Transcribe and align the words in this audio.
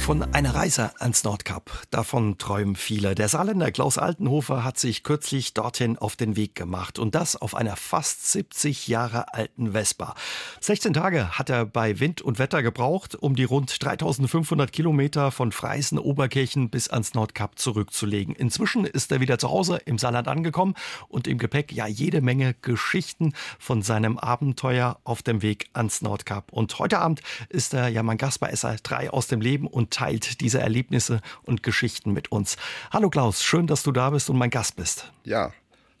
Von 0.00 0.34
einer 0.34 0.56
Reise 0.56 0.90
ans 0.98 1.22
Nordkap. 1.22 1.70
Davon 1.90 2.36
träumen 2.36 2.74
viele. 2.74 3.14
Der 3.14 3.28
Saarländer 3.28 3.70
Klaus 3.70 3.96
Altenhofer 3.96 4.64
hat 4.64 4.76
sich 4.76 5.04
kürzlich 5.04 5.54
dorthin 5.54 5.98
auf 5.98 6.16
den 6.16 6.34
Weg 6.34 6.56
gemacht. 6.56 6.98
Und 6.98 7.14
das 7.14 7.36
auf 7.36 7.54
einer 7.54 7.76
fast 7.76 8.32
70 8.32 8.88
Jahre 8.88 9.32
alten 9.34 9.72
Vespa. 9.72 10.16
16 10.60 10.94
Tage 10.94 11.38
hat 11.38 11.48
er 11.48 11.64
bei 11.64 12.00
Wind 12.00 12.22
und 12.22 12.40
Wetter 12.40 12.62
gebraucht, 12.62 13.14
um 13.14 13.36
die 13.36 13.44
rund 13.44 13.76
3500 13.80 14.72
Kilometer 14.72 15.30
von 15.30 15.52
Freisen 15.52 15.98
Oberkirchen 15.98 16.70
bis 16.70 16.88
ans 16.88 17.14
Nordkap 17.14 17.58
zurückzulegen. 17.58 18.34
Inzwischen 18.34 18.86
ist 18.86 19.12
er 19.12 19.20
wieder 19.20 19.38
zu 19.38 19.50
Hause 19.50 19.76
im 19.84 19.98
Saarland 19.98 20.26
angekommen 20.26 20.74
und 21.08 21.28
im 21.28 21.38
Gepäck 21.38 21.72
ja 21.72 21.86
jede 21.86 22.20
Menge 22.20 22.54
Geschichten 22.62 23.32
von 23.60 23.82
seinem 23.82 24.18
Abenteuer 24.18 24.98
auf 25.04 25.22
dem 25.22 25.42
Weg 25.42 25.68
ans 25.72 26.02
Nordkap. 26.02 26.52
Und 26.52 26.76
heute 26.80 26.98
Abend 26.98 27.20
ist 27.48 27.74
er 27.74 27.88
ja 27.88 28.02
mein 28.02 28.18
Gast 28.18 28.40
bei 28.40 28.52
SR3 28.52 29.10
aus 29.10 29.28
dem 29.28 29.40
Leben 29.40 29.68
und 29.68 29.89
teilt 29.90 30.40
diese 30.40 30.60
Erlebnisse 30.60 31.20
und 31.42 31.62
Geschichten 31.62 32.12
mit 32.12 32.32
uns. 32.32 32.56
Hallo 32.92 33.10
Klaus, 33.10 33.42
schön, 33.42 33.66
dass 33.66 33.82
du 33.82 33.92
da 33.92 34.10
bist 34.10 34.30
und 34.30 34.38
mein 34.38 34.50
Gast 34.50 34.76
bist. 34.76 35.12
Ja, 35.24 35.52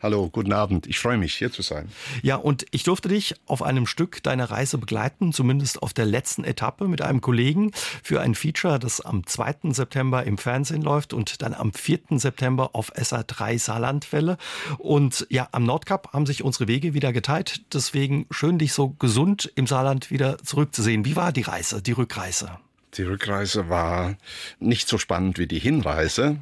Hallo, 0.02 0.30
guten 0.32 0.54
Abend. 0.54 0.86
Ich 0.86 0.98
freue 0.98 1.18
mich, 1.18 1.34
hier 1.34 1.52
zu 1.52 1.60
sein. 1.60 1.90
Ja, 2.22 2.36
und 2.36 2.64
ich 2.70 2.84
durfte 2.84 3.08
dich 3.08 3.34
auf 3.44 3.60
einem 3.60 3.86
Stück 3.86 4.22
deiner 4.22 4.50
Reise 4.50 4.78
begleiten, 4.78 5.34
zumindest 5.34 5.82
auf 5.82 5.92
der 5.92 6.06
letzten 6.06 6.42
Etappe 6.42 6.88
mit 6.88 7.02
einem 7.02 7.20
Kollegen 7.20 7.72
für 8.02 8.22
ein 8.22 8.34
Feature, 8.34 8.78
das 8.78 9.02
am 9.02 9.26
2. 9.26 9.72
September 9.72 10.24
im 10.24 10.38
Fernsehen 10.38 10.80
läuft 10.80 11.12
und 11.12 11.42
dann 11.42 11.52
am 11.52 11.74
4. 11.74 11.98
September 12.12 12.70
auf 12.72 12.94
SA3 12.96 13.58
Saarlandwelle. 13.58 14.38
Und 14.78 15.26
ja, 15.28 15.48
am 15.52 15.64
Nordkap 15.64 16.14
haben 16.14 16.24
sich 16.24 16.44
unsere 16.44 16.66
Wege 16.66 16.94
wieder 16.94 17.12
geteilt. 17.12 17.60
Deswegen 17.74 18.24
schön, 18.30 18.58
dich 18.58 18.72
so 18.72 18.88
gesund 18.88 19.52
im 19.54 19.66
Saarland 19.66 20.10
wieder 20.10 20.38
zurückzusehen. 20.38 21.04
Wie 21.04 21.16
war 21.16 21.30
die 21.30 21.42
Reise, 21.42 21.82
die 21.82 21.92
Rückreise? 21.92 22.58
Die 22.94 23.02
Rückreise 23.02 23.68
war 23.68 24.16
nicht 24.58 24.88
so 24.88 24.98
spannend 24.98 25.38
wie 25.38 25.46
die 25.46 25.60
Hinreise, 25.60 26.38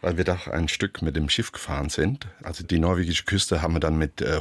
weil 0.00 0.16
wir 0.16 0.24
doch 0.24 0.48
ein 0.48 0.68
Stück 0.68 1.00
mit 1.00 1.14
dem 1.14 1.28
Schiff 1.28 1.52
gefahren 1.52 1.90
sind. 1.90 2.26
Also 2.42 2.64
die 2.64 2.80
norwegische 2.80 3.24
Küste 3.24 3.62
haben 3.62 3.74
wir 3.74 3.80
dann 3.80 3.98
mit 3.98 4.20
äh, 4.20 4.34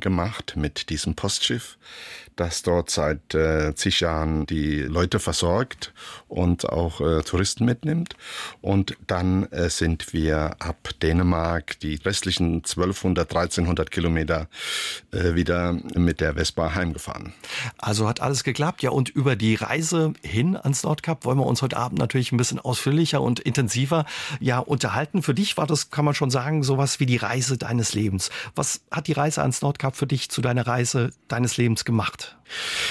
gemacht, 0.00 0.54
mit 0.56 0.90
diesem 0.90 1.14
Postschiff, 1.14 1.78
das 2.36 2.62
dort 2.62 2.90
seit 2.90 3.34
äh, 3.34 3.74
zig 3.74 4.00
Jahren 4.00 4.46
die 4.46 4.80
Leute 4.80 5.18
versorgt 5.18 5.92
und 6.28 6.68
auch 6.68 7.00
äh, 7.00 7.22
Touristen 7.22 7.64
mitnimmt. 7.64 8.16
Und 8.60 8.96
dann 9.06 9.44
äh, 9.52 9.70
sind 9.70 10.12
wir 10.12 10.56
ab 10.58 10.90
Dänemark 11.02 11.78
die 11.80 11.96
restlichen 11.96 12.56
1200, 12.56 13.30
1300 13.30 13.90
Kilometer 13.90 14.48
äh, 15.12 15.34
wieder 15.34 15.74
mit 15.94 16.20
der 16.20 16.34
Vespa 16.34 16.74
heimgefahren. 16.74 17.32
Also 17.78 18.08
hat 18.08 18.20
alles 18.20 18.44
geklappt, 18.44 18.82
ja. 18.82 18.90
Und 18.90 19.08
über 19.08 19.36
die 19.36 19.54
Reise 19.54 20.12
hin 20.22 20.56
ans 20.56 20.82
Nordkap 20.82 21.24
wollen 21.24 21.38
wir 21.38 21.46
uns 21.46 21.62
heute 21.62 21.76
Abend 21.76 21.98
natürlich 21.98 22.32
ein 22.32 22.36
bisschen 22.36 22.58
ausführlicher 22.58 23.20
und 23.20 23.40
intensiver 23.40 24.04
ja 24.40 24.58
unterhalten. 24.58 25.22
Für 25.22 25.34
dich 25.34 25.56
war 25.56 25.66
das, 25.66 25.90
kann 25.90 26.04
man 26.04 26.14
schon 26.14 26.30
sagen, 26.30 26.62
sowas 26.62 26.98
wie 27.00 27.06
die 27.06 27.16
Reise 27.16 27.58
deines 27.58 27.94
Lebens. 27.94 28.30
Was 28.54 28.80
hat 28.90 29.06
die 29.06 29.12
Reise 29.12 29.42
ans 29.42 29.62
Nordkap 29.62 29.96
für 29.96 30.06
dich 30.06 30.30
zu 30.30 30.40
deiner 30.40 30.66
Reise 30.66 31.10
deines 31.28 31.56
Lebens 31.56 31.84
gemacht? 31.84 32.23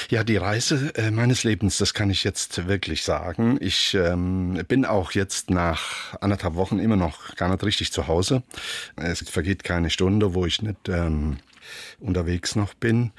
Ja, 0.10 0.24
die 0.24 0.38
Reise 0.38 0.94
äh, 0.96 1.12
meines 1.12 1.44
Lebens, 1.44 1.78
das 1.78 1.94
kann 1.94 2.10
ich 2.10 2.24
jetzt 2.24 2.68
wirklich 2.68 3.04
sagen. 3.04 3.58
Ich 3.62 3.94
ähm, 3.94 4.64
bin 4.68 4.86
auch 4.86 5.12
jetzt 5.12 5.50
nach 5.50 6.20
anderthalb 6.22 6.56
Wochen 6.56 6.80
immer 6.80 6.96
noch 6.96 7.36
gar 7.36 7.50
nicht 7.50 7.64
richtig 7.64 7.92
zu 7.92 8.08
Hause. 8.08 8.44
Es 8.96 9.28
vergeht 9.30 9.64
keine 9.64 9.90
Stunde, 9.90 10.34
wo 10.34 10.46
ich 10.46 10.62
nicht 10.62 10.90
ähm, 10.90 11.38
unterwegs 12.00 12.56
noch 12.56 12.74
bin. 12.74 13.12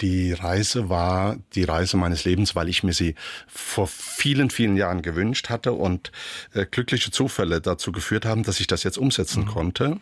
Die 0.00 0.32
Reise 0.32 0.88
war 0.88 1.36
die 1.54 1.64
Reise 1.64 1.96
meines 1.96 2.24
Lebens, 2.24 2.56
weil 2.56 2.68
ich 2.68 2.82
mir 2.82 2.92
sie 2.92 3.14
vor 3.46 3.86
vielen, 3.86 4.50
vielen 4.50 4.76
Jahren 4.76 5.02
gewünscht 5.02 5.50
hatte 5.50 5.72
und 5.72 6.10
äh, 6.52 6.66
glückliche 6.66 7.10
Zufälle 7.10 7.60
dazu 7.60 7.92
geführt 7.92 8.26
haben, 8.26 8.42
dass 8.42 8.60
ich 8.60 8.66
das 8.66 8.82
jetzt 8.82 8.98
umsetzen 8.98 9.44
mhm. 9.44 9.48
konnte. 9.48 10.00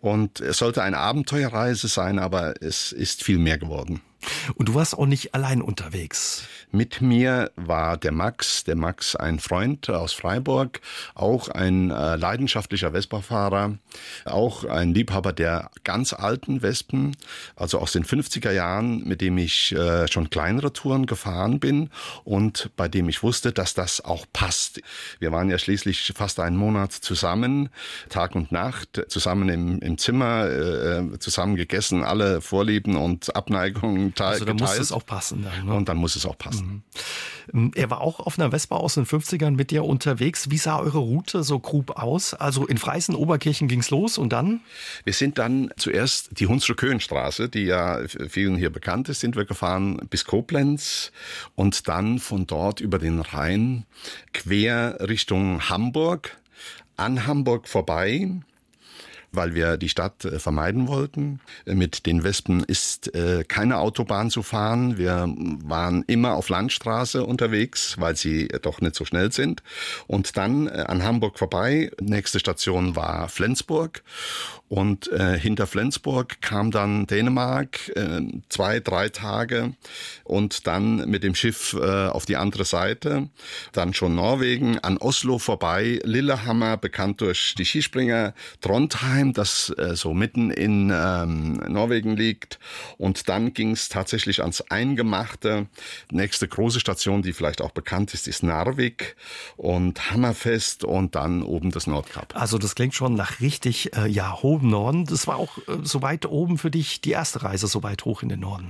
Und 0.00 0.40
es 0.40 0.58
sollte 0.58 0.82
eine 0.82 0.98
Abenteuerreise 0.98 1.88
sein, 1.88 2.18
aber 2.18 2.62
es 2.62 2.92
ist 2.92 3.24
viel 3.24 3.38
mehr 3.38 3.58
geworden. 3.58 4.02
Und 4.54 4.68
du 4.68 4.74
warst 4.74 4.96
auch 4.96 5.06
nicht 5.06 5.34
allein 5.34 5.62
unterwegs. 5.62 6.44
Mit 6.72 7.00
mir 7.00 7.50
war 7.56 7.96
der 7.96 8.12
Max, 8.12 8.64
der 8.64 8.76
Max 8.76 9.16
ein 9.16 9.38
Freund 9.38 9.90
aus 9.90 10.12
Freiburg, 10.12 10.80
auch 11.14 11.48
ein 11.48 11.90
äh, 11.90 12.16
leidenschaftlicher 12.16 12.92
Vespa-Fahrer, 12.92 13.78
auch 14.24 14.64
ein 14.64 14.94
Liebhaber 14.94 15.32
der 15.32 15.70
ganz 15.84 16.12
alten 16.12 16.62
Wespen, 16.62 17.16
also 17.56 17.78
aus 17.78 17.92
den 17.92 18.04
50er 18.04 18.52
Jahren, 18.52 19.02
mit 19.04 19.20
dem 19.20 19.38
ich 19.38 19.72
äh, 19.72 20.06
schon 20.06 20.30
kleinere 20.30 20.72
Touren 20.72 21.06
gefahren 21.06 21.58
bin 21.58 21.90
und 22.24 22.70
bei 22.76 22.88
dem 22.88 23.08
ich 23.08 23.22
wusste, 23.22 23.52
dass 23.52 23.74
das 23.74 24.04
auch 24.04 24.26
passt. 24.32 24.80
Wir 25.18 25.32
waren 25.32 25.50
ja 25.50 25.58
schließlich 25.58 26.12
fast 26.14 26.38
einen 26.38 26.56
Monat 26.56 26.92
zusammen, 26.92 27.70
Tag 28.10 28.34
und 28.34 28.52
Nacht, 28.52 29.02
zusammen 29.08 29.48
im, 29.48 29.80
im 29.80 29.98
Zimmer, 29.98 30.46
äh, 30.48 31.18
zusammen 31.18 31.56
gegessen, 31.56 32.04
alle 32.04 32.40
Vorlieben 32.40 32.96
und 32.96 33.34
Abneigungen 33.34 34.09
geteilt. 34.10 34.32
Also 34.32 34.44
da 34.44 34.54
muss 34.54 34.78
es 34.78 34.92
auch 34.92 35.06
passen. 35.06 35.42
Dann, 35.42 35.66
ne? 35.66 35.74
Und 35.74 35.88
dann 35.88 35.96
muss 35.96 36.16
es 36.16 36.26
auch 36.26 36.36
passen. 36.36 36.82
Mhm. 37.52 37.72
Er 37.74 37.90
war 37.90 38.00
auch 38.00 38.20
auf 38.20 38.38
einer 38.38 38.50
Vespa 38.50 38.76
aus 38.76 38.94
den 38.94 39.06
50ern 39.06 39.52
mit 39.52 39.70
dir 39.70 39.84
unterwegs. 39.84 40.50
Wie 40.50 40.58
sah 40.58 40.78
eure 40.78 40.98
Route 40.98 41.42
so 41.42 41.58
grob 41.58 41.90
aus? 41.90 42.34
Also 42.34 42.66
in 42.66 42.78
Freisen, 42.78 43.14
Oberkirchen 43.14 43.66
ging's 43.68 43.90
los 43.90 44.18
und 44.18 44.32
dann? 44.32 44.60
Wir 45.04 45.12
sind 45.12 45.38
dann 45.38 45.70
zuerst 45.76 46.38
die 46.38 46.46
Hunsrück 46.46 46.80
Köhenstraße, 46.80 47.50
die 47.50 47.64
ja 47.64 48.00
vielen 48.30 48.56
hier 48.56 48.70
bekannt 48.70 49.10
ist, 49.10 49.20
sind 49.20 49.36
wir 49.36 49.44
gefahren 49.44 49.98
bis 50.08 50.24
Koblenz 50.24 51.12
und 51.54 51.88
dann 51.88 52.18
von 52.18 52.46
dort 52.46 52.80
über 52.80 52.98
den 52.98 53.20
Rhein 53.20 53.84
quer 54.32 54.96
Richtung 55.00 55.68
Hamburg, 55.68 56.38
an 56.96 57.26
Hamburg 57.26 57.68
vorbei 57.68 58.30
weil 59.32 59.54
wir 59.54 59.76
die 59.76 59.88
Stadt 59.88 60.24
äh, 60.24 60.38
vermeiden 60.38 60.88
wollten. 60.88 61.40
Mit 61.66 62.06
den 62.06 62.24
Wespen 62.24 62.64
ist 62.64 63.14
äh, 63.14 63.44
keine 63.44 63.78
Autobahn 63.78 64.30
zu 64.30 64.42
fahren. 64.42 64.98
Wir 64.98 65.32
waren 65.64 66.04
immer 66.06 66.34
auf 66.34 66.48
Landstraße 66.48 67.24
unterwegs, 67.24 67.96
weil 67.98 68.16
sie 68.16 68.48
doch 68.62 68.80
nicht 68.80 68.94
so 68.94 69.04
schnell 69.04 69.32
sind. 69.32 69.62
Und 70.06 70.36
dann 70.36 70.66
äh, 70.66 70.84
an 70.86 71.02
Hamburg 71.02 71.38
vorbei. 71.38 71.90
Nächste 72.00 72.40
Station 72.40 72.96
war 72.96 73.28
Flensburg. 73.28 74.02
Und 74.70 75.10
äh, 75.10 75.36
hinter 75.36 75.66
Flensburg 75.66 76.40
kam 76.42 76.70
dann 76.70 77.04
Dänemark, 77.08 77.88
äh, 77.96 78.20
zwei, 78.48 78.78
drei 78.78 79.08
Tage 79.08 79.74
und 80.22 80.68
dann 80.68 81.10
mit 81.10 81.24
dem 81.24 81.34
Schiff 81.34 81.72
äh, 81.74 82.06
auf 82.06 82.24
die 82.24 82.36
andere 82.36 82.64
Seite. 82.64 83.30
Dann 83.72 83.94
schon 83.94 84.14
Norwegen, 84.14 84.78
an 84.78 84.96
Oslo 84.98 85.40
vorbei, 85.40 85.98
Lillehammer, 86.04 86.76
bekannt 86.76 87.20
durch 87.20 87.56
die 87.58 87.64
Skispringer, 87.64 88.32
Trondheim, 88.60 89.32
das 89.32 89.74
äh, 89.76 89.96
so 89.96 90.14
mitten 90.14 90.52
in 90.52 90.92
ähm, 90.94 91.54
Norwegen 91.66 92.16
liegt. 92.16 92.60
Und 92.96 93.28
dann 93.28 93.52
ging 93.54 93.72
es 93.72 93.88
tatsächlich 93.88 94.40
ans 94.40 94.60
Eingemachte. 94.70 95.66
Nächste 96.12 96.46
große 96.46 96.78
Station, 96.78 97.22
die 97.22 97.32
vielleicht 97.32 97.60
auch 97.60 97.72
bekannt 97.72 98.14
ist, 98.14 98.28
ist 98.28 98.44
Narvik 98.44 99.16
und 99.56 100.12
Hammerfest 100.12 100.84
und 100.84 101.16
dann 101.16 101.42
oben 101.42 101.72
das 101.72 101.88
Nordkap. 101.88 102.36
Also 102.36 102.56
das 102.56 102.76
klingt 102.76 102.94
schon 102.94 103.14
nach 103.14 103.40
richtig 103.40 103.96
äh, 103.96 104.06
ja, 104.06 104.40
oben 104.60 104.70
Norden. 104.70 105.06
Das 105.06 105.26
war 105.26 105.36
auch 105.36 105.58
äh, 105.58 105.78
so 105.82 106.02
weit 106.02 106.26
oben 106.26 106.58
für 106.58 106.70
dich 106.70 107.00
die 107.00 107.10
erste 107.10 107.42
Reise 107.42 107.66
so 107.66 107.82
weit 107.82 108.04
hoch 108.04 108.22
in 108.22 108.28
den 108.28 108.40
Norden. 108.40 108.68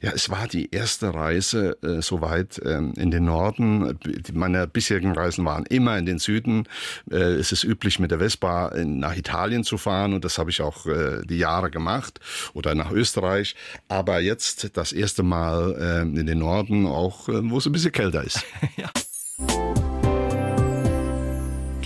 Ja, 0.00 0.12
es 0.12 0.30
war 0.30 0.48
die 0.48 0.70
erste 0.70 1.14
Reise 1.14 1.76
äh, 1.82 2.00
so 2.00 2.20
weit 2.20 2.60
ähm, 2.64 2.94
in 2.96 3.10
den 3.10 3.24
Norden. 3.24 3.98
Meine 4.32 4.66
bisherigen 4.66 5.12
Reisen 5.12 5.44
waren 5.44 5.66
immer 5.66 5.98
in 5.98 6.06
den 6.06 6.18
Süden. 6.18 6.64
Äh, 7.10 7.16
es 7.16 7.52
ist 7.52 7.64
üblich, 7.64 7.98
mit 7.98 8.10
der 8.10 8.18
Vespa 8.18 8.72
nach 8.84 9.16
Italien 9.16 9.64
zu 9.64 9.78
fahren 9.78 10.14
und 10.14 10.24
das 10.24 10.38
habe 10.38 10.50
ich 10.50 10.62
auch 10.62 10.86
äh, 10.86 11.22
die 11.24 11.38
Jahre 11.38 11.70
gemacht 11.70 12.20
oder 12.54 12.74
nach 12.74 12.90
Österreich. 12.90 13.54
Aber 13.88 14.20
jetzt 14.20 14.76
das 14.76 14.92
erste 14.92 15.22
Mal 15.22 15.76
äh, 15.78 16.02
in 16.02 16.26
den 16.26 16.38
Norden, 16.38 16.86
auch 16.86 17.28
äh, 17.28 17.50
wo 17.50 17.58
es 17.58 17.66
ein 17.66 17.72
bisschen 17.72 17.92
kälter 17.92 18.24
ist. 18.24 18.42
ja. 18.76 18.90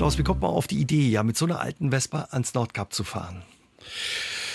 Klaus, 0.01 0.17
wie 0.17 0.23
kommt 0.23 0.41
man 0.41 0.51
auf 0.51 0.67
die 0.67 0.81
Idee, 0.81 1.11
ja 1.11 1.23
mit 1.23 1.37
so 1.37 1.45
einer 1.45 1.61
alten 1.61 1.91
Vespa 1.91 2.29
ans 2.31 2.55
Nordkap 2.55 2.95
zu 2.95 3.05
fahren? 3.05 3.43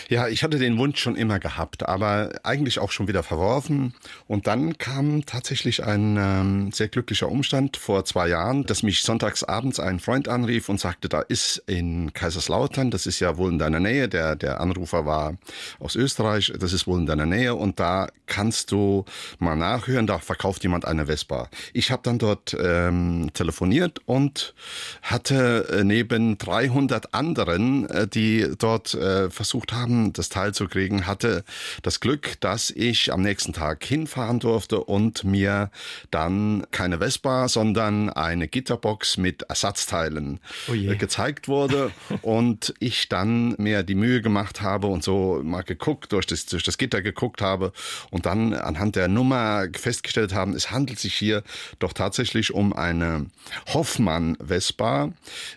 Ja, 0.08 0.28
ich 0.28 0.44
hatte 0.44 0.60
den 0.60 0.78
Wunsch 0.78 1.00
schon 1.00 1.16
immer 1.16 1.40
gehabt, 1.40 1.88
aber 1.88 2.30
eigentlich 2.44 2.78
auch 2.78 2.92
schon 2.92 3.08
wieder 3.08 3.24
verworfen. 3.24 3.96
Und 4.28 4.46
dann 4.46 4.78
kam 4.78 5.26
tatsächlich 5.26 5.84
ein 5.84 6.18
ähm, 6.20 6.72
sehr 6.72 6.90
glücklicher 6.90 7.28
Umstand 7.28 7.76
vor 7.78 8.06
zwei 8.06 8.28
Jahren, 8.28 8.66
dass 8.66 8.84
mich 8.84 9.02
sonntags 9.02 9.44
abends 9.44 9.80
ein 9.80 10.00
Freund 10.00 10.28
anrief 10.28 10.70
und 10.70 10.80
sagte, 10.80 11.10
da 11.10 11.22
ist 11.22 11.64
in 11.66 12.14
Kaiserslautern, 12.14 12.92
das 12.92 13.08
ist 13.08 13.20
ja 13.20 13.38
wohl 13.38 13.52
in 13.52 13.58
deiner 13.58 13.80
Nähe, 13.80 14.08
der, 14.08 14.36
der 14.36 14.62
Anrufer 14.62 15.08
war 15.08 15.38
aus 15.80 15.96
Österreich, 15.96 16.54
das 16.60 16.74
ist 16.74 16.86
wohl 16.86 17.00
in 17.00 17.08
deiner 17.08 17.26
Nähe 17.26 17.56
und 17.56 17.80
da 17.80 18.08
kannst 18.28 18.72
du 18.72 19.06
mal 19.40 19.56
nachhören, 19.56 20.06
da 20.06 20.20
verkauft 20.20 20.64
jemand 20.64 20.86
eine 20.86 21.08
Vespa. 21.08 21.50
Ich 21.74 21.90
habe 21.90 22.04
dann 22.04 22.20
dort 22.20 22.56
ähm, 22.60 23.32
telefoniert 23.34 24.00
und 24.06 24.54
hatte 25.02 25.82
neben 25.84 26.38
300 26.38 27.14
anderen, 27.14 27.90
äh, 27.90 28.08
die 28.08 28.48
dort 28.58 28.94
äh, 28.94 29.30
versucht 29.30 29.74
haben, 29.74 29.95
haben, 29.96 30.14
das 30.14 30.30
Teil 30.30 30.54
zu 30.54 30.68
kriegen, 30.68 31.08
hatte 31.08 31.44
das 31.82 32.00
Glück, 32.00 32.40
dass 32.42 32.70
ich 32.70 33.12
am 33.14 33.22
nächsten 33.22 33.54
Tag 33.54 33.84
hinfahren 33.84 34.40
durfte 34.40 34.82
und 34.84 35.24
mir 35.24 35.72
dann 36.12 36.66
keine 36.72 37.00
Vespa, 37.00 37.48
sondern 37.48 38.10
eine 38.10 38.48
Gitterbox 38.48 39.18
mit 39.18 39.44
Ersatzteilen 39.44 40.40
oh 40.68 40.74
gezeigt 40.98 41.48
wurde 41.48 41.92
und 42.22 42.74
ich 42.80 43.10
dann 43.10 43.56
mir 43.58 43.84
die 43.84 43.96
Mühe 43.96 44.22
gemacht 44.22 44.62
habe 44.62 44.88
und 44.88 45.04
so 45.04 45.42
mal 45.44 45.64
geguckt, 45.64 46.12
durch 46.12 46.26
das, 46.26 46.46
durch 46.46 46.64
das 46.64 46.78
Gitter 46.78 47.02
geguckt 47.02 47.42
habe 47.42 47.72
und 48.12 48.26
dann 48.26 48.54
anhand 48.54 48.96
der 48.96 49.08
Nummer 49.08 49.66
festgestellt 49.74 50.34
haben, 50.34 50.54
es 50.54 50.72
handelt 50.72 51.00
sich 51.00 51.16
hier 51.16 51.44
doch 51.80 51.94
tatsächlich 51.94 52.54
um 52.54 52.74
eine 52.74 53.28
Hoffmann 53.74 54.38
Vespa, 54.46 55.12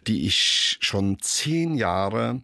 die 0.07 0.27
ich 0.27 0.79
schon 0.81 1.19
zehn 1.21 1.75
Jahre 1.75 2.41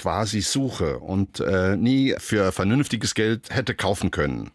quasi 0.00 0.40
suche 0.40 0.98
und 0.98 1.40
äh, 1.40 1.76
nie 1.76 2.14
für 2.16 2.52
vernünftiges 2.52 3.14
Geld 3.14 3.50
hätte 3.50 3.74
kaufen 3.74 4.10
können. 4.10 4.50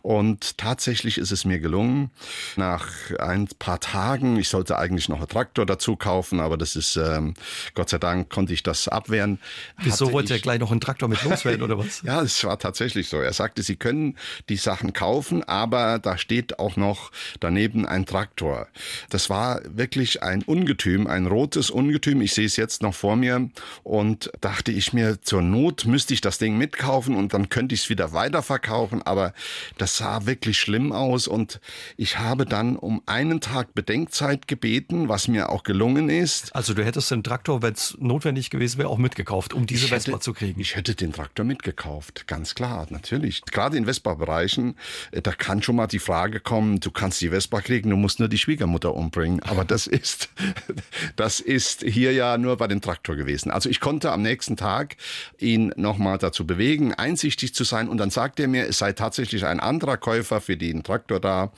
Und 0.00 0.56
tatsächlich 0.56 1.18
ist 1.18 1.30
es 1.30 1.44
mir 1.44 1.58
gelungen, 1.58 2.10
nach 2.56 2.88
ein 3.18 3.48
paar 3.58 3.80
Tagen, 3.80 4.38
ich 4.38 4.48
sollte 4.48 4.78
eigentlich 4.78 5.10
noch 5.10 5.18
einen 5.18 5.28
Traktor 5.28 5.66
dazu 5.66 5.96
kaufen, 5.96 6.40
aber 6.40 6.56
das 6.56 6.74
ist, 6.74 6.96
ähm, 6.96 7.34
Gott 7.74 7.90
sei 7.90 7.98
Dank 7.98 8.30
konnte 8.30 8.54
ich 8.54 8.62
das 8.62 8.88
abwehren. 8.88 9.40
Wieso 9.82 10.10
wollte 10.12 10.32
er 10.32 10.40
gleich 10.40 10.58
noch 10.58 10.70
einen 10.70 10.80
Traktor 10.80 11.06
mit 11.10 11.22
loswerden 11.22 11.62
oder 11.62 11.76
was? 11.76 12.00
ja, 12.04 12.22
es 12.22 12.42
war 12.44 12.58
tatsächlich 12.58 13.10
so. 13.10 13.18
Er 13.18 13.34
sagte, 13.34 13.62
Sie 13.62 13.76
können 13.76 14.16
die 14.48 14.56
Sachen 14.56 14.94
kaufen, 14.94 15.44
aber 15.44 15.98
da 15.98 16.16
steht 16.16 16.58
auch 16.58 16.76
noch 16.76 17.10
daneben 17.40 17.84
ein 17.84 18.06
Traktor. 18.06 18.68
Das 19.10 19.28
war 19.28 19.60
wirklich 19.68 20.22
ein 20.22 20.42
Ungetüm, 20.44 21.06
ein 21.06 21.26
rotes 21.26 21.68
Ungetüm. 21.68 22.22
Ich 22.22 22.32
sehe 22.32 22.46
es 22.46 22.56
jetzt 22.56 22.80
noch 22.80 22.94
vor 22.94 23.16
mir 23.16 23.50
und 23.82 24.30
dachte, 24.40 24.77
ich 24.78 24.92
mir, 24.92 25.20
zur 25.20 25.42
Not 25.42 25.84
müsste 25.84 26.14
ich 26.14 26.20
das 26.20 26.38
Ding 26.38 26.56
mitkaufen 26.56 27.16
und 27.16 27.34
dann 27.34 27.48
könnte 27.48 27.74
ich 27.74 27.82
es 27.82 27.90
wieder 27.90 28.12
weiterverkaufen, 28.12 29.02
aber 29.02 29.34
das 29.76 29.96
sah 29.96 30.26
wirklich 30.26 30.58
schlimm 30.58 30.92
aus 30.92 31.28
und 31.28 31.60
ich 31.96 32.18
habe 32.18 32.46
dann 32.46 32.76
um 32.76 33.02
einen 33.06 33.40
Tag 33.40 33.74
Bedenkzeit 33.74 34.48
gebeten, 34.48 35.08
was 35.08 35.28
mir 35.28 35.50
auch 35.50 35.62
gelungen 35.62 36.08
ist. 36.08 36.54
Also 36.54 36.74
du 36.74 36.84
hättest 36.84 37.10
den 37.10 37.22
Traktor, 37.22 37.62
wenn 37.62 37.74
es 37.74 37.96
notwendig 38.00 38.50
gewesen 38.50 38.78
wäre, 38.78 38.88
auch 38.88 38.98
mitgekauft, 38.98 39.54
um 39.54 39.66
diese 39.66 39.88
Vespa 39.88 40.20
zu 40.20 40.32
kriegen. 40.32 40.60
Ich 40.60 40.76
hätte 40.76 40.94
den 40.94 41.12
Traktor 41.12 41.44
mitgekauft, 41.44 42.26
ganz 42.26 42.54
klar, 42.54 42.86
natürlich. 42.90 43.42
Gerade 43.42 43.76
in 43.76 43.86
Vespa-Bereichen, 43.86 44.76
äh, 45.10 45.22
da 45.22 45.32
kann 45.32 45.62
schon 45.62 45.76
mal 45.76 45.86
die 45.86 45.98
Frage 45.98 46.40
kommen, 46.40 46.80
du 46.80 46.90
kannst 46.90 47.20
die 47.20 47.30
Vespa 47.30 47.60
kriegen, 47.60 47.90
du 47.90 47.96
musst 47.96 48.18
nur 48.18 48.28
die 48.28 48.38
Schwiegermutter 48.38 48.94
umbringen. 48.94 49.42
Aber 49.42 49.64
das 49.64 49.86
ist, 49.86 50.28
das 51.16 51.40
ist 51.40 51.82
hier 51.82 52.12
ja 52.12 52.38
nur 52.38 52.56
bei 52.56 52.66
dem 52.66 52.80
Traktor 52.80 53.16
gewesen. 53.16 53.50
Also 53.50 53.68
ich 53.68 53.80
konnte 53.80 54.12
am 54.12 54.22
nächsten 54.22 54.56
Tag 54.58 54.96
ihn 55.38 55.72
nochmal 55.76 56.18
dazu 56.18 56.46
bewegen, 56.46 56.92
einsichtig 56.92 57.54
zu 57.54 57.64
sein. 57.64 57.88
Und 57.88 57.96
dann 57.96 58.10
sagt 58.10 58.38
er 58.40 58.48
mir, 58.48 58.66
es 58.66 58.76
sei 58.76 58.92
tatsächlich 58.92 59.46
ein 59.46 59.60
anderer 59.60 59.96
Käufer 59.96 60.42
für 60.42 60.58
den 60.58 60.82
Traktor 60.82 61.20
da. 61.20 61.52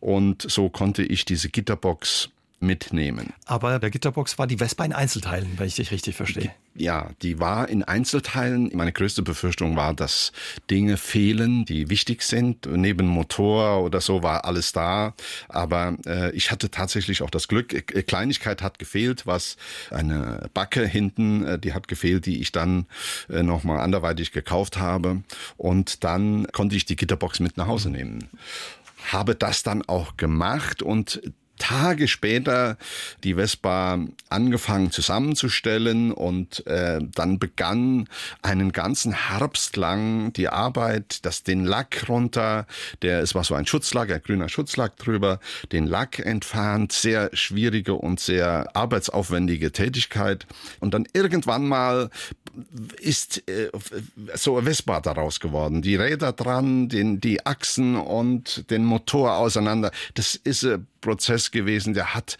Und 0.00 0.42
so 0.42 0.68
konnte 0.68 1.04
ich 1.04 1.24
diese 1.24 1.48
Gitterbox 1.48 2.30
mitnehmen. 2.60 3.32
Aber 3.44 3.78
der 3.78 3.90
Gitterbox 3.90 4.38
war 4.38 4.46
die 4.46 4.56
Vespa 4.58 4.84
in 4.84 4.92
Einzelteilen, 4.92 5.58
wenn 5.58 5.66
ich 5.66 5.76
dich 5.76 5.90
richtig 5.90 6.16
verstehe. 6.16 6.52
Ja, 6.74 7.10
die 7.22 7.38
war 7.38 7.68
in 7.68 7.82
Einzelteilen. 7.82 8.70
Meine 8.74 8.92
größte 8.92 9.22
Befürchtung 9.22 9.76
war, 9.76 9.94
dass 9.94 10.32
Dinge 10.70 10.96
fehlen, 10.96 11.64
die 11.64 11.90
wichtig 11.90 12.22
sind. 12.22 12.66
Neben 12.66 13.06
Motor 13.06 13.82
oder 13.82 14.00
so 14.00 14.22
war 14.22 14.44
alles 14.44 14.72
da. 14.72 15.14
Aber 15.48 15.96
äh, 16.06 16.30
ich 16.32 16.50
hatte 16.50 16.70
tatsächlich 16.70 17.22
auch 17.22 17.30
das 17.30 17.48
Glück, 17.48 17.72
äh, 17.72 18.02
Kleinigkeit 18.02 18.62
hat 18.62 18.78
gefehlt, 18.78 19.26
was 19.26 19.56
eine 19.90 20.48
Backe 20.54 20.86
hinten, 20.86 21.44
äh, 21.44 21.58
die 21.58 21.72
hat 21.72 21.88
gefehlt, 21.88 22.26
die 22.26 22.40
ich 22.40 22.52
dann 22.52 22.86
äh, 23.28 23.42
nochmal 23.42 23.80
anderweitig 23.80 24.32
gekauft 24.32 24.78
habe. 24.78 25.22
Und 25.56 26.04
dann 26.04 26.46
konnte 26.52 26.76
ich 26.76 26.84
die 26.84 26.96
Gitterbox 26.96 27.40
mit 27.40 27.56
nach 27.56 27.66
Hause 27.66 27.90
nehmen 27.90 28.28
habe 29.12 29.36
das 29.36 29.62
dann 29.62 29.82
auch 29.82 30.16
gemacht 30.16 30.82
und 30.82 31.22
Tage 31.58 32.08
später 32.08 32.76
die 33.24 33.34
Vespa 33.34 33.98
angefangen 34.28 34.90
zusammenzustellen 34.90 36.12
und 36.12 36.66
äh, 36.66 36.98
dann 37.14 37.38
begann 37.38 38.08
einen 38.42 38.72
ganzen 38.72 39.12
Herbst 39.12 39.76
lang 39.76 40.32
die 40.32 40.48
Arbeit, 40.48 41.24
das 41.24 41.42
den 41.42 41.64
Lack 41.64 42.08
runter, 42.08 42.66
der 43.02 43.20
es 43.20 43.34
war 43.34 43.44
so 43.44 43.54
ein 43.54 43.66
Schutzlack, 43.66 44.10
ein 44.10 44.22
grüner 44.22 44.48
Schutzlack 44.48 44.96
drüber, 44.96 45.40
den 45.72 45.86
Lack 45.86 46.18
entfernt, 46.18 46.92
sehr 46.92 47.30
schwierige 47.32 47.94
und 47.94 48.20
sehr 48.20 48.74
arbeitsaufwendige 48.74 49.72
Tätigkeit. 49.72 50.46
Und 50.80 50.94
dann 50.94 51.06
irgendwann 51.12 51.66
mal 51.66 52.10
ist 53.00 53.48
äh, 53.48 53.70
so 54.34 54.60
Vespa 54.62 55.00
daraus 55.00 55.40
geworden, 55.40 55.82
die 55.82 55.96
Räder 55.96 56.32
dran, 56.32 56.88
den 56.88 57.20
die 57.20 57.44
Achsen 57.44 57.96
und 57.96 58.70
den 58.70 58.84
Motor 58.84 59.36
auseinander. 59.36 59.90
Das 60.14 60.34
ist 60.34 60.64
ein 60.64 60.86
Prozess 61.00 61.50
gewesen, 61.50 61.94
der 61.94 62.14
hat 62.14 62.38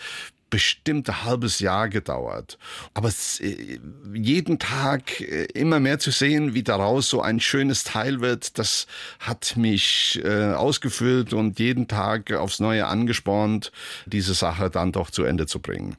bestimmt 0.50 1.08
ein 1.08 1.24
halbes 1.24 1.58
Jahr 1.58 1.88
gedauert. 1.88 2.58
Aber 2.94 3.10
äh, 3.40 3.78
jeden 4.14 4.58
Tag 4.58 5.20
äh, 5.20 5.44
immer 5.54 5.80
mehr 5.80 5.98
zu 5.98 6.10
sehen, 6.10 6.54
wie 6.54 6.62
daraus 6.62 7.08
so 7.08 7.20
ein 7.20 7.40
schönes 7.40 7.84
Teil 7.84 8.20
wird, 8.20 8.58
das 8.58 8.86
hat 9.18 9.56
mich 9.56 10.20
äh, 10.24 10.52
ausgefüllt 10.52 11.32
und 11.32 11.58
jeden 11.58 11.88
Tag 11.88 12.32
aufs 12.32 12.60
Neue 12.60 12.86
angespornt, 12.86 13.72
diese 14.06 14.34
Sache 14.34 14.70
dann 14.70 14.92
doch 14.92 15.10
zu 15.10 15.24
Ende 15.24 15.46
zu 15.46 15.60
bringen. 15.60 15.96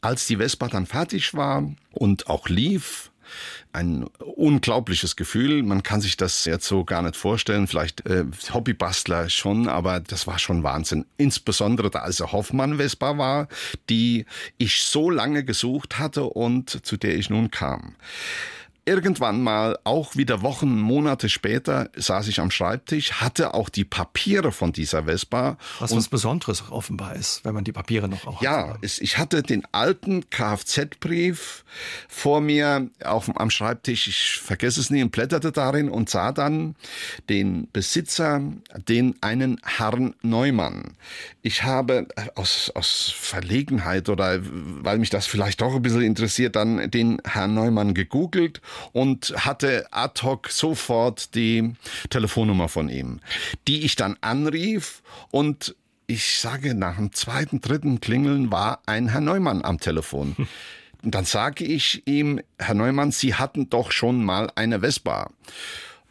Als 0.00 0.26
die 0.26 0.36
Vespa 0.36 0.68
dann 0.68 0.86
fertig 0.86 1.34
war 1.34 1.68
und 1.92 2.28
auch 2.28 2.48
lief, 2.48 3.09
ein 3.72 4.04
unglaubliches 4.18 5.16
Gefühl. 5.16 5.62
Man 5.62 5.82
kann 5.82 6.00
sich 6.00 6.16
das 6.16 6.44
jetzt 6.44 6.66
so 6.66 6.84
gar 6.84 7.02
nicht 7.02 7.16
vorstellen. 7.16 7.66
Vielleicht 7.66 8.06
äh, 8.06 8.24
Hobbybastler 8.52 9.28
schon, 9.28 9.68
aber 9.68 10.00
das 10.00 10.26
war 10.26 10.38
schon 10.38 10.62
Wahnsinn. 10.62 11.06
Insbesondere 11.16 11.90
da 11.90 12.00
als 12.00 12.20
Hoffmann 12.20 12.78
Vespa 12.78 13.18
war, 13.18 13.48
die 13.88 14.26
ich 14.58 14.82
so 14.82 15.10
lange 15.10 15.44
gesucht 15.44 15.98
hatte 15.98 16.24
und 16.24 16.84
zu 16.84 16.96
der 16.96 17.16
ich 17.16 17.30
nun 17.30 17.50
kam. 17.50 17.96
Irgendwann 18.84 19.42
mal, 19.42 19.78
auch 19.84 20.16
wieder 20.16 20.42
Wochen, 20.42 20.80
Monate 20.80 21.28
später, 21.28 21.90
saß 21.94 22.28
ich 22.28 22.40
am 22.40 22.50
Schreibtisch, 22.50 23.12
hatte 23.14 23.54
auch 23.54 23.68
die 23.68 23.84
Papiere 23.84 24.52
von 24.52 24.72
dieser 24.72 25.04
Vespa. 25.04 25.58
Was 25.78 25.94
was 25.94 26.08
Besonderes 26.08 26.64
offenbar 26.70 27.14
ist, 27.14 27.44
wenn 27.44 27.54
man 27.54 27.64
die 27.64 27.72
Papiere 27.72 28.08
noch 28.08 28.26
auch 28.26 28.42
ja, 28.42 28.68
hat. 28.68 28.82
Ja, 28.82 28.88
ich 29.00 29.18
hatte 29.18 29.42
den 29.42 29.64
alten 29.72 30.28
Kfz-Brief 30.30 31.64
vor 32.08 32.40
mir 32.40 32.88
auf, 33.04 33.30
am 33.36 33.50
Schreibtisch, 33.50 34.08
ich 34.08 34.40
vergesse 34.40 34.80
es 34.80 34.90
nie, 34.90 35.02
und 35.02 35.12
blätterte 35.12 35.52
darin 35.52 35.88
und 35.88 36.08
sah 36.08 36.32
dann 36.32 36.74
den 37.28 37.68
Besitzer, 37.72 38.42
den 38.88 39.14
einen 39.20 39.60
Herrn 39.64 40.14
Neumann. 40.22 40.96
Ich 41.42 41.62
habe 41.62 42.08
aus, 42.34 42.72
aus 42.74 43.12
Verlegenheit 43.14 44.08
oder 44.08 44.40
weil 44.42 44.98
mich 44.98 45.10
das 45.10 45.26
vielleicht 45.26 45.60
doch 45.60 45.74
ein 45.74 45.82
bisschen 45.82 46.02
interessiert, 46.02 46.56
dann 46.56 46.90
den 46.90 47.20
Herrn 47.24 47.54
Neumann 47.54 47.94
gegoogelt 47.94 48.60
und 48.92 49.34
hatte 49.36 49.86
ad 49.90 50.22
hoc 50.22 50.48
sofort 50.50 51.34
die 51.34 51.74
Telefonnummer 52.08 52.68
von 52.68 52.88
ihm, 52.88 53.20
die 53.68 53.84
ich 53.84 53.96
dann 53.96 54.16
anrief 54.20 55.02
und 55.30 55.74
ich 56.06 56.38
sage, 56.38 56.74
nach 56.74 56.96
dem 56.96 57.12
zweiten, 57.12 57.60
dritten 57.60 58.00
Klingeln 58.00 58.50
war 58.50 58.82
ein 58.86 59.08
Herr 59.08 59.20
Neumann 59.20 59.64
am 59.64 59.78
Telefon. 59.78 60.34
Und 61.04 61.14
dann 61.14 61.24
sage 61.24 61.64
ich 61.64 62.02
ihm, 62.06 62.40
Herr 62.58 62.74
Neumann, 62.74 63.12
Sie 63.12 63.36
hatten 63.36 63.70
doch 63.70 63.92
schon 63.92 64.24
mal 64.24 64.50
eine 64.56 64.80
Vespa. 64.80 65.30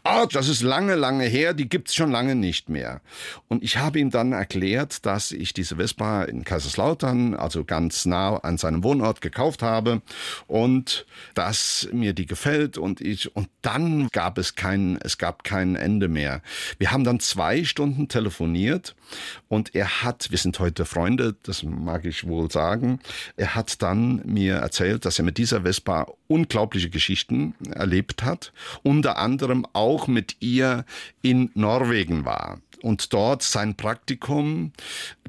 Ah, 0.03 0.25
das 0.25 0.48
ist 0.48 0.62
lange, 0.62 0.96
lange 0.96 1.25
her, 1.25 1.53
die 1.53 1.68
gibt's 1.68 1.94
schon 1.94 2.12
lange 2.12 2.34
nicht 2.34 2.70
mehr. 2.70 3.01
Und 3.50 3.63
ich 3.63 3.77
habe 3.77 4.00
ihm 4.00 4.12
dann 4.12 4.32
erklärt, 4.32 5.06
dass 5.06 5.32
ich 5.32 5.53
diese 5.53 5.75
Vespa 5.75 6.24
in 6.24 6.46
Kaiserslautern, 6.46 7.36
also 7.36 7.65
ganz 7.65 8.06
nah 8.06 8.38
an 8.38 8.58
seinem 8.58 8.84
Wohnort, 8.84 9.20
gekauft 9.20 9.62
habe 9.62 10.01
und 10.48 11.06
dass 11.34 11.89
mir 11.91 12.13
die 12.13 12.25
gefällt 12.25 12.77
und 12.77 13.01
ich, 13.01 13.36
und 13.36 13.50
dann 13.62 14.08
gab 14.13 14.38
es 14.38 14.56
kein, 14.56 14.98
es 15.03 15.18
gab 15.18 15.44
kein 15.44 15.75
Ende 15.75 16.08
mehr. 16.08 16.41
Wir 16.77 16.91
haben 16.91 17.03
dann 17.03 17.20
zwei 17.20 17.65
Stunden 17.65 18.08
telefoniert 18.08 18.96
und 19.50 19.75
er 19.75 20.03
hat, 20.03 20.32
wir 20.32 20.38
sind 20.38 20.60
heute 20.60 20.86
Freunde, 20.86 21.36
das 21.44 21.63
mag 21.63 22.06
ich 22.06 22.25
wohl 22.25 22.50
sagen, 22.50 23.00
er 23.36 23.56
hat 23.56 23.82
dann 23.82 24.22
mir 24.25 24.56
erzählt, 24.56 25.03
dass 25.03 25.20
er 25.20 25.25
mit 25.25 25.38
dieser 25.38 25.63
Vespa 25.63 26.08
unglaubliche 26.27 26.89
Geschichten 26.89 27.56
erlebt 27.74 28.24
hat, 28.24 28.53
unter 28.84 29.18
anderem 29.18 29.65
auch 29.74 29.88
mit 30.08 30.38
ihr 30.39 30.86
in 31.22 31.50
Norwegen 31.53 32.25
war. 32.25 32.62
Und 32.81 33.13
dort 33.13 33.43
sein 33.43 33.75
Praktikum, 33.75 34.71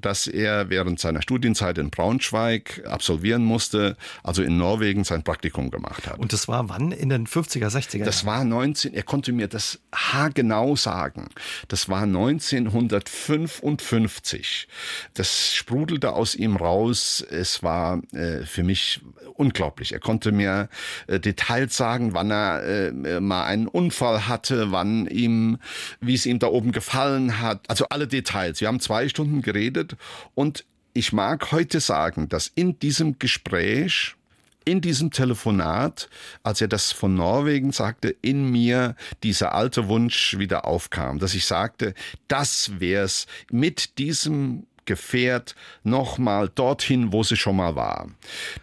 das 0.01 0.27
er 0.27 0.71
während 0.71 0.99
seiner 1.01 1.21
Studienzeit 1.23 1.79
in 1.79 1.91
Braunschweig 1.91 2.83
absolvieren 2.87 3.45
musste, 3.45 3.97
also 4.23 4.43
in 4.43 4.57
Norwegen 4.57 5.05
sein 5.05 5.23
Praktikum 5.23 5.71
gemacht 5.71 6.07
hat. 6.07 6.19
Und 6.19 6.33
das 6.33 6.49
war 6.49 6.69
wann? 6.69 6.91
In 6.93 7.09
den 7.09 7.27
50er, 7.27 7.69
60er 7.69 7.99
Jahren? 7.99 8.07
Das 8.07 8.25
war 8.25 8.45
19, 8.45 8.95
er 8.95 9.03
konnte 9.03 9.33
mir 9.33 9.49
das 9.49 9.81
haargenau 9.95 10.77
sagen. 10.77 11.29
Das 11.69 11.89
war 11.89 12.03
1955. 12.03 14.69
Das 15.15 15.55
sprudelte 15.55 16.13
aus 16.13 16.35
ihm 16.35 16.57
raus. 16.57 17.25
Es 17.31 17.63
war 17.63 18.03
äh, 18.13 18.45
für 18.45 18.63
mich 18.63 19.01
unglaublich. 19.41 19.93
Er 19.93 20.01
konnte 20.01 20.33
mir 20.33 20.69
äh, 21.07 21.19
Details 21.19 21.77
sagen, 21.77 22.15
wann 22.15 22.31
er 22.31 22.63
äh, 22.63 23.21
mal 23.21 23.45
einen 23.45 23.67
Unfall 23.67 24.29
hatte, 24.29 24.71
wann 24.71 25.07
ihm, 25.07 25.59
wie 26.01 26.15
es 26.15 26.27
ihm 26.27 26.39
da 26.39 26.49
oben 26.49 26.73
gefallen 26.73 27.40
hat. 27.40 27.40
Also 27.69 27.87
alle 27.89 28.07
Details. 28.07 28.61
Wir 28.61 28.69
haben 28.69 28.81
zwei 28.81 29.09
Stunden 29.09 29.43
geredet 29.43 29.97
und 30.35 30.65
ich 30.93 31.13
mag 31.13 31.53
heute 31.53 31.81
sagen, 31.81 32.29
dass 32.29 32.51
in 32.55 32.79
diesem 32.79 33.19
Gespräch 33.19 34.17
in 34.65 34.81
diesem 34.81 35.11
Telefonat, 35.11 36.09
als 36.43 36.61
er 36.61 36.69
das 36.69 36.93
von 36.93 37.15
Norwegen 37.15 37.73
sagte, 37.73 38.15
in 38.23 38.51
mir 38.51 38.95
dieser 39.23 39.55
alte 39.55 39.89
Wunsch 39.89 40.39
wieder 40.39 40.67
aufkam, 40.67 41.19
dass 41.19 41.35
ich 41.35 41.47
sagte, 41.47 41.95
das 42.29 42.79
wär's 42.79 43.27
mit 43.51 43.99
diesem 43.99 44.67
Gefährt 44.91 45.55
nochmal 45.85 46.49
dorthin, 46.53 47.13
wo 47.13 47.23
sie 47.23 47.37
schon 47.37 47.55
mal 47.55 47.77
war. 47.77 48.09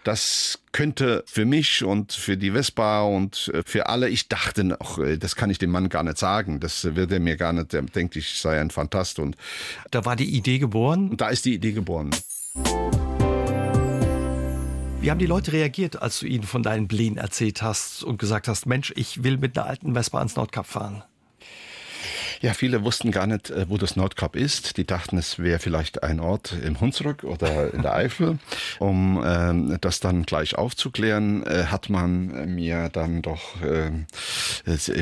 Das 0.03 0.59
könnte 0.73 1.23
für 1.25 1.45
mich 1.45 1.85
und 1.85 2.11
für 2.11 2.35
die 2.35 2.51
Vespa 2.51 3.03
und 3.03 3.49
äh, 3.53 3.63
für 3.65 3.87
alle, 3.87 4.09
ich 4.09 4.27
dachte 4.27 4.65
noch, 4.65 4.99
äh, 4.99 5.17
das 5.17 5.37
kann 5.37 5.49
ich 5.49 5.57
dem 5.57 5.71
Mann 5.71 5.87
gar 5.87 6.03
nicht 6.03 6.17
sagen. 6.17 6.59
Das 6.59 6.83
wird 6.95 7.13
er 7.13 7.21
mir 7.21 7.37
gar 7.37 7.53
nicht, 7.53 7.73
er 7.73 7.83
denkt, 7.83 8.17
ich 8.17 8.41
sei 8.41 8.59
ein 8.59 8.71
Fantast. 8.71 9.19
Und 9.19 9.37
da 9.89 10.03
war 10.03 10.17
die 10.17 10.35
Idee 10.35 10.59
geboren? 10.59 11.11
Und 11.11 11.21
da 11.21 11.29
ist 11.29 11.45
die 11.45 11.53
Idee 11.53 11.71
geboren. 11.71 12.09
Wie 14.99 15.09
haben 15.09 15.19
die 15.19 15.27
Leute 15.27 15.53
reagiert, 15.53 16.01
als 16.01 16.19
du 16.19 16.25
ihnen 16.25 16.43
von 16.43 16.61
deinen 16.61 16.89
Plänen 16.89 17.15
erzählt 17.15 17.61
hast 17.61 18.03
und 18.03 18.17
gesagt 18.17 18.49
hast, 18.49 18.65
Mensch, 18.65 18.91
ich 18.97 19.23
will 19.23 19.37
mit 19.37 19.57
einer 19.57 19.67
alten 19.67 19.93
Vespa 19.93 20.17
ans 20.17 20.35
Nordkap 20.35 20.65
fahren? 20.65 21.03
Ja, 22.41 22.53
viele 22.53 22.83
wussten 22.83 23.11
gar 23.11 23.27
nicht, 23.27 23.49
äh, 23.49 23.69
wo 23.69 23.77
das 23.77 23.95
Nordkap 23.95 24.35
ist. 24.35 24.77
Die 24.77 24.85
dachten, 24.85 25.17
es 25.17 25.39
wäre 25.39 25.59
vielleicht 25.59 26.03
ein 26.03 26.19
Ort 26.19 26.55
im 26.63 26.79
Hunsrück 26.79 27.23
oder 27.23 27.73
in 27.73 27.81
der 27.81 27.95
Eifel. 27.95 28.39
Um 28.79 29.23
ähm, 29.25 29.77
das 29.81 29.99
dann 29.99 30.23
gleich 30.23 30.55
aufzuklären, 30.57 31.45
äh, 31.45 31.65
hat 31.65 31.89
man 31.89 32.53
mir 32.53 32.89
dann 32.89 33.21
doch 33.21 33.61
äh, 33.61 33.91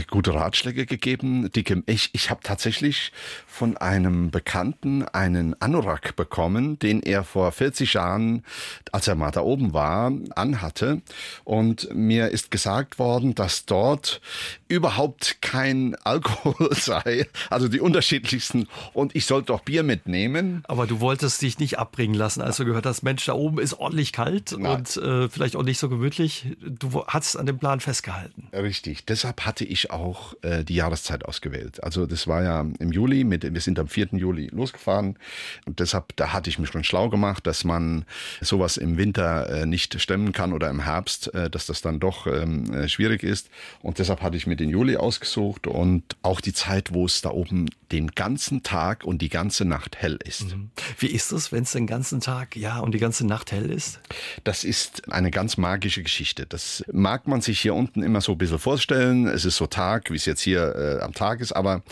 gute 0.09 0.33
Ratschläge 0.33 0.85
gegeben. 0.85 1.49
Ich 1.85 2.09
ich 2.13 2.29
habe 2.29 2.41
tatsächlich 2.43 3.11
von 3.45 3.77
einem 3.77 4.31
Bekannten 4.31 5.03
einen 5.03 5.59
Anorak 5.61 6.15
bekommen, 6.15 6.79
den 6.79 7.01
er 7.01 7.23
vor 7.23 7.51
40 7.51 7.93
Jahren, 7.93 8.43
als 8.91 9.07
er 9.07 9.15
mal 9.15 9.31
da 9.31 9.41
oben 9.41 9.73
war, 9.73 10.11
anhatte. 10.35 11.01
Und 11.43 11.93
mir 11.93 12.29
ist 12.29 12.51
gesagt 12.51 12.99
worden, 12.99 13.35
dass 13.35 13.65
dort 13.65 14.21
überhaupt 14.67 15.41
kein 15.41 15.95
Alkohol 16.03 16.69
sei 16.71 17.27
also 17.49 17.67
die 17.67 17.79
unterschiedlichsten. 17.79 18.67
Und 18.93 19.15
ich 19.15 19.25
sollte 19.25 19.53
auch 19.53 19.61
Bier 19.61 19.83
mitnehmen. 19.83 20.63
Aber 20.67 20.87
du 20.87 20.99
wolltest 20.99 21.41
dich 21.41 21.59
nicht 21.59 21.79
abbringen 21.79 22.15
lassen, 22.15 22.41
als 22.41 22.57
du 22.57 22.65
gehört 22.65 22.85
hast, 22.85 23.03
Mensch, 23.03 23.25
da 23.25 23.33
oben 23.33 23.59
ist 23.59 23.73
ordentlich 23.73 24.11
kalt 24.11 24.55
Nein. 24.57 24.77
und 24.77 24.97
äh, 24.97 25.29
vielleicht 25.29 25.55
auch 25.55 25.63
nicht 25.63 25.79
so 25.79 25.89
gemütlich. 25.89 26.47
Du 26.61 27.05
hast 27.07 27.35
an 27.35 27.45
dem 27.45 27.57
Plan 27.57 27.79
festgehalten. 27.79 28.47
Richtig. 28.53 29.05
Deshalb 29.05 29.45
hatte 29.45 29.65
ich 29.65 29.91
auch 29.91 30.33
äh, 30.41 30.63
die 30.63 30.75
Jahreszeit 30.75 31.25
ausgewählt. 31.25 31.83
Also 31.83 32.05
das 32.05 32.27
war 32.27 32.43
ja 32.43 32.65
im 32.79 32.91
Juli, 32.91 33.23
mit, 33.23 33.43
wir 33.43 33.61
sind 33.61 33.79
am 33.79 33.87
4. 33.87 34.09
Juli 34.13 34.47
losgefahren. 34.51 35.17
Und 35.65 35.79
deshalb, 35.79 36.15
da 36.15 36.33
hatte 36.33 36.49
ich 36.49 36.59
mich 36.59 36.69
schon 36.69 36.83
schlau 36.83 37.09
gemacht, 37.09 37.45
dass 37.47 37.63
man 37.63 38.05
sowas 38.41 38.77
im 38.77 38.97
Winter 38.97 39.49
äh, 39.49 39.65
nicht 39.65 39.99
stemmen 40.01 40.31
kann 40.31 40.53
oder 40.53 40.69
im 40.69 40.81
Herbst, 40.81 41.33
äh, 41.33 41.49
dass 41.49 41.65
das 41.65 41.81
dann 41.81 41.99
doch 41.99 42.27
ähm, 42.27 42.73
äh, 42.73 42.87
schwierig 42.87 43.23
ist. 43.23 43.49
Und 43.81 43.99
deshalb 43.99 44.21
hatte 44.21 44.37
ich 44.37 44.47
mir 44.47 44.54
den 44.55 44.69
Juli 44.69 44.97
ausgesucht 44.97 45.67
und 45.67 46.03
auch 46.21 46.41
die 46.41 46.53
Zeit, 46.53 46.93
wo 46.93 47.05
es 47.05 47.15
es 47.15 47.21
da 47.21 47.31
oben 47.31 47.69
den 47.91 48.09
ganzen 48.09 48.63
Tag 48.63 49.03
und 49.03 49.21
die 49.21 49.29
ganze 49.29 49.63
Nacht 49.63 49.97
hell 49.97 50.17
ist. 50.23 50.55
Mhm. 50.55 50.71
Wie 50.97 51.07
ist 51.07 51.31
es, 51.31 51.51
wenn 51.51 51.63
es 51.63 51.71
den 51.71 51.87
ganzen 51.87 52.19
Tag, 52.19 52.55
ja, 52.55 52.79
und 52.79 52.93
die 52.93 52.99
ganze 52.99 53.25
Nacht 53.25 53.51
hell 53.51 53.69
ist? 53.69 53.99
Das 54.43 54.63
ist 54.63 55.11
eine 55.11 55.31
ganz 55.31 55.57
magische 55.57 56.01
Geschichte. 56.01 56.45
Das 56.45 56.83
mag 56.91 57.27
man 57.27 57.41
sich 57.41 57.59
hier 57.59 57.75
unten 57.75 58.01
immer 58.01 58.21
so 58.21 58.33
ein 58.33 58.37
bisschen 58.37 58.59
vorstellen. 58.59 59.27
Es 59.27 59.45
ist 59.45 59.57
so 59.57 59.67
Tag, 59.67 60.11
wie 60.11 60.15
es 60.15 60.25
jetzt 60.25 60.41
hier 60.41 60.75
äh, 60.75 61.03
am 61.03 61.13
Tag 61.13 61.41
ist, 61.41 61.51
aber 61.51 61.83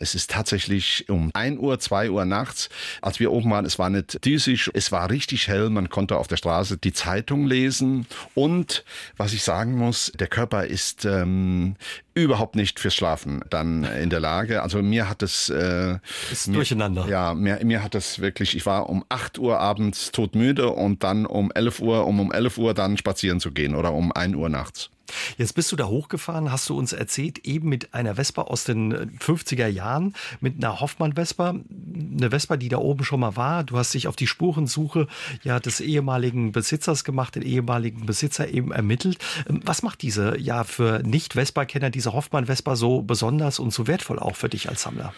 es 0.00 0.14
ist 0.14 0.30
tatsächlich 0.30 1.08
um 1.08 1.30
1 1.34 1.60
Uhr, 1.60 1.78
2 1.78 2.10
Uhr 2.10 2.24
nachts, 2.24 2.70
als 3.02 3.20
wir 3.20 3.30
oben 3.30 3.50
waren, 3.50 3.66
es 3.66 3.78
war 3.78 3.90
nicht 3.90 4.24
düsig, 4.24 4.70
es 4.72 4.90
war 4.90 5.10
richtig 5.10 5.48
hell, 5.48 5.70
man 5.70 5.90
konnte 5.90 6.16
auf 6.16 6.28
der 6.28 6.36
Straße 6.36 6.78
die 6.78 6.92
Zeitung 6.92 7.46
lesen 7.46 8.06
und, 8.34 8.84
was 9.16 9.32
ich 9.32 9.42
sagen 9.42 9.76
muss, 9.76 10.12
der 10.18 10.28
Körper 10.28 10.64
ist 10.64 11.04
ähm, 11.04 11.76
überhaupt 12.14 12.56
nicht 12.56 12.78
fürs 12.78 12.94
Schlafen 12.94 13.42
dann 13.50 13.84
in 13.84 14.10
der 14.10 14.20
Lage. 14.20 14.62
Also 14.62 14.82
mir 14.82 15.08
hat 15.08 15.22
es 15.22 15.48
äh, 15.48 15.98
ist 16.30 16.48
mir, 16.48 16.54
durcheinander. 16.54 17.06
Ja, 17.08 17.34
mir, 17.34 17.58
mir 17.64 17.82
hat 17.82 17.94
es 17.94 18.20
wirklich. 18.20 18.56
Ich 18.56 18.66
war 18.66 18.88
um 18.88 19.04
8 19.08 19.38
Uhr 19.38 19.58
abends 19.58 20.12
todmüde 20.12 20.68
und 20.70 21.02
dann 21.02 21.26
um 21.26 21.50
11 21.52 21.80
Uhr, 21.80 22.06
um 22.06 22.20
um 22.20 22.32
11 22.32 22.58
Uhr 22.58 22.74
dann 22.74 22.96
spazieren 22.96 23.40
zu 23.40 23.50
gehen 23.52 23.74
oder 23.74 23.92
um 23.92 24.12
1 24.12 24.36
Uhr 24.36 24.48
nachts. 24.48 24.90
Jetzt 25.38 25.54
bist 25.54 25.70
du 25.72 25.76
da 25.76 25.86
hochgefahren, 25.86 26.52
hast 26.52 26.68
du 26.68 26.78
uns 26.78 26.92
erzählt, 26.92 27.46
eben 27.46 27.68
mit 27.68 27.94
einer 27.94 28.16
Vespa 28.16 28.42
aus 28.42 28.64
den 28.64 29.18
50er 29.18 29.64
äh, 29.64 29.68
Jahren, 29.68 30.14
mit 30.40 30.56
einer 30.56 30.80
Hoffmann-Vespa, 30.80 31.50
eine 31.50 32.30
Vespa, 32.30 32.56
die 32.56 32.68
da 32.68 32.78
oben 32.78 33.04
schon 33.04 33.20
mal 33.20 33.36
war. 33.36 33.64
Du 33.64 33.76
hast 33.78 33.94
dich 33.94 34.08
auf 34.08 34.16
die 34.16 34.26
Spurensuche 34.26 35.06
ja 35.42 35.60
des 35.60 35.80
ehemaligen 35.80 36.52
Besitzers 36.52 37.04
gemacht, 37.04 37.34
den 37.34 37.42
ehemaligen 37.42 38.06
Besitzer 38.06 38.48
eben 38.48 38.72
ermittelt. 38.72 39.18
Ähm, 39.48 39.60
was 39.64 39.82
macht 39.82 40.02
diese 40.02 40.38
ja 40.38 40.64
für 40.64 41.02
Nicht-Vespa-Kenner 41.04 41.90
diese 41.90 42.12
Hoffmann-Vespa 42.12 42.76
so 42.76 43.02
besonders 43.02 43.58
und 43.58 43.72
so 43.72 43.86
wertvoll 43.86 44.18
auch 44.18 44.36
für 44.36 44.48
dich 44.48 44.68
als 44.68 44.82
Sammler? 44.82 45.12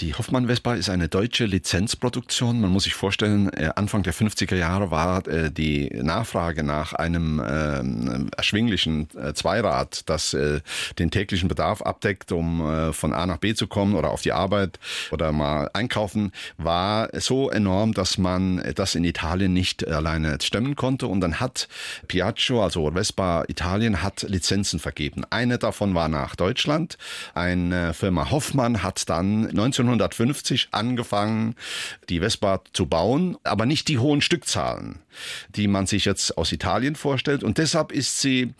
Die 0.00 0.14
Hoffmann-Vespa 0.14 0.74
ist 0.74 0.88
eine 0.88 1.08
deutsche 1.08 1.46
Lizenzproduktion. 1.46 2.60
Man 2.60 2.70
muss 2.70 2.84
sich 2.84 2.94
vorstellen, 2.94 3.52
äh, 3.52 3.70
Anfang 3.76 4.02
der 4.02 4.14
50er 4.14 4.56
Jahre 4.56 4.90
war 4.90 5.26
äh, 5.28 5.50
die 5.50 5.90
Nachfrage 5.90 6.62
nach 6.62 6.92
einem 6.92 7.42
ähm, 7.46 8.30
erschwinglichen 8.36 9.08
Zweirad, 9.34 10.08
das 10.08 10.34
äh, 10.34 10.60
den 10.98 11.10
täglichen 11.10 11.48
Bedarf 11.48 11.82
abdeckt, 11.82 12.32
um 12.32 12.60
äh, 12.60 12.92
von 12.92 13.12
A 13.12 13.26
nach 13.26 13.38
B 13.38 13.54
zu 13.54 13.66
kommen 13.66 13.94
oder 13.94 14.10
auf 14.10 14.22
die 14.22 14.32
Arbeit 14.32 14.78
oder 15.10 15.32
mal 15.32 15.70
einkaufen, 15.72 16.32
war 16.56 17.08
so 17.20 17.50
enorm, 17.50 17.94
dass 17.94 18.18
man 18.18 18.62
das 18.74 18.94
in 18.94 19.04
Italien 19.04 19.52
nicht 19.52 19.86
alleine 19.86 20.38
stemmen 20.42 20.76
konnte. 20.76 21.06
Und 21.06 21.20
dann 21.20 21.40
hat 21.40 21.68
Piaggio, 22.08 22.62
also 22.62 22.90
Vespa 22.92 23.44
Italien, 23.48 24.02
hat 24.02 24.22
Lizenzen 24.22 24.78
vergeben. 24.78 25.24
Eine 25.30 25.58
davon 25.58 25.94
war 25.94 26.08
nach 26.08 26.36
Deutschland. 26.36 26.98
Eine 27.34 27.94
Firma 27.94 28.30
Hoffmann 28.30 28.82
hat 28.82 29.08
dann 29.08 29.46
1950 29.48 30.68
angefangen, 30.72 31.54
die 32.08 32.20
Vespa 32.20 32.60
zu 32.72 32.86
bauen, 32.86 33.36
aber 33.42 33.66
nicht 33.66 33.88
die 33.88 33.98
hohen 33.98 34.20
Stückzahlen, 34.20 35.00
die 35.50 35.68
man 35.68 35.86
sich 35.86 36.04
jetzt 36.04 36.36
aus 36.36 36.52
Italien 36.52 36.96
vorstellt. 36.96 37.42
Und 37.42 37.58
deshalb 37.58 37.92
ist 37.92 38.20
sie 38.20 38.54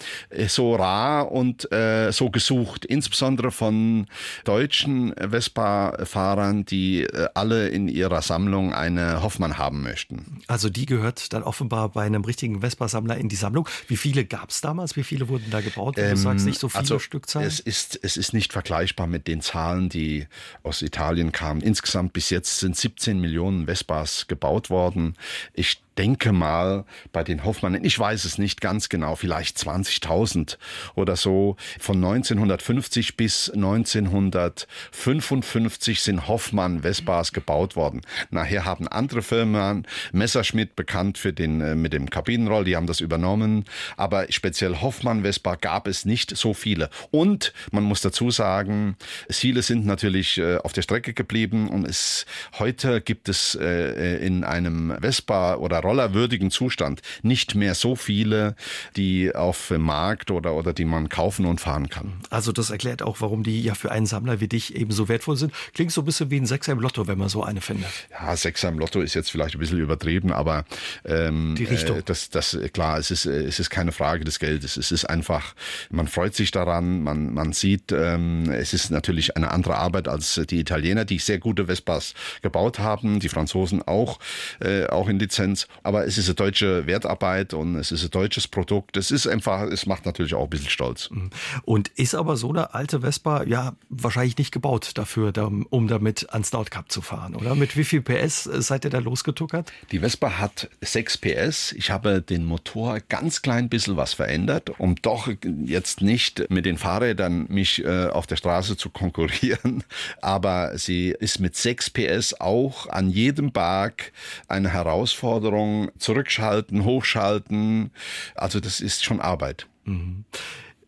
so 0.48 0.74
rar 0.76 1.30
und 1.30 1.70
äh, 1.72 2.12
so 2.12 2.30
gesucht, 2.30 2.84
insbesondere 2.84 3.50
von 3.50 4.06
deutschen 4.44 5.14
Vespa-Fahrern, 5.14 6.64
die 6.64 7.02
äh, 7.02 7.28
alle 7.34 7.68
in 7.68 7.88
ihrer 7.88 8.22
Sammlung 8.22 8.72
eine 8.72 9.22
Hoffmann 9.22 9.58
haben 9.58 9.82
möchten. 9.82 10.42
Also 10.46 10.70
die 10.70 10.86
gehört 10.86 11.32
dann 11.32 11.42
offenbar 11.42 11.88
bei 11.90 12.04
einem 12.04 12.24
richtigen 12.24 12.60
Vespa-Sammler 12.60 13.16
in 13.16 13.28
die 13.28 13.36
Sammlung. 13.36 13.68
Wie 13.88 13.96
viele 13.96 14.24
gab 14.24 14.50
es 14.50 14.60
damals? 14.60 14.96
Wie 14.96 15.04
viele 15.04 15.28
wurden 15.28 15.50
da 15.50 15.60
gebaut? 15.60 15.96
Ähm, 15.98 16.10
du 16.10 16.16
sagst 16.16 16.46
nicht 16.46 16.60
so 16.60 16.68
viele 16.68 16.80
also 16.80 16.98
Stückzahlen. 16.98 17.46
Es 17.46 17.60
ist, 17.60 17.98
es 18.02 18.16
ist 18.16 18.32
nicht 18.32 18.52
vergleichbar 18.52 19.06
mit 19.06 19.28
den 19.28 19.40
Zahlen, 19.40 19.88
die 19.88 20.26
aus 20.62 20.82
Italien 20.82 21.32
kamen. 21.32 21.60
Insgesamt 21.60 22.12
bis 22.12 22.30
jetzt 22.30 22.58
sind 22.60 22.76
17 22.76 23.20
Millionen 23.20 23.66
Vespas 23.66 24.26
gebaut 24.26 24.70
worden. 24.70 25.16
Ich 25.52 25.80
denke 25.98 26.32
mal 26.32 26.84
bei 27.12 27.22
den 27.22 27.44
Hoffmann, 27.44 27.84
ich 27.84 27.98
weiß 27.98 28.24
es 28.24 28.38
nicht 28.38 28.60
ganz 28.60 28.88
genau, 28.88 29.16
vielleicht 29.16 29.58
20.000 29.58 30.56
oder 30.94 31.16
so. 31.16 31.56
Von 31.78 31.96
1950 31.96 33.16
bis 33.16 33.50
1955 33.50 36.00
sind 36.00 36.28
Hoffmann 36.28 36.82
Vespas 36.82 37.32
gebaut 37.32 37.74
worden. 37.76 38.02
Nachher 38.30 38.64
haben 38.64 38.88
andere 38.88 39.22
Firmen, 39.22 39.86
Messerschmidt 40.12 40.76
bekannt 40.76 41.18
für 41.18 41.32
den 41.32 41.60
äh, 41.60 41.74
mit 41.74 41.92
dem 41.92 42.08
Kabinenroll, 42.10 42.64
die 42.64 42.76
haben 42.76 42.86
das 42.86 43.00
übernommen, 43.00 43.64
aber 43.96 44.26
speziell 44.30 44.80
Hoffmann 44.80 45.22
Vespa 45.22 45.56
gab 45.56 45.86
es 45.86 46.04
nicht 46.04 46.36
so 46.36 46.52
viele. 46.54 46.90
Und 47.10 47.52
man 47.70 47.84
muss 47.84 48.00
dazu 48.00 48.30
sagen, 48.30 48.96
viele 49.30 49.62
sind 49.62 49.86
natürlich 49.86 50.38
äh, 50.38 50.56
auf 50.58 50.72
der 50.72 50.82
Strecke 50.82 51.14
geblieben 51.14 51.68
und 51.68 51.86
es 51.86 52.26
heute 52.58 53.00
gibt 53.00 53.28
es 53.28 53.54
äh, 53.54 54.24
in 54.24 54.42
einem 54.44 54.96
Vespa 55.00 55.56
oder 55.56 55.83
rollerwürdigen 55.84 56.50
Zustand 56.50 57.02
nicht 57.22 57.54
mehr 57.54 57.74
so 57.74 57.94
viele, 57.94 58.56
die 58.96 59.34
auf 59.34 59.68
dem 59.68 59.82
Markt 59.82 60.30
oder, 60.30 60.54
oder 60.54 60.72
die 60.72 60.84
man 60.84 61.08
kaufen 61.08 61.46
und 61.46 61.60
fahren 61.60 61.88
kann. 61.88 62.14
Also 62.30 62.52
das 62.52 62.70
erklärt 62.70 63.02
auch, 63.02 63.20
warum 63.20 63.42
die 63.42 63.62
ja 63.62 63.74
für 63.74 63.90
einen 63.90 64.06
Sammler 64.06 64.40
wie 64.40 64.48
dich 64.48 64.74
eben 64.74 64.90
so 64.90 65.08
wertvoll 65.08 65.36
sind. 65.36 65.52
Klingt 65.74 65.92
so 65.92 66.02
ein 66.02 66.04
bisschen 66.04 66.30
wie 66.30 66.36
ein 66.38 66.46
Sechser 66.46 66.72
im 66.72 66.80
Lotto, 66.80 67.06
wenn 67.06 67.18
man 67.18 67.28
so 67.28 67.42
eine 67.42 67.60
findet. 67.60 67.90
Ja, 68.10 68.36
Sechser 68.36 68.68
im 68.68 68.78
Lotto 68.78 69.00
ist 69.00 69.14
jetzt 69.14 69.30
vielleicht 69.30 69.54
ein 69.54 69.60
bisschen 69.60 69.78
übertrieben, 69.78 70.32
aber 70.32 70.64
ähm, 71.04 71.54
die 71.56 71.64
Richtung. 71.64 71.98
Äh, 71.98 72.02
das, 72.04 72.30
das, 72.30 72.58
klar, 72.72 72.98
es 72.98 73.10
ist, 73.10 73.26
es 73.26 73.60
ist 73.60 73.70
keine 73.70 73.92
Frage 73.92 74.24
des 74.24 74.38
Geldes. 74.38 74.76
Es 74.76 74.90
ist 74.90 75.04
einfach, 75.04 75.54
man 75.90 76.08
freut 76.08 76.34
sich 76.34 76.50
daran, 76.50 77.02
man, 77.02 77.32
man 77.34 77.52
sieht, 77.52 77.92
ähm, 77.92 78.50
es 78.50 78.72
ist 78.72 78.90
natürlich 78.90 79.36
eine 79.36 79.50
andere 79.50 79.76
Arbeit 79.76 80.08
als 80.08 80.40
die 80.48 80.60
Italiener, 80.60 81.04
die 81.04 81.18
sehr 81.18 81.38
gute 81.38 81.66
Vespas 81.66 82.14
gebaut 82.42 82.78
haben, 82.78 83.20
die 83.20 83.28
Franzosen 83.28 83.82
auch, 83.82 84.18
äh, 84.60 84.86
auch 84.86 85.08
in 85.08 85.18
Lizenz. 85.18 85.68
Aber 85.82 86.06
es 86.06 86.18
ist 86.18 86.26
eine 86.28 86.34
deutsche 86.34 86.86
Wertarbeit 86.86 87.54
und 87.54 87.76
es 87.76 87.92
ist 87.92 88.04
ein 88.04 88.10
deutsches 88.10 88.48
Produkt. 88.48 88.96
Es 88.96 89.10
ist 89.10 89.26
einfach, 89.26 89.62
es 89.62 89.86
macht 89.86 90.06
natürlich 90.06 90.34
auch 90.34 90.44
ein 90.44 90.50
bisschen 90.50 90.70
stolz. 90.70 91.10
Mhm. 91.10 91.30
Und 91.64 91.88
ist 91.88 92.14
aber 92.14 92.36
so 92.36 92.50
eine 92.50 92.74
alte 92.74 93.00
Vespa 93.00 93.44
ja 93.44 93.74
wahrscheinlich 93.88 94.38
nicht 94.38 94.52
gebaut 94.52 94.92
dafür, 94.94 95.32
um 95.70 95.88
damit 95.88 96.30
ans 96.30 96.52
Nordkap 96.52 96.90
zu 96.90 97.02
fahren, 97.02 97.34
oder? 97.34 97.54
Mit 97.54 97.76
wie 97.76 97.84
viel 97.84 98.02
PS 98.02 98.44
seid 98.44 98.84
ihr 98.84 98.90
da 98.90 98.98
losgetuckert? 98.98 99.72
Die 99.90 100.00
Vespa 100.00 100.38
hat 100.38 100.68
6 100.80 101.18
PS. 101.18 101.72
Ich 101.72 101.90
habe 101.90 102.22
den 102.22 102.44
Motor 102.44 103.00
ganz 103.08 103.42
klein 103.42 103.68
bisschen 103.68 103.96
was 103.96 104.14
verändert, 104.14 104.70
um 104.78 104.96
doch 104.96 105.28
jetzt 105.64 106.00
nicht 106.00 106.50
mit 106.50 106.66
den 106.66 106.78
Fahrrädern 106.78 107.46
mich 107.48 107.84
äh, 107.84 108.06
auf 108.06 108.26
der 108.26 108.36
Straße 108.36 108.76
zu 108.76 108.90
konkurrieren. 108.90 109.84
Aber 110.20 110.76
sie 110.78 111.14
ist 111.18 111.40
mit 111.40 111.56
6 111.56 111.90
PS 111.90 112.40
auch 112.40 112.88
an 112.88 113.10
jedem 113.10 113.52
Berg 113.52 114.12
eine 114.48 114.70
Herausforderung. 114.70 115.63
Zurückschalten, 115.98 116.84
hochschalten. 116.84 117.90
Also 118.34 118.60
das 118.60 118.80
ist 118.80 119.04
schon 119.04 119.20
Arbeit. 119.20 119.66
Mhm. 119.84 120.24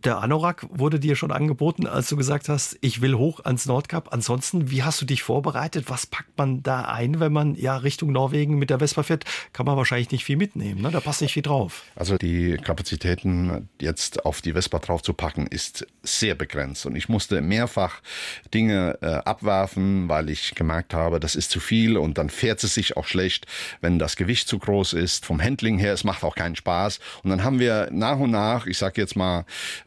Der 0.06 0.22
Anorak 0.22 0.68
wurde 0.70 1.00
dir 1.00 1.16
schon 1.16 1.32
angeboten, 1.32 1.88
als 1.88 2.08
du 2.08 2.16
gesagt 2.16 2.48
hast, 2.48 2.78
ich 2.80 3.00
will 3.00 3.14
hoch 3.14 3.40
ans 3.44 3.66
Nordkap. 3.66 4.12
Ansonsten, 4.12 4.70
wie 4.70 4.84
hast 4.84 5.00
du 5.00 5.04
dich 5.04 5.24
vorbereitet? 5.24 5.86
Was 5.88 6.06
packt 6.06 6.38
man 6.38 6.62
da 6.62 6.82
ein, 6.82 7.18
wenn 7.18 7.32
man 7.32 7.56
ja 7.56 7.76
Richtung 7.76 8.12
Norwegen 8.12 8.56
mit 8.56 8.70
der 8.70 8.78
Vespa 8.78 9.02
fährt? 9.02 9.24
Kann 9.52 9.66
man 9.66 9.76
wahrscheinlich 9.76 10.12
nicht 10.12 10.24
viel 10.24 10.36
mitnehmen. 10.36 10.80
Ne? 10.80 10.92
Da 10.92 11.00
passt 11.00 11.22
nicht 11.22 11.32
viel 11.32 11.42
drauf. 11.42 11.82
Also 11.96 12.18
die 12.18 12.56
Kapazitäten 12.56 13.68
jetzt 13.80 14.24
auf 14.24 14.42
die 14.42 14.52
Vespa 14.52 14.78
drauf 14.78 15.02
zu 15.02 15.12
packen, 15.12 15.48
ist 15.48 15.84
sehr 16.04 16.36
begrenzt. 16.36 16.86
Und 16.86 16.94
ich 16.94 17.08
musste 17.08 17.40
mehrfach 17.40 18.00
Dinge 18.54 18.98
äh, 19.02 19.06
abwerfen, 19.06 20.08
weil 20.08 20.30
ich 20.30 20.54
gemerkt 20.54 20.94
habe, 20.94 21.18
das 21.18 21.34
ist 21.34 21.50
zu 21.50 21.58
viel 21.58 21.96
und 21.96 22.16
dann 22.16 22.30
fährt 22.30 22.62
es 22.62 22.74
sich 22.74 22.96
auch 22.96 23.06
schlecht, 23.06 23.46
wenn 23.80 23.98
das 23.98 24.14
Gewicht 24.14 24.46
zu 24.46 24.60
groß 24.60 24.92
ist. 24.92 25.26
Vom 25.26 25.42
Handling 25.42 25.78
her, 25.78 25.94
es 25.94 26.04
macht 26.04 26.22
auch 26.22 26.36
keinen 26.36 26.54
Spaß. 26.54 27.00
Und 27.24 27.30
dann 27.30 27.42
haben 27.42 27.58
wir 27.58 27.88
nach 27.90 28.20
und 28.20 28.30
nach, 28.30 28.68
ich 28.68 28.78
sage 28.78 29.00
jetzt 29.00 29.16
mal, 29.16 29.44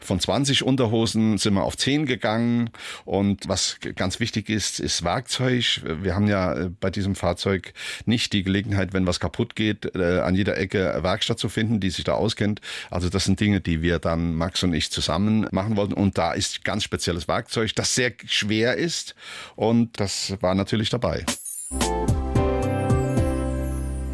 von 0.10 0.20
20 0.20 0.64
Unterhosen 0.64 1.38
sind 1.38 1.54
wir 1.54 1.62
auf 1.64 1.78
10 1.78 2.08
gegangen. 2.08 2.72
Und 3.06 3.48
was 3.48 3.78
ganz 3.96 4.20
wichtig 4.20 4.50
ist, 4.50 4.80
ist 4.80 5.04
Werkzeug. 5.04 5.82
Wir 5.84 6.16
haben 6.16 6.28
ja 6.28 6.52
äh, 6.54 6.72
bei 6.80 6.90
diesem 6.90 7.14
Fahrzeug 7.14 7.74
nicht 8.06 8.34
die 8.34 8.42
Gelegenheit, 8.42 8.92
wenn 8.92 9.06
was 9.06 9.20
kaputt 9.20 9.56
geht, 9.56 9.96
äh, 9.96 10.22
an 10.22 10.34
jeder 10.34 10.58
Ecke 10.58 10.98
Werkstatt 11.04 11.38
zu 11.38 11.48
finden, 11.48 11.80
die 11.80 11.92
sich 11.92 12.06
da 12.06 12.14
auskennt. 12.14 12.60
Also 12.90 13.08
das 13.10 13.26
sind 13.26 13.40
Dinge, 13.40 13.62
die 13.62 13.84
wir 13.84 14.00
dann 14.00 14.34
Max 14.34 14.64
und 14.64 14.74
ich 14.74 14.90
zusammen 14.90 15.48
machen 15.52 15.78
wollten. 15.78 15.94
Und 15.94 16.18
da 16.18 16.34
ist 16.34 16.64
ganz 16.64 16.84
spezielles 16.84 17.28
Werkzeug, 17.28 17.76
das 17.76 17.94
sehr 17.94 18.12
schwer 18.26 18.78
ist. 18.78 19.14
Und 19.56 20.00
das 20.00 20.36
war 20.42 20.56
natürlich 20.56 20.90
dabei. 20.90 21.24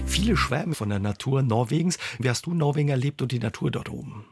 Viele 0.06 0.36
schwärmen 0.36 0.76
von 0.76 0.90
der 0.90 1.00
Natur 1.00 1.42
Norwegens. 1.42 1.98
Wie 2.20 2.30
hast 2.30 2.48
du 2.48 2.54
Norwegen 2.54 2.90
erlebt 2.90 3.22
und 3.22 3.32
die 3.32 3.40
Natur 3.40 3.72
dort 3.72 3.90
oben? 3.90 4.26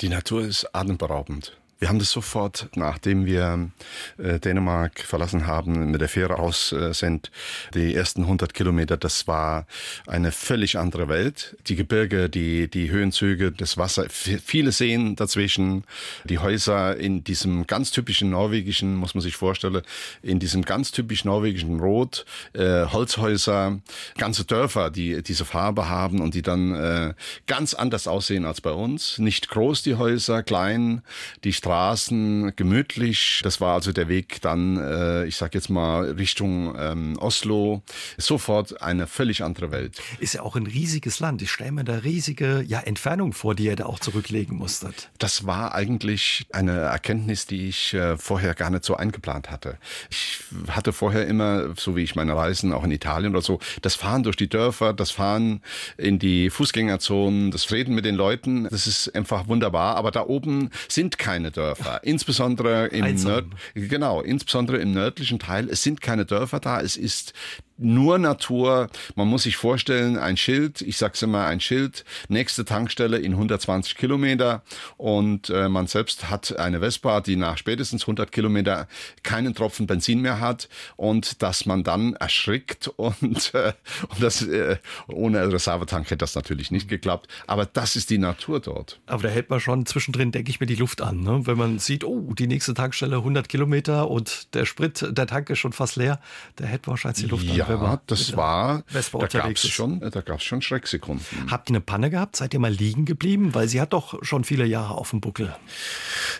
Die 0.00 0.08
Natur 0.08 0.46
ist 0.46 0.74
atemberaubend. 0.74 1.59
Wir 1.80 1.88
haben 1.88 1.98
das 1.98 2.10
sofort, 2.10 2.68
nachdem 2.74 3.24
wir 3.24 3.70
äh, 4.18 4.38
Dänemark 4.38 5.00
verlassen 5.00 5.46
haben, 5.46 5.90
mit 5.90 6.02
der 6.02 6.10
Fähre 6.10 6.34
raus 6.34 6.72
äh, 6.72 6.92
sind, 6.92 7.30
die 7.72 7.94
ersten 7.94 8.24
100 8.24 8.52
Kilometer, 8.52 8.98
das 8.98 9.26
war 9.26 9.66
eine 10.06 10.30
völlig 10.30 10.76
andere 10.76 11.08
Welt. 11.08 11.56
Die 11.68 11.76
Gebirge, 11.76 12.28
die, 12.28 12.68
die 12.68 12.90
Höhenzüge, 12.90 13.50
das 13.50 13.78
Wasser, 13.78 14.04
viele 14.10 14.72
Seen 14.72 15.16
dazwischen, 15.16 15.84
die 16.24 16.38
Häuser 16.38 16.98
in 16.98 17.24
diesem 17.24 17.66
ganz 17.66 17.92
typischen 17.92 18.28
norwegischen, 18.28 18.96
muss 18.96 19.14
man 19.14 19.22
sich 19.22 19.36
vorstellen, 19.36 19.80
in 20.20 20.38
diesem 20.38 20.66
ganz 20.66 20.92
typisch 20.92 21.24
norwegischen 21.24 21.80
Rot, 21.80 22.26
äh, 22.52 22.84
Holzhäuser, 22.84 23.80
ganze 24.18 24.44
Dörfer, 24.44 24.90
die 24.90 25.22
diese 25.22 25.46
Farbe 25.46 25.88
haben 25.88 26.20
und 26.20 26.34
die 26.34 26.42
dann 26.42 26.74
äh, 26.74 27.14
ganz 27.46 27.72
anders 27.72 28.06
aussehen 28.06 28.44
als 28.44 28.60
bei 28.60 28.72
uns. 28.72 29.16
Nicht 29.16 29.48
groß 29.48 29.82
die 29.82 29.94
Häuser, 29.94 30.42
klein, 30.42 31.00
die 31.42 31.54
Straßen 31.54 31.69
Straßen, 31.70 32.56
gemütlich. 32.56 33.42
Das 33.44 33.60
war 33.60 33.74
also 33.74 33.92
der 33.92 34.08
Weg 34.08 34.40
dann, 34.40 34.76
äh, 34.76 35.24
ich 35.26 35.36
sag 35.36 35.54
jetzt 35.54 35.70
mal, 35.70 36.10
Richtung 36.10 36.74
ähm, 36.76 37.16
Oslo. 37.20 37.84
Sofort 38.18 38.82
eine 38.82 39.06
völlig 39.06 39.44
andere 39.44 39.70
Welt. 39.70 40.02
Ist 40.18 40.34
ja 40.34 40.42
auch 40.42 40.56
ein 40.56 40.66
riesiges 40.66 41.20
Land. 41.20 41.42
Ich 41.42 41.52
stelle 41.52 41.70
mir 41.70 41.84
da 41.84 41.98
riesige 41.98 42.64
ja, 42.66 42.80
Entfernung 42.80 43.32
vor, 43.32 43.54
die 43.54 43.66
ihr 43.66 43.76
da 43.76 43.86
auch 43.86 44.00
zurücklegen 44.00 44.56
musstet. 44.58 45.10
Das 45.18 45.46
war 45.46 45.72
eigentlich 45.72 46.44
eine 46.52 46.72
Erkenntnis, 46.72 47.46
die 47.46 47.68
ich 47.68 47.94
äh, 47.94 48.18
vorher 48.18 48.54
gar 48.54 48.70
nicht 48.70 48.84
so 48.84 48.96
eingeplant 48.96 49.48
hatte. 49.48 49.78
Ich 50.10 50.40
hatte 50.70 50.92
vorher 50.92 51.28
immer, 51.28 51.76
so 51.76 51.94
wie 51.94 52.02
ich 52.02 52.16
meine 52.16 52.34
Reisen 52.34 52.72
auch 52.72 52.82
in 52.82 52.90
Italien 52.90 53.30
oder 53.30 53.42
so, 53.42 53.60
das 53.80 53.94
Fahren 53.94 54.24
durch 54.24 54.36
die 54.36 54.48
Dörfer, 54.48 54.92
das 54.92 55.12
Fahren 55.12 55.62
in 55.96 56.18
die 56.18 56.50
Fußgängerzonen, 56.50 57.52
das 57.52 57.70
Reden 57.70 57.94
mit 57.94 58.04
den 58.04 58.16
Leuten, 58.16 58.64
das 58.68 58.88
ist 58.88 59.14
einfach 59.14 59.46
wunderbar. 59.46 59.94
Aber 59.94 60.10
da 60.10 60.26
oben 60.26 60.70
sind 60.88 61.16
keine 61.16 61.52
Dörfer. 61.52 61.59
Dörfer, 61.60 62.00
insbesondere 62.04 62.86
im 62.86 63.22
Nord 63.22 63.46
genau, 63.74 64.22
insbesondere 64.22 64.78
im 64.78 64.92
nördlichen 64.92 65.38
Teil. 65.38 65.68
Es 65.68 65.82
sind 65.82 66.00
keine 66.00 66.24
Dörfer 66.24 66.58
da, 66.58 66.80
es 66.80 66.96
ist 66.96 67.34
nur 67.80 68.18
Natur. 68.18 68.88
Man 69.14 69.28
muss 69.28 69.44
sich 69.44 69.56
vorstellen, 69.56 70.18
ein 70.18 70.36
Schild, 70.36 70.80
ich 70.82 70.96
sag's 70.96 71.22
immer, 71.22 71.46
ein 71.46 71.60
Schild, 71.60 72.04
nächste 72.28 72.64
Tankstelle 72.64 73.18
in 73.18 73.32
120 73.32 73.96
Kilometer 73.96 74.62
und 74.96 75.50
äh, 75.50 75.68
man 75.68 75.86
selbst 75.86 76.30
hat 76.30 76.58
eine 76.58 76.80
Vespa, 76.80 77.20
die 77.20 77.36
nach 77.36 77.58
spätestens 77.58 78.02
100 78.02 78.30
Kilometer 78.32 78.86
keinen 79.22 79.54
Tropfen 79.54 79.86
Benzin 79.86 80.20
mehr 80.20 80.40
hat 80.40 80.68
und 80.96 81.42
dass 81.42 81.66
man 81.66 81.82
dann 81.82 82.14
erschrickt 82.14 82.88
und, 82.96 83.54
äh, 83.54 83.72
und 84.08 84.22
das 84.22 84.42
äh, 84.42 84.76
ohne 85.08 85.52
Reservetank 85.52 86.06
hätte 86.06 86.18
das 86.18 86.34
natürlich 86.34 86.70
nicht 86.70 86.88
geklappt. 86.88 87.28
Aber 87.46 87.66
das 87.66 87.96
ist 87.96 88.10
die 88.10 88.18
Natur 88.18 88.60
dort. 88.60 89.00
Aber 89.06 89.22
da 89.22 89.28
hält 89.28 89.50
man 89.50 89.60
schon 89.60 89.86
zwischendrin, 89.86 90.32
denke 90.32 90.50
ich 90.50 90.60
mir, 90.60 90.66
die 90.66 90.76
Luft 90.76 91.00
an, 91.00 91.22
ne? 91.22 91.46
wenn 91.46 91.56
man 91.56 91.78
sieht, 91.78 92.04
oh, 92.04 92.34
die 92.34 92.46
nächste 92.46 92.74
Tankstelle 92.74 93.16
100 93.16 93.48
Kilometer 93.48 94.10
und 94.10 94.54
der 94.54 94.66
Sprit, 94.66 95.06
der 95.10 95.26
Tank 95.26 95.50
ist 95.50 95.58
schon 95.58 95.72
fast 95.72 95.96
leer, 95.96 96.20
da 96.56 96.64
hält 96.64 96.86
man 96.86 96.92
wahrscheinlich 96.92 97.24
die 97.24 97.30
Luft 97.30 97.44
ja. 97.44 97.64
an 97.64 97.69
ja, 97.74 98.00
das 98.06 98.36
war, 98.36 98.82
da 98.92 99.26
gab 99.26 99.50
es 99.50 99.68
schon, 99.68 100.00
da 100.00 100.20
gab's 100.20 100.44
schon 100.44 100.62
Schrecksekunden. 100.62 101.24
Habt 101.50 101.70
ihr 101.70 101.74
eine 101.74 101.80
Panne 101.80 102.10
gehabt? 102.10 102.36
Seid 102.36 102.54
ihr 102.54 102.60
mal 102.60 102.72
liegen 102.72 103.04
geblieben? 103.04 103.54
Weil 103.54 103.68
sie 103.68 103.80
hat 103.80 103.92
doch 103.92 104.22
schon 104.22 104.44
viele 104.44 104.64
Jahre 104.66 104.94
auf 104.94 105.10
dem 105.10 105.20
Buckel. 105.20 105.54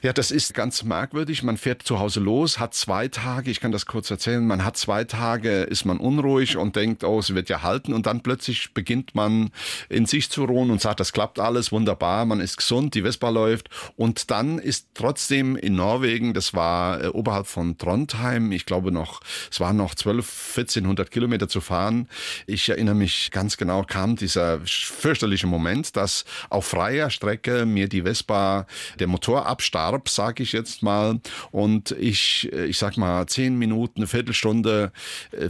Ja, 0.03 0.12
das 0.12 0.31
ist 0.31 0.55
ganz 0.55 0.83
merkwürdig. 0.83 1.42
Man 1.42 1.57
fährt 1.57 1.83
zu 1.83 1.98
Hause 1.98 2.20
los, 2.20 2.59
hat 2.59 2.74
zwei 2.74 3.09
Tage, 3.09 3.50
ich 3.50 3.61
kann 3.61 3.72
das 3.72 3.87
kurz 3.87 4.11
erzählen, 4.11 4.46
man 4.46 4.64
hat 4.64 4.76
zwei 4.76 5.05
Tage, 5.05 5.62
ist 5.62 5.85
man 5.85 5.98
unruhig 5.98 6.57
und 6.57 6.76
denkt, 6.76 7.05
oh, 7.05 7.20
sie 7.22 7.35
wird 7.35 7.48
ja 7.48 7.62
halten 7.62 7.92
und 7.92 8.07
dann 8.07 8.22
plötzlich 8.22 8.72
beginnt 8.74 9.14
man 9.14 9.50
in 9.88 10.07
sich 10.07 10.31
zu 10.31 10.44
ruhen 10.44 10.70
und 10.70 10.81
sagt, 10.81 11.00
das 11.00 11.12
klappt 11.12 11.38
alles 11.38 11.72
wunderbar, 11.72 12.24
man 12.24 12.40
ist 12.40 12.57
gesund, 12.57 12.94
die 12.94 13.03
Vespa 13.03 13.29
läuft 13.29 13.68
und 13.96 14.31
dann 14.31 14.59
ist 14.59 14.88
trotzdem 14.94 15.57
in 15.57 15.74
Norwegen, 15.74 16.35
das 16.35 16.55
war 16.55 17.05
äh, 17.05 17.09
oberhalb 17.09 17.46
von 17.46 17.79
Trondheim, 17.79 18.53
ich 18.53 18.66
glaube 18.66 18.92
noch, 18.92 19.20
es 19.50 19.61
waren 19.61 19.76
noch 19.76 19.94
12, 19.94 20.57
1400 20.57 21.11
Kilometer 21.11 21.48
zu 21.48 21.61
fahren. 21.61 22.09
Ich 22.46 22.68
erinnere 22.68 22.94
mich 22.94 23.31
ganz 23.31 23.57
genau, 23.57 23.83
kam 23.83 24.16
dieser 24.16 24.61
fürchterliche 24.64 25.46
Moment, 25.46 25.96
dass 25.96 26.24
auf 26.48 26.66
freier 26.66 27.11
Strecke 27.11 27.66
mir 27.66 27.88
die 27.88 28.03
Vespa, 28.03 28.66
der 28.98 29.07
Motor 29.07 29.46
abstarb, 29.80 30.08
sage 30.08 30.42
ich 30.42 30.52
jetzt 30.52 30.82
mal, 30.82 31.20
und 31.50 31.92
ich, 31.92 32.52
ich 32.52 32.78
sag 32.78 32.96
mal, 32.96 33.26
zehn 33.26 33.58
Minuten, 33.58 34.00
eine 34.00 34.06
Viertelstunde 34.06 34.92
äh, 35.32 35.48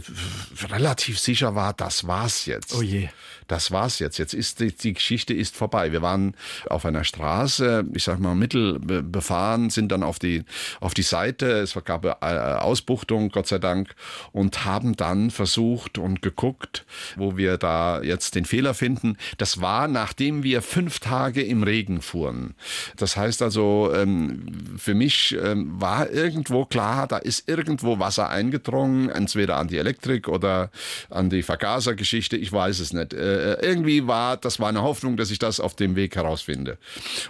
relativ 0.71 1.19
sicher 1.19 1.55
war, 1.55 1.73
das 1.73 2.07
war's 2.07 2.45
jetzt. 2.45 2.73
Oh 2.75 2.81
je 2.81 3.09
das 3.47 3.71
war's 3.71 3.99
jetzt. 3.99 4.17
Jetzt 4.17 4.33
ist 4.33 4.59
die, 4.59 4.75
die, 4.75 4.93
Geschichte 4.93 5.33
ist 5.33 5.55
vorbei. 5.55 5.91
Wir 5.91 6.01
waren 6.01 6.35
auf 6.69 6.85
einer 6.85 7.03
Straße, 7.03 7.85
ich 7.93 8.03
sag 8.03 8.19
mal 8.19 8.35
mittel 8.35 8.79
befahren, 8.79 9.69
sind 9.69 9.91
dann 9.91 10.03
auf 10.03 10.19
die 10.19 10.43
auf 10.79 10.93
die 10.93 11.01
Seite. 11.01 11.47
Es 11.59 11.77
gab 11.85 12.05
äh, 12.05 12.09
Ausbuchtung, 12.09 13.29
Gott 13.29 13.47
sei 13.47 13.59
Dank, 13.59 13.95
und 14.31 14.65
haben 14.65 14.95
dann 14.95 15.31
versucht 15.31 15.97
und 15.97 16.21
geguckt, 16.21 16.85
wo 17.15 17.37
wir 17.37 17.57
da 17.57 18.01
jetzt 18.01 18.35
den 18.35 18.45
Fehler 18.45 18.73
finden. 18.73 19.17
Das 19.37 19.61
war, 19.61 19.87
nachdem 19.87 20.43
wir 20.43 20.61
fünf 20.61 20.99
Tage 20.99 21.41
im 21.41 21.63
Regen 21.63 22.01
fuhren. 22.01 22.55
Das 22.97 23.17
heißt 23.17 23.41
also, 23.41 23.91
ähm, 23.93 24.77
für 24.77 24.93
mich 24.93 25.37
ähm, 25.41 25.79
war 25.79 26.09
irgendwo 26.09 26.65
klar, 26.65 27.07
da 27.07 27.17
ist 27.17 27.47
irgendwo 27.49 27.99
Wasser 27.99 28.29
eingedrungen, 28.29 29.09
entweder 29.09 29.57
an 29.57 29.67
die 29.67 29.77
Elektrik 29.77 30.27
oder 30.27 30.71
an 31.09 31.29
die 31.29 31.43
Vergasergeschichte, 31.43 32.37
ich 32.37 32.51
weiß 32.51 32.79
es 32.79 32.93
nicht. 32.93 33.13
Äh, 33.41 33.65
irgendwie 33.65 34.07
war, 34.07 34.37
das 34.37 34.59
war 34.59 34.69
eine 34.69 34.81
Hoffnung, 34.81 35.17
dass 35.17 35.31
ich 35.31 35.39
das 35.39 35.59
auf 35.59 35.75
dem 35.75 35.95
Weg 35.95 36.15
herausfinde. 36.15 36.77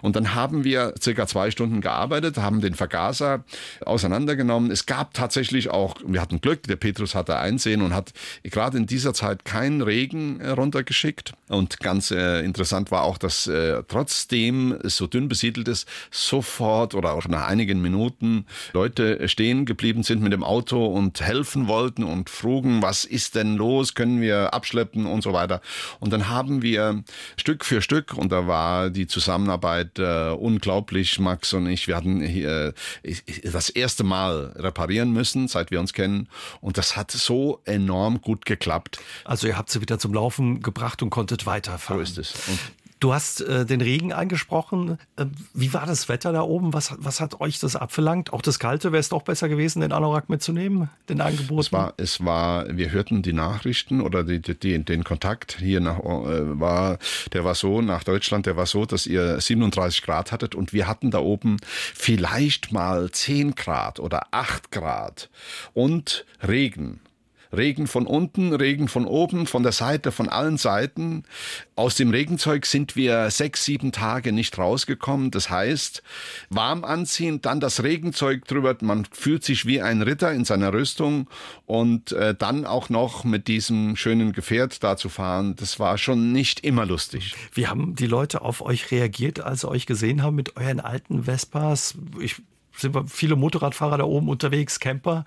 Und 0.01 0.15
dann 0.15 0.35
haben 0.35 0.63
wir 0.63 0.93
circa 1.01 1.27
zwei 1.27 1.51
Stunden 1.51 1.81
gearbeitet, 1.81 2.37
haben 2.37 2.61
den 2.61 2.75
Vergaser 2.75 3.43
auseinandergenommen. 3.85 4.71
Es 4.71 4.85
gab 4.85 5.13
tatsächlich 5.13 5.69
auch, 5.69 5.95
wir 6.05 6.21
hatten 6.21 6.41
Glück, 6.41 6.63
der 6.63 6.75
Petrus 6.75 7.15
hatte 7.15 7.37
Einsehen 7.37 7.81
und 7.81 7.93
hat 7.93 8.11
gerade 8.43 8.77
in 8.77 8.85
dieser 8.85 9.13
Zeit 9.13 9.45
keinen 9.45 9.81
Regen 9.81 10.39
äh, 10.39 10.49
runtergeschickt. 10.49 11.33
Und 11.47 11.79
ganz 11.79 12.11
äh, 12.11 12.41
interessant 12.41 12.91
war 12.91 13.03
auch, 13.03 13.17
dass 13.17 13.47
äh, 13.47 13.83
trotzdem 13.87 14.77
so 14.83 15.07
dünn 15.07 15.27
besiedelt 15.27 15.67
ist, 15.67 15.87
sofort 16.11 16.95
oder 16.95 17.13
auch 17.13 17.27
nach 17.27 17.47
einigen 17.47 17.81
Minuten 17.81 18.45
Leute 18.73 19.27
stehen 19.27 19.65
geblieben 19.65 20.03
sind 20.03 20.21
mit 20.21 20.33
dem 20.33 20.43
Auto 20.43 20.85
und 20.85 21.21
helfen 21.21 21.67
wollten 21.67 22.03
und 22.03 22.29
frugen, 22.29 22.81
was 22.81 23.05
ist 23.05 23.35
denn 23.35 23.55
los, 23.55 23.93
können 23.93 24.21
wir 24.21 24.53
abschleppen 24.53 25.05
und 25.05 25.21
so 25.21 25.33
weiter. 25.33 25.61
Und 25.99 26.13
dann 26.13 26.29
haben 26.29 26.61
wir 26.61 27.03
Stück 27.37 27.65
für 27.65 27.81
Stück, 27.81 28.13
und 28.13 28.31
da 28.31 28.47
war 28.47 28.89
die 28.89 29.07
Zusammenarbeit 29.07 29.99
äh, 29.99 30.29
unglaublich, 30.29 31.19
Max 31.19 31.53
und 31.53 31.67
ich, 31.67 31.87
wir 31.87 31.95
hatten 31.95 32.21
hier, 32.21 32.73
äh, 33.03 33.15
das 33.43 33.69
erste 33.69 34.03
Mal 34.03 34.53
reparieren 34.55 35.11
müssen, 35.11 35.47
seit 35.47 35.71
wir 35.71 35.79
uns 35.79 35.93
kennen. 35.93 36.29
Und 36.59 36.77
das 36.77 36.95
hat 36.95 37.11
so 37.11 37.61
enorm 37.65 38.21
gut 38.21 38.45
geklappt. 38.45 38.99
Also 39.25 39.47
ihr 39.47 39.57
habt 39.57 39.69
sie 39.69 39.81
wieder 39.81 39.99
zum 39.99 40.13
Laufen 40.13 40.61
gebracht 40.61 41.01
und 41.01 41.09
konntet 41.09 41.45
weiterfahren. 41.45 42.05
So 42.05 42.21
ist 42.21 42.33
es. 42.33 42.47
Und 42.47 42.59
Du 43.01 43.15
hast 43.15 43.41
äh, 43.41 43.65
den 43.65 43.81
Regen 43.81 44.13
angesprochen. 44.13 44.99
Äh, 45.15 45.25
wie 45.55 45.73
war 45.73 45.87
das 45.87 46.07
Wetter 46.07 46.31
da 46.31 46.43
oben? 46.43 46.71
Was, 46.71 46.93
was 46.99 47.19
hat 47.19 47.41
euch 47.41 47.59
das 47.59 47.75
abverlangt? 47.75 48.31
Auch 48.31 48.43
das 48.43 48.59
Kalte 48.59 48.91
wäre 48.91 48.99
es 48.99 49.09
doch 49.09 49.23
besser 49.23 49.49
gewesen, 49.49 49.81
den 49.81 49.91
Anorak 49.91 50.29
mitzunehmen, 50.29 50.87
den 51.09 51.19
Angebot. 51.19 51.65
Es 51.65 51.73
war, 51.73 51.93
es 51.97 52.23
war, 52.23 52.77
wir 52.77 52.91
hörten 52.91 53.23
die 53.23 53.33
Nachrichten 53.33 54.01
oder 54.01 54.23
die, 54.23 54.39
die, 54.39 54.85
den 54.85 55.03
Kontakt 55.03 55.57
hier 55.59 55.79
nach, 55.79 55.97
äh, 55.97 56.59
war, 56.59 56.99
der 57.33 57.43
war 57.43 57.55
so 57.55 57.81
nach 57.81 58.03
Deutschland, 58.03 58.45
der 58.45 58.55
war 58.55 58.67
so, 58.67 58.85
dass 58.85 59.07
ihr 59.07 59.41
37 59.41 60.03
Grad 60.03 60.31
hattet 60.31 60.53
und 60.53 60.71
wir 60.71 60.87
hatten 60.87 61.09
da 61.09 61.21
oben 61.21 61.57
vielleicht 61.65 62.71
mal 62.71 63.09
10 63.09 63.55
Grad 63.55 63.99
oder 63.99 64.27
8 64.29 64.71
Grad 64.71 65.31
und 65.73 66.23
Regen. 66.47 66.99
Regen 67.55 67.87
von 67.87 68.05
unten, 68.05 68.53
Regen 68.53 68.87
von 68.87 69.05
oben, 69.05 69.47
von 69.47 69.63
der 69.63 69.71
Seite, 69.71 70.11
von 70.11 70.29
allen 70.29 70.57
Seiten. 70.57 71.23
Aus 71.75 71.95
dem 71.95 72.11
Regenzeug 72.11 72.65
sind 72.65 72.95
wir 72.95 73.29
sechs, 73.29 73.65
sieben 73.65 73.91
Tage 73.91 74.31
nicht 74.31 74.57
rausgekommen. 74.57 75.31
Das 75.31 75.49
heißt, 75.49 76.03
warm 76.49 76.83
anziehen, 76.83 77.41
dann 77.41 77.59
das 77.59 77.83
Regenzeug 77.83 78.45
drüber. 78.45 78.75
Man 78.81 79.05
fühlt 79.11 79.43
sich 79.43 79.65
wie 79.65 79.81
ein 79.81 80.01
Ritter 80.01 80.31
in 80.31 80.45
seiner 80.45 80.73
Rüstung 80.73 81.29
und 81.65 82.11
äh, 82.11 82.35
dann 82.35 82.65
auch 82.65 82.89
noch 82.89 83.23
mit 83.23 83.47
diesem 83.47 83.95
schönen 83.95 84.31
Gefährt 84.31 84.83
da 84.83 84.97
zu 84.97 85.09
fahren. 85.09 85.55
Das 85.57 85.79
war 85.79 85.97
schon 85.97 86.31
nicht 86.31 86.61
immer 86.61 86.85
lustig. 86.85 87.35
Wie 87.53 87.67
haben 87.67 87.95
die 87.95 88.07
Leute 88.07 88.41
auf 88.41 88.61
euch 88.61 88.91
reagiert, 88.91 89.39
als 89.41 89.61
sie 89.61 89.69
euch 89.69 89.85
gesehen 89.85 90.23
haben 90.23 90.35
mit 90.35 90.57
euren 90.57 90.79
alten 90.79 91.23
Vespas? 91.23 91.95
Ich 92.19 92.41
sind 92.75 92.95
wir 92.95 93.05
viele 93.07 93.35
Motorradfahrer 93.35 93.97
da 93.97 94.03
oben 94.03 94.29
unterwegs, 94.29 94.79
Camper 94.79 95.25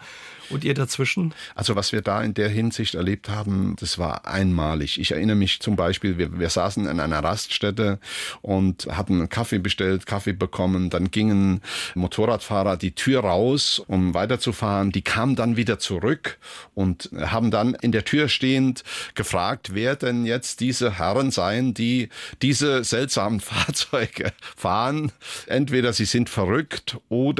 und 0.50 0.64
ihr 0.64 0.74
dazwischen? 0.74 1.34
Also 1.54 1.76
was 1.76 1.92
wir 1.92 2.02
da 2.02 2.22
in 2.22 2.34
der 2.34 2.48
Hinsicht 2.48 2.94
erlebt 2.94 3.28
haben, 3.28 3.76
das 3.78 3.98
war 3.98 4.26
einmalig. 4.26 4.98
Ich 5.00 5.12
erinnere 5.12 5.36
mich 5.36 5.60
zum 5.60 5.76
Beispiel, 5.76 6.18
wir, 6.18 6.38
wir 6.38 6.48
saßen 6.48 6.86
in 6.86 7.00
einer 7.00 7.22
Raststätte 7.22 7.98
und 8.42 8.86
hatten 8.90 9.14
einen 9.14 9.28
Kaffee 9.28 9.58
bestellt, 9.58 10.06
Kaffee 10.06 10.32
bekommen. 10.32 10.90
Dann 10.90 11.10
gingen 11.10 11.60
Motorradfahrer 11.94 12.76
die 12.76 12.92
Tür 12.92 13.20
raus, 13.20 13.82
um 13.86 14.14
weiterzufahren. 14.14 14.92
Die 14.92 15.02
kamen 15.02 15.36
dann 15.36 15.56
wieder 15.56 15.78
zurück 15.78 16.38
und 16.74 17.10
haben 17.18 17.50
dann 17.50 17.74
in 17.74 17.92
der 17.92 18.04
Tür 18.04 18.28
stehend 18.28 18.84
gefragt, 19.14 19.74
wer 19.74 19.96
denn 19.96 20.24
jetzt 20.26 20.60
diese 20.60 20.98
Herren 20.98 21.30
seien, 21.30 21.74
die 21.74 22.08
diese 22.42 22.84
seltsamen 22.84 23.40
Fahrzeuge 23.44 24.32
fahren. 24.56 25.12
Entweder 25.46 25.92
sie 25.92 26.04
sind 26.04 26.28
verrückt 26.28 26.98
oder 27.08 27.33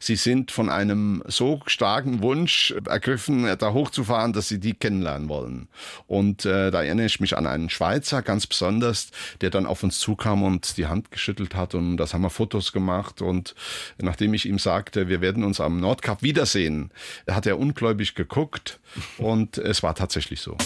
sie 0.00 0.16
sind 0.16 0.50
von 0.50 0.68
einem 0.68 1.22
so 1.26 1.60
starken 1.66 2.22
Wunsch 2.22 2.74
ergriffen, 2.86 3.56
da 3.58 3.72
hochzufahren, 3.72 4.32
dass 4.32 4.48
sie 4.48 4.60
die 4.60 4.74
kennenlernen 4.74 5.28
wollen. 5.28 5.68
Und 6.06 6.44
äh, 6.44 6.70
da 6.70 6.82
erinnere 6.82 7.06
ich 7.06 7.20
mich 7.20 7.36
an 7.36 7.46
einen 7.46 7.70
Schweizer 7.70 8.22
ganz 8.22 8.46
besonders, 8.46 9.10
der 9.40 9.50
dann 9.50 9.66
auf 9.66 9.82
uns 9.82 9.98
zukam 9.98 10.42
und 10.42 10.76
die 10.76 10.86
Hand 10.86 11.10
geschüttelt 11.10 11.54
hat 11.54 11.74
und 11.74 11.96
das 11.96 12.14
haben 12.14 12.22
wir 12.22 12.30
Fotos 12.30 12.72
gemacht 12.72 13.22
und 13.22 13.54
nachdem 13.98 14.34
ich 14.34 14.46
ihm 14.46 14.58
sagte, 14.58 15.08
wir 15.08 15.20
werden 15.20 15.44
uns 15.44 15.60
am 15.60 15.80
Nordkap 15.80 16.22
wiedersehen, 16.22 16.90
hat 17.28 17.46
er 17.46 17.58
ungläubig 17.58 18.14
geguckt 18.14 18.80
und 19.18 19.58
es 19.58 19.82
war 19.82 19.94
tatsächlich 19.94 20.40
so. 20.40 20.56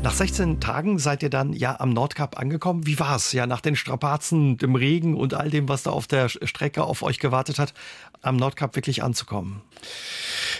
Nach 0.00 0.14
16 0.14 0.60
Tagen 0.60 0.98
seid 0.98 1.24
ihr 1.24 1.30
dann 1.30 1.52
ja 1.52 1.80
am 1.80 1.90
Nordkap 1.90 2.38
angekommen. 2.38 2.86
Wie 2.86 2.98
war's? 3.00 3.32
Ja, 3.32 3.46
nach 3.46 3.60
den 3.60 3.74
Strapazen, 3.74 4.56
dem 4.56 4.76
Regen 4.76 5.16
und 5.16 5.34
all 5.34 5.50
dem, 5.50 5.68
was 5.68 5.82
da 5.82 5.90
auf 5.90 6.06
der 6.06 6.28
Strecke 6.28 6.84
auf 6.84 7.02
euch 7.02 7.18
gewartet 7.18 7.58
hat, 7.58 7.74
am 8.22 8.36
Nordkap 8.36 8.76
wirklich 8.76 9.02
anzukommen. 9.02 9.62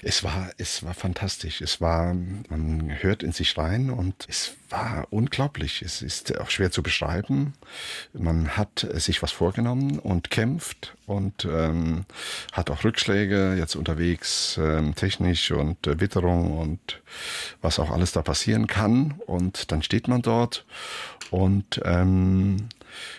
Es 0.02 0.22
war, 0.22 0.50
es 0.58 0.84
war 0.84 0.94
fantastisch. 0.94 1.60
Es 1.60 1.80
war, 1.80 2.14
man 2.48 3.02
hört 3.02 3.22
in 3.22 3.32
sich 3.32 3.56
rein 3.58 3.90
und 3.90 4.26
es 4.28 4.54
war 4.70 5.06
unglaublich. 5.10 5.82
Es 5.82 6.02
ist 6.02 6.38
auch 6.38 6.50
schwer 6.50 6.70
zu 6.70 6.82
beschreiben. 6.82 7.54
Man 8.12 8.56
hat 8.56 8.86
sich 8.94 9.22
was 9.22 9.32
vorgenommen 9.32 9.98
und 9.98 10.30
kämpft 10.30 10.96
und 11.06 11.46
ähm, 11.50 12.04
hat 12.52 12.70
auch 12.70 12.84
Rückschläge 12.84 13.54
jetzt 13.56 13.76
unterwegs, 13.76 14.58
ähm, 14.62 14.94
technisch 14.94 15.50
und 15.50 15.86
äh, 15.86 16.00
Witterung 16.00 16.58
und 16.58 17.00
was 17.62 17.78
auch 17.78 17.90
alles 17.90 18.12
da 18.12 18.22
passieren 18.22 18.66
kann. 18.66 19.20
Und 19.28 19.70
dann 19.70 19.82
steht 19.82 20.08
man 20.08 20.22
dort 20.22 20.64
und 21.30 21.82
ähm, 21.84 22.68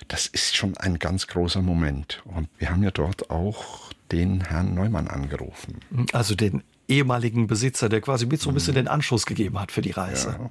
das 0.07 0.25
ist 0.25 0.55
schon 0.55 0.75
ein 0.77 0.97
ganz 0.97 1.27
großer 1.27 1.61
Moment. 1.61 2.21
Und 2.25 2.49
wir 2.57 2.71
haben 2.71 2.81
ja 2.81 2.89
dort 2.89 3.29
auch 3.29 3.91
den 4.11 4.41
Herrn 4.41 4.73
Neumann 4.73 5.07
angerufen. 5.07 5.79
Also 6.11 6.33
den 6.33 6.63
ehemaligen 6.87 7.45
Besitzer, 7.45 7.89
der 7.89 8.01
quasi 8.01 8.25
mit 8.25 8.41
so 8.41 8.49
ein 8.49 8.55
bisschen 8.55 8.73
den 8.73 8.87
Anschluss 8.87 9.27
gegeben 9.27 9.59
hat 9.59 9.71
für 9.71 9.83
die 9.83 9.91
Reise. 9.91 10.35
Ja. 10.39 10.49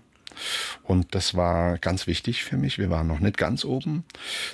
Und 0.82 1.14
das 1.14 1.34
war 1.34 1.78
ganz 1.78 2.06
wichtig 2.06 2.44
für 2.44 2.56
mich. 2.56 2.78
Wir 2.78 2.90
waren 2.90 3.06
noch 3.06 3.20
nicht 3.20 3.36
ganz 3.36 3.64
oben, 3.64 4.04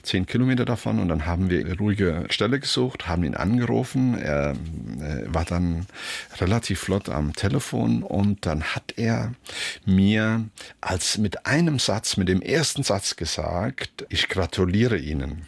zehn 0.02 0.26
Kilometer 0.26 0.64
davon. 0.64 0.98
Und 0.98 1.08
dann 1.08 1.26
haben 1.26 1.50
wir 1.50 1.60
eine 1.60 1.76
ruhige 1.76 2.26
Stelle 2.30 2.60
gesucht, 2.60 3.06
haben 3.06 3.24
ihn 3.24 3.34
angerufen. 3.34 4.18
Er 4.18 4.52
äh, 5.00 5.24
war 5.26 5.44
dann 5.44 5.86
relativ 6.40 6.80
flott 6.80 7.08
am 7.08 7.34
Telefon 7.34 8.02
und 8.02 8.46
dann 8.46 8.62
hat 8.62 8.94
er 8.96 9.34
mir 9.84 10.44
als 10.80 11.18
mit 11.18 11.46
einem 11.46 11.78
Satz, 11.78 12.16
mit 12.16 12.28
dem 12.28 12.42
ersten 12.42 12.82
Satz 12.82 13.16
gesagt, 13.16 14.06
ich 14.08 14.28
gratuliere 14.28 14.98
Ihnen. 14.98 15.46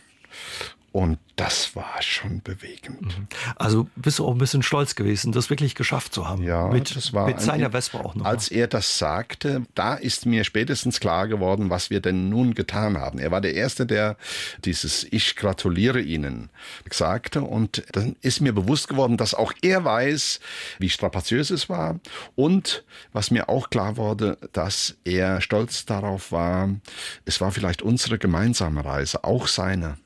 Und 0.97 1.19
das 1.37 1.77
war 1.77 2.01
schon 2.01 2.41
bewegend. 2.41 3.03
Mhm. 3.03 3.29
Also 3.57 3.87
bist 3.97 4.19
du 4.19 4.27
auch 4.27 4.33
ein 4.33 4.39
bisschen 4.39 4.63
stolz 4.63 4.95
gewesen, 4.95 5.31
das 5.31 5.51
wirklich 5.51 5.75
geschafft 5.75 6.15
zu 6.15 6.27
haben. 6.27 6.43
Ja, 6.43 6.69
mit, 6.69 6.97
das 6.97 7.13
war 7.13 7.27
mit 7.27 7.39
seiner 7.39 7.73
Vespa 7.73 7.99
auch 7.99 8.15
noch. 8.15 8.25
Als 8.25 8.49
er 8.49 8.67
das 8.67 8.97
sagte, 8.97 9.67
da 9.75 9.93
ist 9.93 10.25
mir 10.25 10.43
spätestens 10.45 10.99
klar 10.99 11.29
geworden, 11.29 11.69
was 11.69 11.91
wir 11.91 12.01
denn 12.01 12.31
nun 12.31 12.55
getan 12.55 12.97
haben. 12.97 13.19
Er 13.19 13.31
war 13.31 13.43
der 13.43 13.53
Erste, 13.53 13.85
der 13.85 14.17
dieses 14.65 15.05
Ich 15.11 15.37
gratuliere 15.37 16.01
Ihnen 16.01 16.49
sagte. 16.91 17.43
Und 17.43 17.85
dann 17.93 18.17
ist 18.23 18.41
mir 18.41 18.55
bewusst 18.55 18.89
geworden, 18.89 19.19
dass 19.19 19.35
auch 19.35 19.53
er 19.61 19.85
weiß, 19.85 20.41
wie 20.79 20.89
strapaziös 20.89 21.51
es 21.51 21.69
war. 21.69 22.01
Und 22.37 22.87
was 23.13 23.31
mir 23.31 23.51
auch 23.51 23.69
klar 23.69 23.99
wurde, 23.99 24.39
dass 24.55 24.97
er 25.05 25.43
stolz 25.43 25.85
darauf 25.85 26.33
war, 26.33 26.71
es 27.27 27.43
war 27.43 27.53
vielleicht 27.53 27.83
unsere 27.83 28.17
gemeinsame 28.17 28.83
Reise, 28.83 29.25
auch 29.25 29.47
seine. 29.47 29.99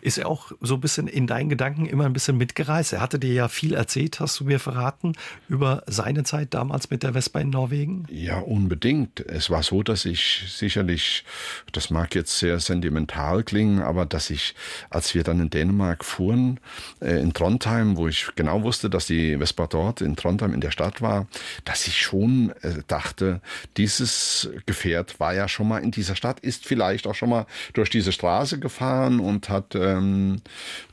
Ist 0.00 0.18
er 0.18 0.28
auch 0.28 0.52
so 0.60 0.74
ein 0.74 0.80
bisschen 0.80 1.06
in 1.06 1.26
deinen 1.26 1.48
Gedanken 1.48 1.86
immer 1.86 2.06
ein 2.06 2.12
bisschen 2.12 2.36
mitgereist? 2.36 2.92
Er 2.92 3.00
hatte 3.00 3.18
dir 3.18 3.32
ja 3.32 3.48
viel 3.48 3.74
erzählt, 3.74 4.20
hast 4.20 4.40
du 4.40 4.44
mir 4.44 4.58
verraten, 4.58 5.12
über 5.48 5.82
seine 5.86 6.24
Zeit 6.24 6.54
damals 6.54 6.90
mit 6.90 7.02
der 7.02 7.12
Vespa 7.12 7.40
in 7.40 7.50
Norwegen? 7.50 8.06
Ja, 8.10 8.38
unbedingt. 8.38 9.20
Es 9.20 9.50
war 9.50 9.62
so, 9.62 9.82
dass 9.82 10.04
ich 10.04 10.44
sicherlich, 10.48 11.24
das 11.72 11.90
mag 11.90 12.14
jetzt 12.14 12.38
sehr 12.38 12.60
sentimental 12.60 13.42
klingen, 13.42 13.80
aber 13.80 14.06
dass 14.06 14.30
ich, 14.30 14.54
als 14.90 15.14
wir 15.14 15.24
dann 15.24 15.40
in 15.40 15.50
Dänemark 15.50 16.04
fuhren, 16.04 16.60
äh, 17.00 17.20
in 17.20 17.32
Trondheim, 17.32 17.96
wo 17.96 18.08
ich 18.08 18.28
genau 18.36 18.62
wusste, 18.62 18.90
dass 18.90 19.06
die 19.06 19.36
Vespa 19.38 19.66
dort 19.66 20.00
in 20.00 20.16
Trondheim 20.16 20.54
in 20.54 20.60
der 20.60 20.70
Stadt 20.70 21.02
war, 21.02 21.26
dass 21.64 21.86
ich 21.86 22.00
schon 22.00 22.50
äh, 22.62 22.82
dachte, 22.86 23.40
dieses 23.76 24.50
Gefährt 24.66 25.20
war 25.20 25.34
ja 25.34 25.48
schon 25.48 25.68
mal 25.68 25.78
in 25.78 25.90
dieser 25.90 26.16
Stadt, 26.16 26.40
ist 26.40 26.66
vielleicht 26.66 27.06
auch 27.06 27.14
schon 27.14 27.30
mal 27.30 27.46
durch 27.72 27.90
diese 27.90 28.12
Straße 28.12 28.58
gefahren 28.58 29.20
und 29.20 29.48
hat 29.48 29.71
ähm, 29.74 30.40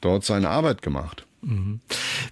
dort 0.02 0.24
seine 0.26 0.50
Arbeit 0.50 0.82
gemacht. 0.82 1.26
Mhm. 1.42 1.80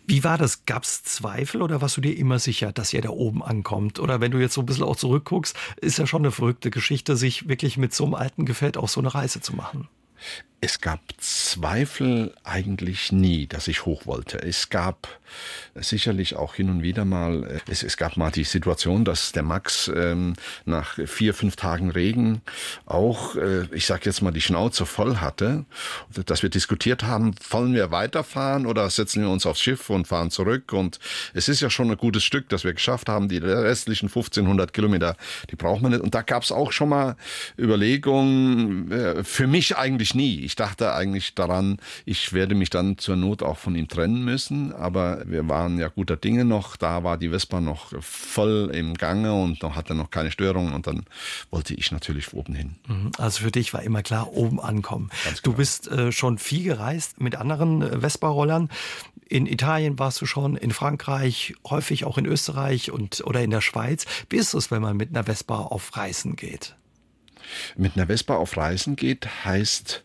Wie 0.06 0.24
war 0.24 0.38
das? 0.38 0.66
Gab 0.66 0.84
es 0.84 1.04
Zweifel 1.04 1.62
oder 1.62 1.82
warst 1.82 1.98
du 1.98 2.02
dir 2.02 2.18
immer 2.18 2.40
sicher, 2.40 2.72
dass 2.72 2.94
ihr 2.94 3.02
da 3.02 3.10
oben 3.10 3.42
ankommt? 3.42 4.00
Oder 4.00 4.20
wenn 4.20 4.32
du 4.32 4.40
jetzt 4.40 4.54
so 4.54 4.62
ein 4.62 4.66
bisschen 4.66 4.84
auch 4.84 4.96
zurückguckst, 4.96 5.56
ist 5.78 5.98
ja 5.98 6.08
schon 6.08 6.24
eine 6.24 6.32
verrückte 6.32 6.72
Geschichte, 6.72 7.16
sich 7.16 7.48
wirklich 7.48 7.78
mit 7.78 7.94
so 7.94 8.04
einem 8.04 8.16
alten 8.16 8.46
Gefährt 8.46 8.78
auch 8.78 8.90
so 8.90 9.00
eine 9.00 9.14
Reise 9.14 9.42
zu 9.42 9.56
machen. 9.56 9.88
Es 10.60 10.82
gab 10.82 11.00
Zweifel 11.20 12.34
eigentlich 12.43 13.12
nie, 13.12 13.46
dass 13.46 13.67
ich 13.67 13.86
hoch 13.86 14.08
wollte. 14.08 14.41
Es 14.41 14.70
gab 14.70 15.08
sicherlich 15.76 16.36
auch 16.36 16.56
hin 16.56 16.70
und 16.70 16.82
wieder 16.82 17.06
mal, 17.06 17.43
äh, 17.43 17.60
es, 17.70 17.84
es 17.84 17.98
gab 17.98 18.17
mal 18.17 18.32
die 18.32 18.43
Situation, 18.43 19.06
dass 19.06 19.32
der 19.32 19.43
Max 19.43 19.91
ähm, 19.93 20.34
nach 20.65 20.98
vier, 21.06 21.34
fünf 21.34 21.56
Tagen 21.56 21.91
Regen 21.91 22.41
auch, 22.86 23.36
äh, 23.36 23.65
ich 23.72 23.86
sag 23.86 24.06
jetzt 24.06 24.22
mal, 24.22 24.32
die 24.32 24.41
Schnauze 24.41 24.86
voll 24.86 25.17
hatte, 25.17 25.65
dass 26.26 26.43
wir 26.43 26.50
diskutiert 26.50 27.04
haben, 27.04 27.36
wollen 27.50 27.74
wir 27.74 27.91
weiterfahren 27.91 28.65
oder 28.65 28.89
setzen 28.89 29.22
wir 29.22 29.30
uns 29.30 29.46
aufs 29.46 29.62
Schiff 29.62 29.89
und 29.89 30.08
fahren 30.08 30.32
zurück. 30.32 30.74
Und 30.74 31.00
es 31.34 31.50
ist 31.50 31.62
ja 31.62 31.70
schon 31.70 31.91
ein 31.91 31.98
gutes 31.98 32.24
Stück, 32.24 32.50
das 32.50 32.63
wir 32.63 32.74
geschafft 32.74 33.10
haben. 33.10 33.30
Die 33.30 33.38
restlichen 33.38 34.08
1500 34.08 34.74
Kilometer, 34.74 35.15
die 35.52 35.56
braucht 35.56 35.82
man 35.82 35.91
nicht. 35.91 36.02
Und 36.02 36.15
da 36.15 36.22
gab 36.22 36.43
es 36.43 36.52
auch 36.52 36.72
schon 36.72 36.89
mal 36.89 37.15
Überlegungen, 37.60 38.91
äh, 38.91 39.24
für 39.24 39.48
mich 39.48 39.78
eigentlich 39.78 40.15
nie. 40.15 40.47
Ich 40.48 40.56
dachte 40.56 40.94
eigentlich 40.94 41.36
daran, 41.36 41.78
ich 42.06 42.32
werde 42.32 42.56
mich 42.56 42.70
dann 42.70 42.98
zur 42.98 43.18
Not 43.18 43.44
auch 43.44 43.58
von 43.58 43.76
ihm 43.76 43.90
trennen 43.90 44.24
müssen, 44.24 44.72
aber 44.72 45.22
wir 45.26 45.50
waren 45.50 45.78
ja 45.78 45.90
guter 45.90 46.16
Dinge 46.16 46.46
noch. 46.46 46.78
Da 46.78 47.04
war 47.04 47.18
die 47.18 47.28
Vespa 47.28 47.60
noch 47.60 47.92
voll 48.02 48.72
im 48.74 48.94
Gange 48.94 49.34
und 49.34 49.62
noch 49.62 49.76
hatte 49.76 49.94
noch 49.94 50.10
keine 50.10 50.32
Störungen 50.32 50.72
und 50.72 50.88
dann 50.88 51.04
wollte 51.52 51.74
ich 51.74 51.92
natürlich 51.92 52.34
oben 52.34 52.56
hin. 52.56 52.76
Mhm. 52.88 53.12
Also 53.18 53.44
für 53.44 53.52
dich 53.52 53.74
war 53.74 53.84
immer 53.84 54.04
klar, 54.04 54.32
oben 54.32 54.62
ankommen. 54.62 55.10
Du 55.44 55.52
bist 55.52 55.90
äh, 55.90 56.14
schon 56.14 56.38
viel 56.38 56.64
gereist 56.64 57.20
mit 57.20 57.36
anderen 57.36 57.82
äh, 57.82 58.00
Vespa-Rollern. 58.00 58.70
In 59.28 59.48
Italien 59.48 60.00
warst 60.00 60.22
du 60.22 60.26
schon, 60.26 60.56
in 60.56 60.72
Frankreich, 60.72 61.56
häufig 61.70 62.06
auch 62.06 62.18
in 62.18 62.26
Österreich 62.26 62.90
und 62.90 63.20
oder 63.26 63.44
in 63.44 63.50
der 63.50 63.60
Schweiz. 63.60 64.06
Wie 64.30 64.38
ist 64.38 64.54
es, 64.54 64.72
wenn 64.72 64.82
man 64.82 64.96
mit 64.96 65.10
einer 65.10 65.26
Vespa 65.26 65.58
auf 65.58 65.98
Reisen 65.98 66.38
geht? 66.38 66.78
Mit 67.76 67.96
einer 67.96 68.08
Vespa 68.08 68.36
auf 68.36 68.58
Reisen 68.58 68.96
geht, 68.96 69.46
heißt, 69.46 70.04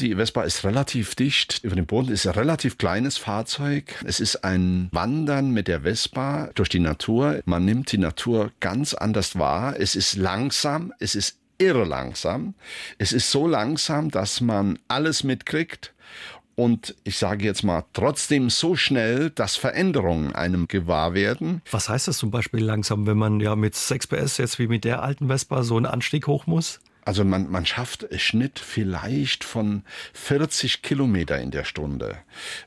die 0.00 0.14
Vespa 0.14 0.42
ist 0.42 0.64
relativ 0.64 1.14
dicht 1.14 1.60
über 1.62 1.74
dem 1.74 1.86
Boden, 1.86 2.12
ist 2.12 2.26
ein 2.26 2.34
relativ 2.34 2.76
kleines 2.76 3.16
Fahrzeug. 3.16 3.94
Es 4.04 4.20
ist 4.20 4.44
ein 4.44 4.88
Wandern 4.92 5.50
mit 5.50 5.68
der 5.68 5.82
Vespa 5.82 6.50
durch 6.54 6.68
die 6.68 6.80
Natur. 6.80 7.40
Man 7.46 7.64
nimmt 7.64 7.92
die 7.92 7.98
Natur 7.98 8.52
ganz 8.60 8.92
anders 8.92 9.38
wahr. 9.38 9.74
Es 9.78 9.96
ist 9.96 10.16
langsam, 10.16 10.92
es 10.98 11.14
ist 11.14 11.38
irre 11.58 11.84
langsam. 11.84 12.54
Es 12.98 13.12
ist 13.12 13.30
so 13.30 13.46
langsam, 13.46 14.10
dass 14.10 14.40
man 14.40 14.78
alles 14.88 15.24
mitkriegt 15.24 15.94
und 16.56 16.96
ich 17.04 17.18
sage 17.18 17.44
jetzt 17.44 17.62
mal 17.62 17.84
trotzdem 17.92 18.50
so 18.50 18.74
schnell, 18.74 19.30
dass 19.30 19.56
Veränderungen 19.56 20.34
einem 20.34 20.66
gewahr 20.66 21.14
werden. 21.14 21.62
Was 21.70 21.88
heißt 21.88 22.08
das 22.08 22.18
zum 22.18 22.30
Beispiel 22.30 22.64
langsam, 22.64 23.06
wenn 23.06 23.18
man 23.18 23.40
ja 23.40 23.54
mit 23.54 23.74
6 23.74 24.08
PS 24.08 24.38
jetzt 24.38 24.58
wie 24.58 24.66
mit 24.66 24.84
der 24.84 25.02
alten 25.02 25.28
Vespa 25.28 25.62
so 25.62 25.76
einen 25.76 25.86
Anstieg 25.86 26.26
hoch 26.26 26.46
muss? 26.46 26.80
Also 27.06 27.24
man, 27.24 27.48
man 27.48 27.64
schafft 27.64 28.04
Schnitt 28.20 28.58
vielleicht 28.58 29.44
von 29.44 29.84
40 30.12 30.82
Kilometer 30.82 31.38
in 31.38 31.52
der 31.52 31.62
Stunde. 31.62 32.16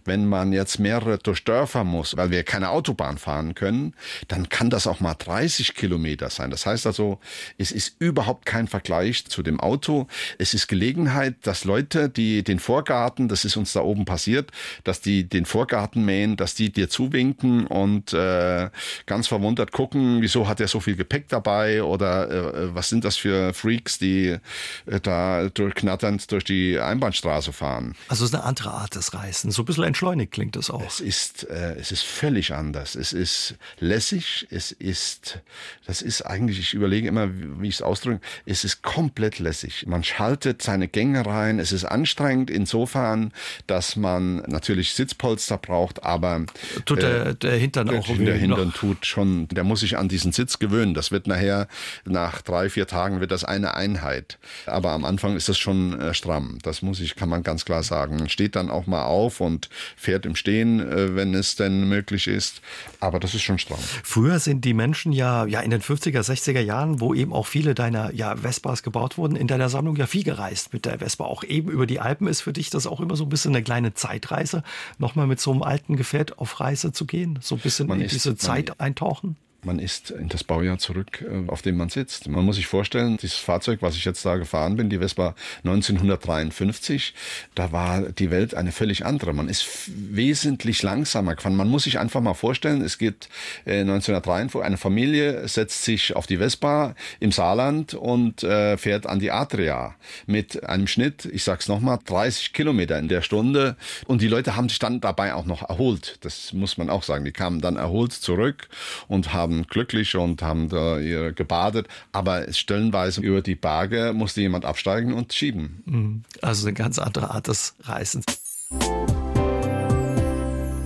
Wenn 0.06 0.28
man 0.28 0.54
jetzt 0.54 0.80
mehrere 0.80 1.18
durch 1.18 1.44
Dörfer 1.44 1.84
muss, 1.84 2.16
weil 2.16 2.32
wir 2.32 2.44
keine 2.44 2.70
Autobahn 2.70 3.18
fahren 3.18 3.54
können, 3.54 3.94
dann 4.30 4.48
kann 4.48 4.70
das 4.70 4.88
auch 4.88 5.02
mal 5.02 5.14
30 5.14 5.76
Kilometer 5.76 6.30
sein. 6.30 6.52
Das 6.52 6.66
heißt 6.66 6.88
also, 6.88 7.20
es 7.58 7.74
ist 7.74 7.98
überhaupt 8.00 8.46
kein 8.46 8.70
Vergleich 8.70 9.26
zu 9.26 9.44
dem 9.44 9.60
Auto. 9.60 10.08
Es 10.38 10.54
ist 10.54 10.70
Gelegenheit, 10.70 11.36
dass 11.42 11.66
Leute, 11.66 12.08
die 12.08 12.42
den 12.42 12.60
Vorgarten, 12.60 13.28
das 13.28 13.44
ist 13.44 13.58
uns 13.58 13.74
da 13.74 13.82
oben 13.82 14.06
passiert, 14.06 14.52
dass 14.86 15.02
die 15.02 15.28
den 15.28 15.44
Vorgarten 15.44 16.06
mähen, 16.06 16.38
dass 16.38 16.56
die 16.56 16.72
dir 16.72 16.90
zuwinken 16.90 17.68
und 17.68 18.14
äh, 18.14 18.70
ganz 19.06 19.28
verwundert 19.28 19.74
gucken, 19.74 20.22
wieso 20.22 20.48
hat 20.48 20.62
er 20.62 20.70
so 20.70 20.80
viel 20.80 20.96
Gepäck 20.96 21.28
dabei 21.28 21.84
oder 21.84 22.30
äh, 22.32 22.74
was 22.74 22.88
sind 22.88 23.04
das 23.04 23.18
für 23.18 23.54
Freaks, 23.54 24.00
die 24.00 24.29
äh, 24.32 25.00
da 25.02 25.50
durchknatternd 25.50 26.32
durch 26.32 26.44
die 26.44 26.80
Einbahnstraße 26.80 27.54
fahren. 27.54 27.96
Also 28.08 28.26
es 28.26 28.32
ist 28.32 28.36
eine 28.36 28.44
andere 28.44 28.72
Art 28.72 28.96
des 28.96 29.14
Reisen. 29.14 29.52
So 29.52 29.64
ein 29.64 29.66
bisschen 29.66 29.84
entschleunigt 29.84 30.32
klingt 30.32 30.56
das 30.56 30.70
auch. 30.70 30.86
Es 30.86 31.00
ist, 31.00 31.50
äh, 31.50 31.76
es 31.76 31.92
ist 31.92 32.04
völlig 32.04 32.54
anders. 32.54 32.96
Es 32.96 33.14
ist 33.14 33.56
lässig. 33.80 34.48
Es 34.50 34.72
ist, 34.72 35.40
das 35.86 36.02
ist 36.02 36.22
eigentlich, 36.22 36.60
ich 36.60 36.74
überlege 36.74 37.08
immer, 37.08 37.30
wie 37.32 37.68
ich 37.68 37.76
es 37.76 37.82
ausdrücke, 37.82 38.22
es 38.46 38.64
ist 38.64 38.82
komplett 38.82 39.40
lässig. 39.40 39.86
Man 39.88 40.04
schaltet 40.04 40.62
seine 40.62 40.88
Gänge 40.88 41.26
rein. 41.26 41.60
Es 41.60 41.72
ist 41.72 41.86
anstrengend 41.86 42.50
insofern, 42.50 43.32
dass 43.68 43.96
man 43.96 44.38
natürlich 44.48 44.94
Sitzpolster 44.94 45.58
braucht, 45.58 46.04
aber 46.04 46.46
tut 46.86 47.02
der, 47.02 47.28
äh, 47.28 47.36
der 47.36 47.58
Hintern 47.58 47.90
auch 47.90 48.08
Der 48.08 48.36
Hintern 48.36 48.74
tut 48.74 49.06
schon, 49.06 49.48
der 49.50 49.64
muss 49.64 49.82
sich 49.82 49.98
an 49.98 50.08
diesen 50.08 50.32
Sitz 50.32 50.60
gewöhnen. 50.60 50.94
Das 50.94 51.12
wird 51.12 51.28
nachher, 51.28 51.68
nach 52.06 52.42
drei, 52.42 52.70
vier 52.70 52.88
Tagen 52.88 53.20
wird 53.20 53.32
das 53.32 53.44
eine 53.44 53.74
Einheit. 53.76 54.19
Zeit. 54.20 54.38
Aber 54.66 54.92
am 54.92 55.06
Anfang 55.06 55.36
ist 55.36 55.50
das 55.50 55.58
schon 55.58 56.00
äh, 56.00 56.14
stramm. 56.14 56.58
Das 56.64 56.82
muss 56.82 57.00
ich, 57.00 57.16
kann 57.16 57.30
man 57.30 57.44
ganz 57.44 57.66
klar 57.66 57.84
sagen. 57.84 58.18
Man 58.18 58.30
steht 58.30 58.56
dann 58.56 58.70
auch 58.70 58.88
mal 58.88 59.04
auf 59.04 59.42
und 59.42 59.70
fährt 59.96 60.26
im 60.26 60.36
Stehen, 60.36 60.80
äh, 60.80 61.16
wenn 61.16 61.34
es 61.34 61.56
denn 61.56 61.88
möglich 61.88 62.28
ist. 62.28 62.62
Aber 63.00 63.20
das 63.20 63.34
ist 63.34 63.42
schon 63.42 63.60
stramm. 63.60 63.80
Früher 64.04 64.40
sind 64.40 64.66
die 64.66 64.74
Menschen 64.74 65.12
ja, 65.12 65.46
ja 65.46 65.62
in 65.62 65.72
den 65.72 65.82
50er, 65.82 66.22
60er 66.22 66.62
Jahren, 66.62 67.00
wo 67.00 67.14
eben 67.14 67.34
auch 67.34 67.48
viele 67.48 67.76
deiner 67.76 68.14
ja, 68.14 68.36
Vespas 68.36 68.84
gebaut 68.84 69.18
wurden, 69.18 69.36
in 69.36 69.48
deiner 69.48 69.70
Sammlung 69.70 69.96
ja 69.96 70.08
viel 70.08 70.24
gereist 70.24 70.74
mit 70.74 70.86
der 70.86 71.00
Vespa. 71.00 71.26
Auch 71.26 71.44
eben 71.44 71.70
über 71.70 71.86
die 71.86 72.00
Alpen 72.00 72.28
ist 72.28 72.42
für 72.42 72.54
dich 72.54 72.70
das 72.70 72.88
auch 72.88 73.00
immer 73.00 73.16
so 73.16 73.26
ein 73.26 73.30
bisschen 73.30 73.56
eine 73.56 73.64
kleine 73.64 73.94
Zeitreise, 73.94 74.64
nochmal 74.98 75.28
mit 75.28 75.40
so 75.40 75.52
einem 75.52 75.64
alten 75.64 75.96
Gefährt 75.96 76.40
auf 76.40 76.60
Reise 76.60 76.92
zu 76.92 77.06
gehen, 77.06 77.40
so 77.42 77.56
ein 77.56 77.62
bisschen 77.62 77.88
man 77.88 78.00
in 78.00 78.06
ist, 78.06 78.14
diese 78.14 78.36
Zeit 78.36 78.80
eintauchen? 78.80 79.38
Man 79.64 79.80
ist 79.80 80.12
in 80.12 80.30
das 80.30 80.44
Baujahr 80.44 80.78
zurück, 80.78 81.22
äh, 81.22 81.50
auf 81.50 81.62
dem 81.62 81.78
man 81.78 81.90
sitzt. 81.90 82.28
Man 82.28 82.46
muss 82.46 82.56
sich 82.56 82.68
vorstellen, 82.68 83.18
dieses 83.18 83.38
Fahrzeug, 83.38 83.82
was 83.82 83.96
ich 83.96 84.06
jetzt 84.06 84.26
da 84.26 84.38
gefahren 84.38 84.78
bin, 84.78 84.90
die 84.90 85.00
Vespa 85.00 85.36
1953, 85.64 87.14
da 87.56 87.72
war 87.72 88.02
die 88.02 88.32
Welt 88.32 88.56
eine 88.56 88.72
völlig 88.72 89.06
andere. 89.06 89.34
Man 89.34 89.50
ist 89.50 89.68
wesentlich 89.88 90.82
langsamer 90.84 91.36
gefahren. 91.36 91.56
Man 91.56 91.70
muss 91.70 91.84
sich 91.84 92.00
einfach 92.00 92.22
mal 92.22 92.34
vorstellen, 92.34 92.82
es 92.82 92.98
geht 92.98 93.30
1953, 93.66 94.62
äh, 94.62 94.64
eine 94.64 94.78
Familie 94.78 95.48
setzt 95.48 95.84
sich 95.84 96.16
auf 96.16 96.28
die 96.28 96.38
Vespa 96.38 96.96
im 97.20 97.32
Saarland 97.32 97.94
und 97.94 98.44
äh, 98.44 98.78
fährt 98.78 99.08
an 99.08 99.20
die 99.20 99.32
Adria 99.32 99.96
mit 100.26 100.64
einem 100.64 100.88
Schnitt, 100.88 101.26
ich 101.26 101.44
sag's 101.44 101.68
nochmal, 101.68 102.00
30 102.06 102.54
Kilometer 102.54 102.98
in 102.98 103.08
der 103.08 103.22
Stunde. 103.22 103.76
Und 104.08 104.22
die 104.22 104.28
Leute 104.28 104.56
haben 104.56 104.70
sich 104.70 104.80
dann 104.80 105.02
dabei 105.02 105.34
auch 105.34 105.46
noch 105.46 105.68
erholt. 105.68 106.18
Das 106.22 106.54
muss 106.54 106.78
man 106.78 106.90
auch 106.90 107.04
sagen. 107.04 107.26
Die 107.26 107.32
kamen 107.32 107.62
dann 107.62 107.76
erholt 107.76 108.14
zurück 108.14 108.70
und 109.08 109.34
haben 109.34 109.49
waren 109.50 109.68
glücklich 109.68 110.16
und 110.16 110.42
haben 110.42 110.70
da 110.70 111.00
ihr 111.00 111.32
gebadet. 111.32 111.88
Aber 112.12 112.52
stellenweise 112.54 113.22
über 113.22 113.42
die 113.42 113.56
Berge 113.56 114.14
musste 114.14 114.42
jemand 114.42 114.66
absteigen 114.66 115.14
und 115.14 115.34
schieben. 115.34 115.84
Mhm. 115.86 116.24
Also 116.42 116.68
eine 116.68 116.74
ganz 116.74 117.00
andere 117.00 117.32
Art 117.32 117.48
des 117.48 117.76
Reisens. 117.82 118.26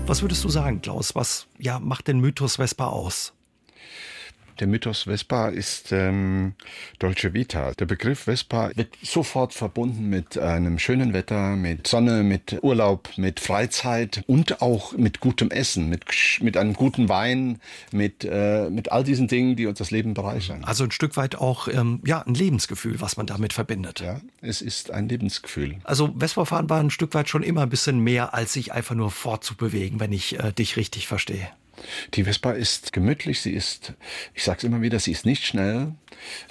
Was 0.05 0.21
würdest 0.21 0.43
du 0.43 0.49
sagen, 0.49 0.81
Klaus? 0.81 1.15
Was 1.15 1.47
ja, 1.59 1.79
macht 1.79 2.07
den 2.07 2.19
Mythos 2.19 2.57
Vespa 2.57 2.87
aus? 2.87 3.33
Der 4.59 4.67
Mythos 4.67 5.03
Vespa 5.03 5.49
ist 5.49 5.91
ähm, 5.91 6.53
Dolce 6.99 7.33
Vita. 7.33 7.71
Der 7.73 7.85
Begriff 7.85 8.21
Vespa 8.21 8.71
wird 8.75 8.95
sofort 9.01 9.53
verbunden 9.53 10.09
mit 10.09 10.37
einem 10.37 10.79
schönen 10.79 11.13
Wetter, 11.13 11.55
mit 11.55 11.87
Sonne, 11.87 12.23
mit 12.23 12.59
Urlaub, 12.61 13.09
mit 13.17 13.39
Freizeit 13.39 14.23
und 14.27 14.61
auch 14.61 14.93
mit 14.93 15.19
gutem 15.19 15.49
Essen, 15.49 15.89
mit, 15.89 16.05
mit 16.41 16.57
einem 16.57 16.73
guten 16.73 17.09
Wein, 17.09 17.59
mit, 17.91 18.23
äh, 18.23 18.69
mit 18.69 18.91
all 18.91 19.03
diesen 19.03 19.27
Dingen, 19.27 19.55
die 19.55 19.65
uns 19.65 19.79
das 19.79 19.91
Leben 19.91 20.13
bereichern. 20.13 20.63
Also 20.63 20.83
ein 20.83 20.91
Stück 20.91 21.17
weit 21.17 21.35
auch 21.35 21.67
ähm, 21.67 22.01
ja, 22.05 22.21
ein 22.21 22.35
Lebensgefühl, 22.35 23.01
was 23.01 23.17
man 23.17 23.25
damit 23.25 23.53
verbindet. 23.53 24.01
Ja, 24.01 24.21
es 24.41 24.61
ist 24.61 24.91
ein 24.91 25.09
Lebensgefühl. 25.09 25.77
Also 25.83 26.13
Vespa-Fahren 26.17 26.69
war 26.69 26.79
ein 26.79 26.91
Stück 26.91 27.13
weit 27.13 27.29
schon 27.29 27.43
immer 27.43 27.63
ein 27.63 27.69
bisschen 27.69 27.99
mehr, 27.99 28.33
als 28.33 28.53
sich 28.53 28.71
einfach 28.73 28.95
nur 28.95 29.11
fortzubewegen, 29.11 29.99
wenn 29.99 30.11
ich 30.11 30.39
äh, 30.39 30.51
dich 30.51 30.77
richtig 30.77 31.07
verstehe. 31.07 31.49
Die 32.13 32.23
Vespa 32.23 32.51
ist 32.51 32.93
gemütlich, 32.93 33.41
sie 33.41 33.51
ist, 33.51 33.93
ich 34.33 34.43
sage 34.43 34.59
es 34.59 34.63
immer 34.63 34.81
wieder, 34.81 34.99
sie 34.99 35.11
ist 35.11 35.25
nicht 35.25 35.45
schnell. 35.45 35.93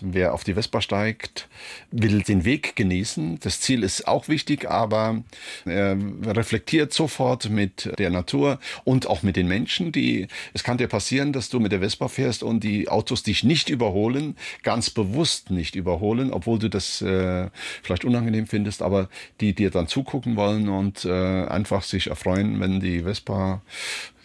Wer 0.00 0.34
auf 0.34 0.44
die 0.44 0.54
Vespa 0.54 0.80
steigt, 0.80 1.48
will 1.90 2.22
den 2.22 2.44
Weg 2.44 2.76
genießen. 2.76 3.38
Das 3.40 3.60
Ziel 3.60 3.82
ist 3.84 4.06
auch 4.06 4.28
wichtig, 4.28 4.68
aber 4.68 5.22
er 5.64 5.96
reflektiert 6.26 6.92
sofort 6.92 7.48
mit 7.48 7.90
der 7.98 8.10
Natur 8.10 8.58
und 8.84 9.06
auch 9.06 9.22
mit 9.22 9.36
den 9.36 9.48
Menschen. 9.48 9.92
Die, 9.92 10.26
es 10.52 10.64
kann 10.64 10.78
dir 10.78 10.88
passieren, 10.88 11.32
dass 11.32 11.48
du 11.48 11.60
mit 11.60 11.72
der 11.72 11.80
Vespa 11.80 12.08
fährst 12.08 12.42
und 12.42 12.64
die 12.64 12.88
Autos 12.88 13.22
dich 13.22 13.44
nicht 13.44 13.68
überholen, 13.68 14.36
ganz 14.62 14.90
bewusst 14.90 15.50
nicht 15.50 15.76
überholen, 15.76 16.32
obwohl 16.32 16.58
du 16.58 16.68
das 16.68 17.00
äh, 17.00 17.48
vielleicht 17.82 18.04
unangenehm 18.04 18.46
findest, 18.46 18.82
aber 18.82 19.08
die 19.40 19.54
dir 19.54 19.70
dann 19.70 19.86
zugucken 19.86 20.36
wollen 20.36 20.68
und 20.68 21.04
äh, 21.04 21.46
einfach 21.46 21.82
sich 21.82 22.08
erfreuen, 22.08 22.60
wenn 22.60 22.80
die 22.80 23.02
Vespa 23.02 23.62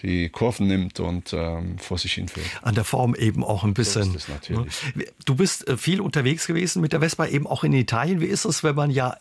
die 0.03 0.29
Kurven 0.29 0.67
nimmt 0.67 0.99
und 0.99 1.33
ähm, 1.33 1.77
vor 1.79 1.97
sich 1.97 2.13
hinfährt. 2.13 2.45
An 2.62 2.75
der 2.75 2.83
Form 2.83 3.15
eben 3.15 3.43
auch 3.43 3.63
ein 3.63 3.73
bisschen. 3.73 4.03
So 4.03 4.17
ist 4.17 4.29
natürlich. 4.29 4.73
Du 5.25 5.36
bist 5.36 5.67
äh, 5.67 5.77
viel 5.77 6.01
unterwegs 6.01 6.47
gewesen 6.47 6.81
mit 6.81 6.93
der 6.93 6.99
Vespa, 6.99 7.25
eben 7.25 7.47
auch 7.47 7.63
in 7.63 7.73
Italien. 7.73 8.21
Wie 8.21 8.25
ist 8.25 8.45
es, 8.45 8.63
wenn 8.63 8.75
man 8.75 8.91
ja 8.91 9.17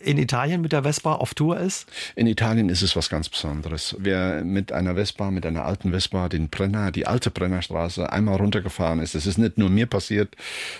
in 0.00 0.18
Italien 0.18 0.60
mit 0.60 0.72
der 0.72 0.82
Vespa 0.82 1.14
auf 1.14 1.34
Tour 1.34 1.58
ist? 1.58 1.88
In 2.16 2.26
Italien 2.26 2.68
ist 2.68 2.82
es 2.82 2.96
was 2.96 3.08
ganz 3.08 3.28
Besonderes. 3.28 3.94
Wer 3.98 4.42
mit 4.42 4.72
einer 4.72 4.94
Vespa, 4.94 5.30
mit 5.30 5.46
einer 5.46 5.64
alten 5.64 5.92
Vespa 5.92 6.28
den 6.28 6.48
Brenner, 6.48 6.90
die 6.90 7.06
alte 7.06 7.30
Brennerstraße 7.30 8.10
einmal 8.10 8.36
runtergefahren 8.36 9.00
ist, 9.00 9.14
das 9.14 9.26
ist 9.26 9.38
nicht 9.38 9.58
nur 9.58 9.68
mir 9.68 9.86
passiert, 9.86 10.34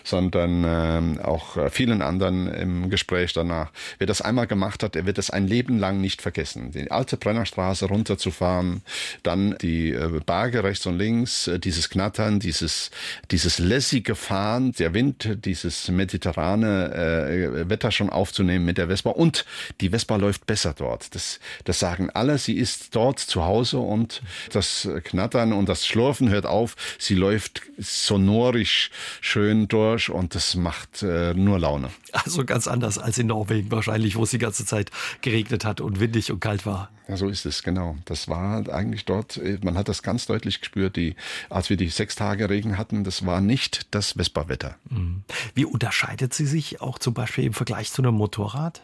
sondern 0.05 0.65
ähm, 0.67 1.21
auch 1.21 1.71
vielen 1.71 2.03
anderen 2.03 2.47
im 2.49 2.91
Gespräch 2.91 3.33
danach. 3.33 3.71
Wer 3.99 4.07
das 4.07 4.23
einmal 4.23 4.47
gemacht 4.47 4.83
hat, 4.83 4.95
der 4.95 5.07
wird 5.07 5.19
das 5.19 5.31
ein 5.31 5.47
Leben 5.47 5.79
lang 5.79 6.01
nicht 6.01 6.23
vergessen. 6.23 6.71
Die 6.73 6.91
alte 6.91 7.17
Brennerstraße 7.17 7.87
runterzufahren, 7.87 8.83
dann 9.23 9.57
die 9.61 9.93
äh, 9.93 10.21
Berge 10.25 10.65
rechts 10.65 10.87
und 10.87 10.99
links, 10.99 11.47
äh, 11.47 11.59
dieses 11.59 11.91
Knattern, 11.91 12.41
dieses, 12.41 12.91
dieses 13.31 13.59
lässige 13.59 14.15
Fahren, 14.15 14.73
der 14.73 14.95
Wind, 14.95 15.45
dieses 15.45 15.89
mediterrane 15.89 16.95
äh, 16.95 17.69
Wetter 17.69 17.91
schon 17.91 18.11
aufzunehmen 18.11 18.65
mit 18.65 18.79
der 18.79 18.89
Vespa. 18.89 19.10
Und 19.17 19.45
die 19.81 19.91
Vespa 19.91 20.17
läuft 20.17 20.47
besser 20.47 20.75
dort. 20.77 21.15
Das, 21.15 21.41
das 21.65 21.79
sagen 21.79 22.11
alle. 22.11 22.39
Sie 22.39 22.57
ist 22.57 22.95
dort 22.95 23.19
zu 23.19 23.45
Hause 23.45 23.79
und 23.79 24.23
das 24.53 24.89
Knattern 25.05 25.53
und 25.53 25.69
das 25.69 25.87
Schlurfen 25.87 26.29
hört 26.31 26.47
auf. 26.47 26.77
Sie 26.99 27.15
läuft 27.15 27.63
sonorisch 27.79 28.91
schön 29.21 29.69
durch 29.69 30.11
und 30.11 30.35
das 30.35 30.55
macht 30.55 31.03
äh, 31.03 31.35
nur 31.35 31.59
Laune. 31.59 31.91
Also 32.13 32.45
ganz 32.45 32.67
anders 32.67 32.99
als 32.99 33.19
in 33.19 33.29
Norwegen 33.29 33.71
wahrscheinlich, 33.71 34.17
wo 34.17 34.25
es 34.25 34.31
die 34.31 34.39
ganze 34.39 34.65
Zeit 34.65 34.91
geregnet 35.21 35.65
hat 35.65 35.81
und 35.81 36.01
windig 36.01 36.33
und 36.33 36.41
kalt 36.41 36.67
war. 36.67 36.91
Ja, 37.09 37.17
so 37.17 37.29
ist 37.29 37.45
es, 37.45 37.65
genau. 37.65 37.97
Das 38.05 38.29
war 38.29 38.69
eigentlich 38.73 39.05
dort, 39.05 39.41
man 39.65 39.77
hat 39.77 39.89
das 39.89 40.03
ganz 40.05 40.27
deutlich 40.27 40.61
gespürt, 40.61 40.95
die, 40.95 41.17
als 41.49 41.69
wir 41.69 41.77
die 41.77 41.89
sechs 41.89 42.15
Tage 42.15 42.49
Regen 42.49 42.79
hatten, 42.79 43.03
das 43.03 43.27
war 43.27 43.41
nicht 43.41 43.89
das 43.91 44.13
Vespa-Wetter. 44.13 44.77
Mhm. 44.89 45.25
Wie 45.55 45.65
unterscheidet 45.65 46.35
sie 46.35 46.47
sich 46.47 46.81
auch 46.81 46.99
zum 46.99 47.15
Beispiel 47.15 47.45
im 47.45 47.53
Vergleich 47.53 47.91
zu 47.91 48.03
einem 48.03 48.15
Motorrad? 48.15 48.81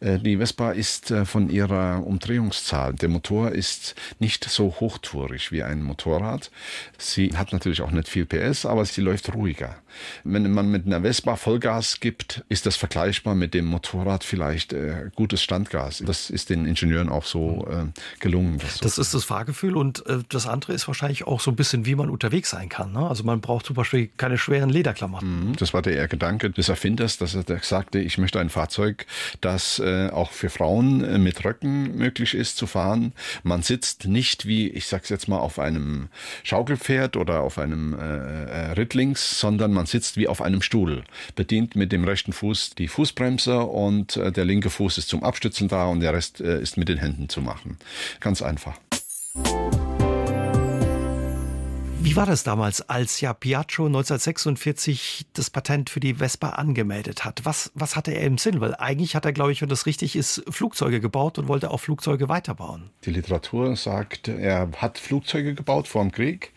Äh, 0.00 0.18
die 0.18 0.36
Vespa 0.36 0.72
ist 0.72 1.10
äh, 1.10 1.24
von 1.24 1.50
ihrer 1.50 2.06
Umdrehungszahl. 2.06 2.94
Der 2.94 3.08
Motor 3.08 3.52
ist 3.52 3.94
nicht 4.18 4.44
so 4.44 4.76
hochtourig 4.80 5.52
wie 5.52 5.62
ein 5.62 5.82
Motorrad. 5.82 6.50
Sie 6.98 7.36
hat 7.36 7.52
natürlich 7.52 7.82
auch 7.82 7.90
nicht 7.90 8.08
viel 8.08 8.26
PS, 8.26 8.66
aber 8.66 8.84
sie 8.84 9.00
läuft 9.00 9.34
ruhiger. 9.34 9.76
Wenn 10.24 10.50
man 10.52 10.70
mit 10.70 10.86
einer 10.86 11.02
Vespa 11.02 11.36
Vollgas 11.36 12.00
gibt, 12.00 12.44
ist 12.48 12.66
das 12.66 12.76
vergleichbar 12.76 13.34
mit 13.34 13.54
dem 13.54 13.66
Motorrad 13.66 14.24
vielleicht 14.24 14.72
äh, 14.72 15.10
gutes 15.14 15.42
Standgas. 15.42 16.02
Das 16.04 16.30
ist 16.30 16.50
den 16.50 16.66
Ingenieuren 16.66 17.08
auch 17.08 17.24
so 17.24 17.66
äh, 17.70 17.86
gelungen. 18.20 18.58
Das, 18.58 18.74
so 18.74 18.80
das 18.82 18.98
ist 18.98 19.14
das 19.14 19.24
Fahrgefühl 19.24 19.76
und 19.76 20.06
äh, 20.06 20.18
das 20.28 20.46
andere 20.46 20.72
ist 20.72 20.86
wahrscheinlich 20.86 21.26
auch 21.26 21.40
so 21.40 21.50
ein 21.50 21.56
bisschen, 21.56 21.86
wie 21.86 21.94
man 21.94 22.10
unterwegs 22.10 22.50
sein 22.50 22.68
kann. 22.68 22.92
Ne? 22.92 23.06
Also 23.06 23.24
man 23.24 23.40
braucht 23.40 23.66
zum 23.66 23.76
Beispiel 23.76 24.10
keine 24.16 24.38
schweren 24.38 24.70
Lederklamotten. 24.70 25.48
Mhm, 25.48 25.56
das 25.56 25.72
war 25.72 25.82
der 25.82 26.08
Gedanke 26.08 26.50
des 26.50 26.68
Erfinders, 26.68 27.18
dass 27.18 27.34
er 27.34 27.44
sagte, 27.62 27.98
ich 27.98 28.18
möchte 28.18 28.40
ein 28.40 28.50
Fahrzeug, 28.50 29.06
das 29.40 29.55
das 29.56 29.78
äh, 29.78 30.10
auch 30.10 30.32
für 30.32 30.50
Frauen 30.50 31.02
äh, 31.02 31.16
mit 31.16 31.42
Röcken 31.42 31.96
möglich 31.96 32.34
ist 32.34 32.58
zu 32.58 32.66
fahren. 32.66 33.14
Man 33.42 33.62
sitzt 33.62 34.04
nicht 34.04 34.44
wie, 34.44 34.68
ich 34.68 34.86
sag's 34.86 35.08
jetzt 35.08 35.28
mal, 35.28 35.38
auf 35.38 35.58
einem 35.58 36.08
Schaukelpferd 36.42 37.16
oder 37.16 37.40
auf 37.40 37.58
einem 37.58 37.94
äh, 37.94 38.00
äh, 38.04 38.72
Rittlings, 38.72 39.40
sondern 39.40 39.72
man 39.72 39.86
sitzt 39.86 40.18
wie 40.18 40.28
auf 40.28 40.42
einem 40.42 40.60
Stuhl, 40.60 41.04
bedient 41.36 41.74
mit 41.74 41.90
dem 41.90 42.04
rechten 42.04 42.34
Fuß 42.34 42.74
die 42.74 42.88
Fußbremse 42.88 43.60
und 43.60 44.18
äh, 44.18 44.30
der 44.30 44.44
linke 44.44 44.68
Fuß 44.68 44.98
ist 44.98 45.08
zum 45.08 45.24
Abstützen 45.24 45.68
da 45.68 45.86
und 45.86 46.00
der 46.00 46.12
Rest 46.12 46.42
äh, 46.42 46.60
ist 46.60 46.76
mit 46.76 46.90
den 46.90 46.98
Händen 46.98 47.30
zu 47.30 47.40
machen. 47.40 47.78
Ganz 48.20 48.42
einfach. 48.42 48.78
Wie 52.06 52.14
war 52.14 52.24
das 52.24 52.44
damals, 52.44 52.88
als 52.88 53.20
ja 53.20 53.34
Piaggio 53.34 53.86
1946 53.86 55.26
das 55.32 55.50
Patent 55.50 55.90
für 55.90 55.98
die 55.98 56.14
Vespa 56.14 56.50
angemeldet 56.50 57.24
hat? 57.24 57.40
Was, 57.42 57.72
was 57.74 57.96
hatte 57.96 58.12
er 58.12 58.22
im 58.22 58.38
Sinn? 58.38 58.60
Weil 58.60 58.76
eigentlich 58.76 59.16
hat 59.16 59.24
er, 59.24 59.32
glaube 59.32 59.50
ich, 59.50 59.60
wenn 59.60 59.68
das 59.68 59.86
richtig 59.86 60.14
ist, 60.14 60.44
Flugzeuge 60.48 61.00
gebaut 61.00 61.36
und 61.36 61.48
wollte 61.48 61.68
auch 61.72 61.80
Flugzeuge 61.80 62.28
weiterbauen. 62.28 62.90
Die 63.04 63.10
Literatur 63.10 63.74
sagt, 63.74 64.28
er 64.28 64.70
hat 64.76 64.98
Flugzeuge 64.98 65.54
gebaut 65.54 65.88
vor 65.88 66.00
dem 66.04 66.12
Krieg. 66.12 66.52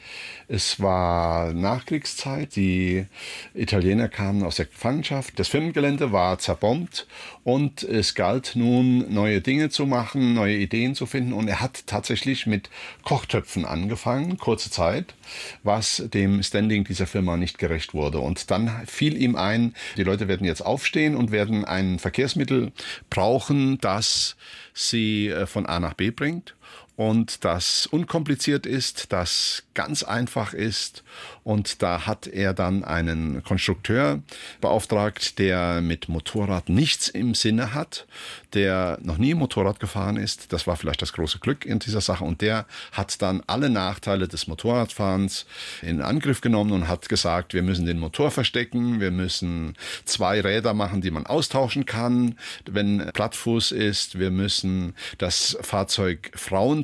Es 0.47 0.79
war 0.81 1.51
Nachkriegszeit. 1.51 2.55
Die 2.55 3.07
Italiener 3.55 4.07
kamen 4.07 4.43
aus 4.43 4.57
der 4.57 4.67
Gefangenschaft. 4.67 5.39
Das 5.39 5.47
Firmengelände 5.47 6.11
war 6.11 6.37
zerbombt 6.37 7.07
und 7.43 7.81
es 7.81 8.13
galt 8.13 8.51
nun, 8.53 9.11
neue 9.11 9.41
Dinge 9.41 9.71
zu 9.71 9.87
machen, 9.87 10.35
neue 10.35 10.57
Ideen 10.57 10.93
zu 10.93 11.07
finden. 11.07 11.33
Und 11.33 11.47
er 11.47 11.59
hat 11.59 11.87
tatsächlich 11.87 12.45
mit 12.45 12.69
Kochtöpfen 13.03 13.65
angefangen, 13.65 14.37
kurze 14.37 14.69
Zeit 14.69 15.15
was 15.63 16.03
dem 16.13 16.41
Standing 16.43 16.83
dieser 16.83 17.07
Firma 17.07 17.37
nicht 17.37 17.57
gerecht 17.57 17.93
wurde. 17.93 18.19
Und 18.19 18.51
dann 18.51 18.69
fiel 18.85 19.17
ihm 19.17 19.35
ein, 19.35 19.73
die 19.97 20.03
Leute 20.03 20.27
werden 20.27 20.45
jetzt 20.45 20.65
aufstehen 20.65 21.15
und 21.15 21.31
werden 21.31 21.65
ein 21.65 21.99
Verkehrsmittel 21.99 22.71
brauchen, 23.09 23.77
das 23.79 24.35
sie 24.73 25.27
äh, 25.27 25.45
von 25.45 25.65
A 25.65 25.79
nach 25.79 25.93
B 25.93 26.11
bringt 26.11 26.55
und 26.99 27.45
das 27.45 27.85
unkompliziert 27.85 28.65
ist, 28.65 29.13
das 29.13 29.63
ganz 29.73 30.03
einfach 30.03 30.53
ist. 30.53 31.05
Und 31.45 31.81
da 31.81 32.05
hat 32.05 32.27
er 32.27 32.53
dann 32.53 32.83
einen 32.83 33.41
Konstrukteur 33.41 34.21
beauftragt, 34.59 35.39
der 35.39 35.79
mit 35.79 36.09
Motorrad 36.09 36.67
nichts 36.67 37.07
im 37.07 37.35
Sinne 37.35 37.73
hat, 37.73 38.05
der 38.53 38.99
noch 39.01 39.17
nie 39.17 39.33
Motorrad 39.33 39.79
gefahren 39.79 40.17
ist. 40.17 40.51
Das 40.51 40.67
war 40.67 40.75
vielleicht 40.75 41.01
das 41.01 41.13
große 41.13 41.39
Glück 41.39 41.65
in 41.65 41.79
dieser 41.79 42.01
Sache. 42.01 42.25
Und 42.25 42.41
der 42.41 42.65
hat 42.91 43.21
dann 43.21 43.43
alle 43.47 43.69
Nachteile 43.69 44.27
des 44.27 44.47
Motorradfahrens 44.47 45.45
in 45.81 46.01
Angriff 46.01 46.41
genommen 46.41 46.73
und 46.73 46.89
hat 46.89 47.07
gesagt, 47.07 47.53
wir 47.53 47.63
müssen 47.63 47.85
den 47.85 47.99
Motor 47.99 48.29
verstecken, 48.29 48.99
wir 48.99 49.11
müssen 49.11 49.77
zwei 50.03 50.41
Räder 50.41 50.73
machen, 50.73 50.99
die 50.99 51.11
man 51.11 51.25
austauschen 51.25 51.85
kann, 51.85 52.35
wenn 52.69 53.09
Plattfuß 53.13 53.71
ist. 53.71 54.19
Wir 54.19 54.31
müssen 54.31 54.95
das 55.17 55.57
Fahrzeug 55.61 56.31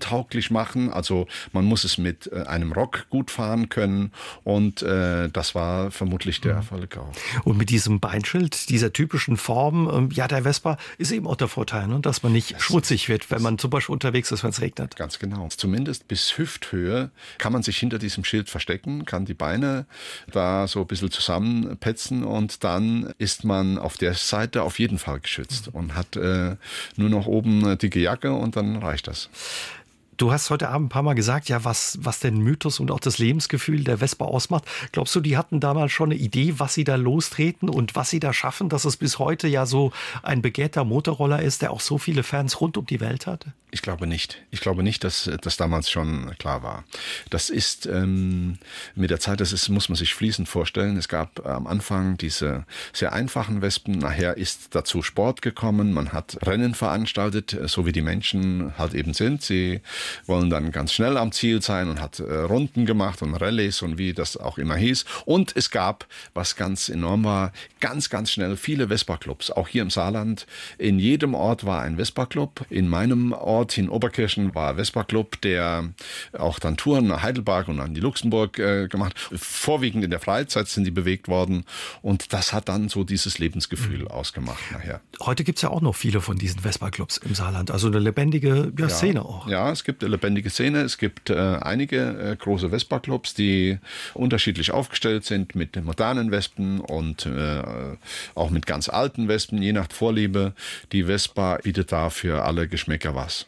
frauentauglich 0.06 0.52
machen. 0.52 0.92
Also 0.92 1.28
man 1.52 1.66
muss 1.66 1.84
es 1.84 1.98
mit 1.98 2.32
äh, 2.32 2.44
einem 2.44 2.72
Rock 2.72 3.08
gut 3.10 3.32
fahren 3.32 3.70
können. 3.70 4.12
Und 4.44 4.82
äh, 4.82 5.30
das 5.30 5.56
war 5.56 5.92
vermutlich 5.92 6.42
der 6.42 6.54
mhm. 6.54 6.60
Erfolg 6.60 6.98
auch. 6.98 7.12
Und 7.44 7.58
mit 7.58 7.70
diesem 7.70 8.00
Beinschild, 8.00 8.70
dieser 8.70 8.94
typischen 8.94 9.38
Form, 9.38 9.90
ähm, 9.92 10.10
ja, 10.12 10.28
der 10.28 10.44
Vespa 10.44 10.78
ist 10.98 11.12
eben 11.12 11.28
auch 11.28 11.36
der 11.36 11.48
Vorteil, 11.48 11.88
ne? 11.88 12.00
dass 12.00 12.24
man 12.24 12.32
nicht 12.32 12.56
das 12.56 12.62
schmutzig 12.62 13.10
wird, 13.10 13.32
wenn 13.32 13.42
man 13.42 13.58
zum 13.58 13.70
Beispiel 13.70 13.94
unterwegs 13.94 14.32
ist, 14.32 14.44
wenn 14.44 14.52
es 14.52 14.62
regnet. 14.62 14.96
Ganz 14.96 15.20
genau. 15.20 15.48
Zumindest 15.50 16.08
bis 16.08 16.38
Hüfthöhe 16.38 17.12
kann 17.38 17.54
man 17.54 17.64
sich 17.64 17.78
hinter 17.78 18.00
diesem 18.00 18.24
Schild 18.24 18.50
verstecken, 18.50 19.06
kann 19.06 19.26
die 19.26 19.34
Beine 19.34 19.86
da 20.32 20.68
so 20.68 20.82
ein 20.82 20.88
bisschen 20.88 21.12
zusammenpetzen 21.12 22.24
und 22.24 22.64
dann 22.64 23.14
ist 23.18 23.44
man 23.44 23.78
auf 23.78 23.98
der 23.98 24.14
Seite 24.14 24.64
auf 24.64 24.80
jeden 24.80 24.98
Fall 24.98 25.20
geschützt 25.20 25.68
mhm. 25.68 25.80
und 25.80 25.96
hat 25.96 26.16
äh, 26.16 26.56
nur 26.96 27.10
noch 27.10 27.26
oben 27.26 27.64
eine 27.64 27.78
dicke 27.78 28.00
Jacke 28.00 28.34
und 28.34 28.56
dann 28.56 28.78
reicht 28.78 29.08
das. 29.08 29.30
Du 30.18 30.32
hast 30.32 30.50
heute 30.50 30.70
Abend 30.70 30.86
ein 30.86 30.90
paar 30.90 31.04
Mal 31.04 31.14
gesagt, 31.14 31.50
ja, 31.50 31.66
was, 31.66 31.98
was 32.02 32.20
den 32.20 32.38
Mythos 32.38 32.80
und 32.80 32.90
auch 32.90 33.02
das 33.02 33.18
Lebensgefühl 33.18 33.84
der 33.84 33.98
Vespa 33.98 34.26
ausmacht. 34.26 34.64
Glaubst 34.94 35.14
du, 35.14 35.20
die 35.20 35.36
hatten 35.36 35.60
damals 35.60 35.92
schon 35.92 36.12
eine 36.12 36.20
Idee, 36.20 36.54
was 36.58 36.74
sie 36.74 36.86
da 36.86 36.96
lostreten 36.96 37.68
und 37.70 37.96
was 37.96 38.12
sie 38.12 38.22
da 38.22 38.32
schaffen, 38.32 38.70
dass 38.70 38.86
es 38.86 38.96
bis 38.96 39.20
heute 39.20 39.50
ja 39.50 39.66
so 39.66 39.92
ein 40.24 40.42
begehrter 40.42 40.86
Motorroller 40.86 41.42
ist, 41.42 41.62
der 41.62 41.72
auch 41.72 41.82
so 41.82 41.98
viele 41.98 42.24
Fans 42.24 42.62
rund 42.62 42.78
um 42.78 42.86
die 42.86 43.02
Welt 43.02 43.28
hat? 43.28 43.48
Ich 43.76 43.82
glaube 43.82 44.08
nicht. 44.08 44.42
Ich 44.52 44.62
glaube 44.62 44.84
nicht, 44.84 45.04
dass 45.04 45.30
das 45.42 45.58
damals 45.58 45.90
schon 45.90 46.34
klar 46.38 46.64
war. 46.64 46.86
Das 47.30 47.50
ist 47.50 47.86
ähm, 47.86 48.58
mit 48.96 49.10
der 49.10 49.20
Zeit, 49.20 49.42
das 49.42 49.52
ist, 49.52 49.68
muss 49.68 49.90
man 49.90 49.98
sich 49.98 50.14
fließend 50.14 50.48
vorstellen. 50.48 50.96
Es 50.96 51.10
gab 51.10 51.46
am 51.46 51.68
Anfang 51.68 52.16
diese 52.16 52.64
sehr 52.94 53.12
einfachen 53.12 53.62
Wespen. 53.62 54.00
Nachher 54.00 54.38
ist 54.38 54.76
dazu 54.76 55.02
Sport 55.02 55.42
gekommen. 55.42 55.92
Man 55.92 56.14
hat 56.14 56.38
Rennen 56.48 56.74
veranstaltet, 56.74 57.58
so 57.66 57.86
wie 57.86 57.92
die 57.92 58.02
Menschen 58.02 58.72
halt 58.78 58.94
eben 58.94 59.14
sind. 59.14 59.42
Sie 59.42 59.82
wollen 60.26 60.50
dann 60.50 60.72
ganz 60.72 60.94
schnell 60.94 61.18
am 61.18 61.34
Ziel 61.34 61.62
sein 61.62 61.90
und 61.90 62.00
hat 62.00 62.22
äh, 62.22 62.24
Runden 62.24 62.86
gemacht 62.86 63.22
und 63.22 63.36
Rallyes 63.36 63.82
und 63.82 63.98
wie 63.98 64.14
das 64.14 64.38
auch 64.38 64.58
immer 64.58 64.78
hieß. 64.78 65.04
Und 65.26 65.54
es 65.54 65.70
gab, 65.70 66.08
was 66.34 66.56
ganz 66.56 66.88
enorm 66.88 67.26
war, 67.26 67.52
ganz, 67.82 68.10
ganz 68.10 68.32
schnell 68.32 68.56
viele 68.56 68.88
Vespa-Clubs. 68.88 69.52
Auch 69.52 69.68
hier 69.68 69.82
im 69.82 69.90
Saarland. 69.90 70.48
In 70.78 70.98
jedem 70.98 71.34
Ort 71.34 71.66
war 71.66 71.82
ein 71.82 71.98
Vespa-Club. 71.98 72.66
In 72.70 72.88
meinem 72.88 73.34
Ort 73.34 73.65
in 73.78 73.90
Oberkirchen 73.90 74.56
war 74.56 74.72
ein 74.72 74.76
Vespa-Club, 74.78 75.42
der 75.42 75.90
auch 76.34 76.60
dann 76.60 76.78
Touren 76.78 77.08
nach 77.08 77.24
Heidelberg 77.24 77.68
und 77.68 77.80
an 77.80 77.94
die 77.94 78.02
Luxemburg 78.02 78.60
äh, 78.60 78.88
gemacht. 78.88 79.18
Vorwiegend 79.18 80.04
in 80.04 80.12
der 80.12 80.20
Freizeit 80.20 80.68
sind 80.68 80.86
die 80.86 80.92
bewegt 80.92 81.28
worden. 81.28 81.66
Und 82.02 82.34
das 82.34 82.54
hat 82.54 82.70
dann 82.70 82.90
so 82.90 83.04
dieses 83.04 83.40
Lebensgefühl 83.40 84.00
mhm. 84.00 84.08
ausgemacht 84.08 84.72
nachher. 84.72 85.02
Heute 85.22 85.44
gibt 85.44 85.58
es 85.58 85.62
ja 85.62 85.70
auch 85.70 85.82
noch 85.82 85.96
viele 85.96 86.22
von 86.22 86.38
diesen 86.38 86.62
Vespa-Clubs 86.62 87.18
im 87.18 87.36
Saarland. 87.36 87.72
Also 87.72 87.88
eine 87.88 88.00
lebendige 88.00 88.72
ja, 88.78 88.86
ja, 88.86 88.90
Szene 88.90 89.24
auch. 89.24 89.48
Ja, 89.48 89.72
es 89.72 89.84
gibt 89.84 90.04
eine 90.04 90.12
lebendige 90.12 90.50
Szene. 90.50 90.82
Es 90.82 90.98
gibt 90.98 91.30
äh, 91.30 91.36
einige 91.36 92.32
äh, 92.32 92.36
große 92.36 92.70
Vespa-Clubs, 92.70 93.34
die 93.34 93.80
unterschiedlich 94.14 94.72
aufgestellt 94.72 95.26
sind 95.26 95.56
mit 95.56 95.82
modernen 95.84 96.32
Wespen 96.32 96.80
und 96.80 97.26
äh, 97.26 97.64
auch 98.36 98.50
mit 98.50 98.66
ganz 98.66 98.90
alten 98.90 99.28
Wespen, 99.28 99.62
je 99.62 99.74
nach 99.74 99.88
Vorliebe. 99.92 100.54
Die 100.92 101.06
Vespa 101.06 101.58
bietet 101.64 101.92
da 101.92 102.10
für 102.10 102.44
alle 102.44 102.68
Geschmäcker 102.68 103.16
was. 103.16 103.48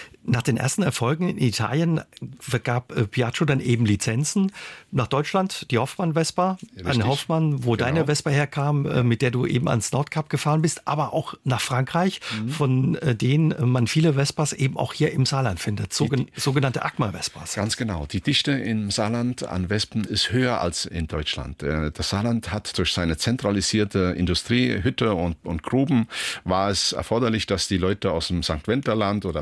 Nach 0.23 0.43
den 0.43 0.57
ersten 0.57 0.83
Erfolgen 0.83 1.29
in 1.29 1.37
Italien 1.39 2.01
vergab 2.39 2.95
äh, 2.95 3.07
Piaggio 3.07 3.45
dann 3.45 3.59
eben 3.59 3.85
Lizenzen 3.85 4.51
nach 4.91 5.07
Deutschland, 5.07 5.71
die 5.71 5.79
Hoffmann 5.79 6.13
Vespa, 6.13 6.57
an 6.83 7.05
Hoffmann, 7.05 7.63
wo 7.63 7.71
genau. 7.71 7.85
deine 7.85 8.05
Vespa 8.05 8.29
herkam, 8.29 8.85
äh, 8.85 9.03
mit 9.03 9.21
der 9.21 9.31
du 9.31 9.45
eben 9.45 9.67
ans 9.67 9.91
Nordkap 9.91 10.29
gefahren 10.29 10.61
bist, 10.61 10.87
aber 10.87 11.13
auch 11.13 11.33
nach 11.43 11.61
Frankreich, 11.61 12.19
mhm. 12.39 12.49
von 12.49 12.95
äh, 12.95 13.15
denen 13.15 13.55
man 13.71 13.87
viele 13.87 14.13
Vespas 14.13 14.53
eben 14.53 14.77
auch 14.77 14.93
hier 14.93 15.11
im 15.11 15.25
Saarland 15.25 15.59
findet, 15.59 15.93
Sogen 15.93 16.27
die, 16.27 16.39
sogenannte 16.39 16.83
Akma-Vespas. 16.83 17.55
Ganz 17.55 17.75
genau. 17.75 18.05
Die 18.05 18.21
Dichte 18.21 18.51
im 18.51 18.91
Saarland 18.91 19.43
an 19.43 19.69
Wespen 19.69 20.03
ist 20.03 20.31
höher 20.31 20.61
als 20.61 20.85
in 20.85 21.07
Deutschland. 21.07 21.63
Das 21.63 22.09
Saarland 22.09 22.51
hat 22.51 22.77
durch 22.77 22.93
seine 22.93 23.17
zentralisierte 23.17 24.13
Industrie, 24.17 24.83
Hütte 24.83 25.15
und, 25.15 25.37
und 25.43 25.63
Gruben, 25.63 26.07
war 26.43 26.69
es 26.69 26.91
erforderlich, 26.93 27.45
dass 27.45 27.67
die 27.67 27.77
Leute 27.77 28.11
aus 28.11 28.27
dem 28.27 28.43
St. 28.43 28.67
Wenterland 28.67 29.25
oder 29.25 29.41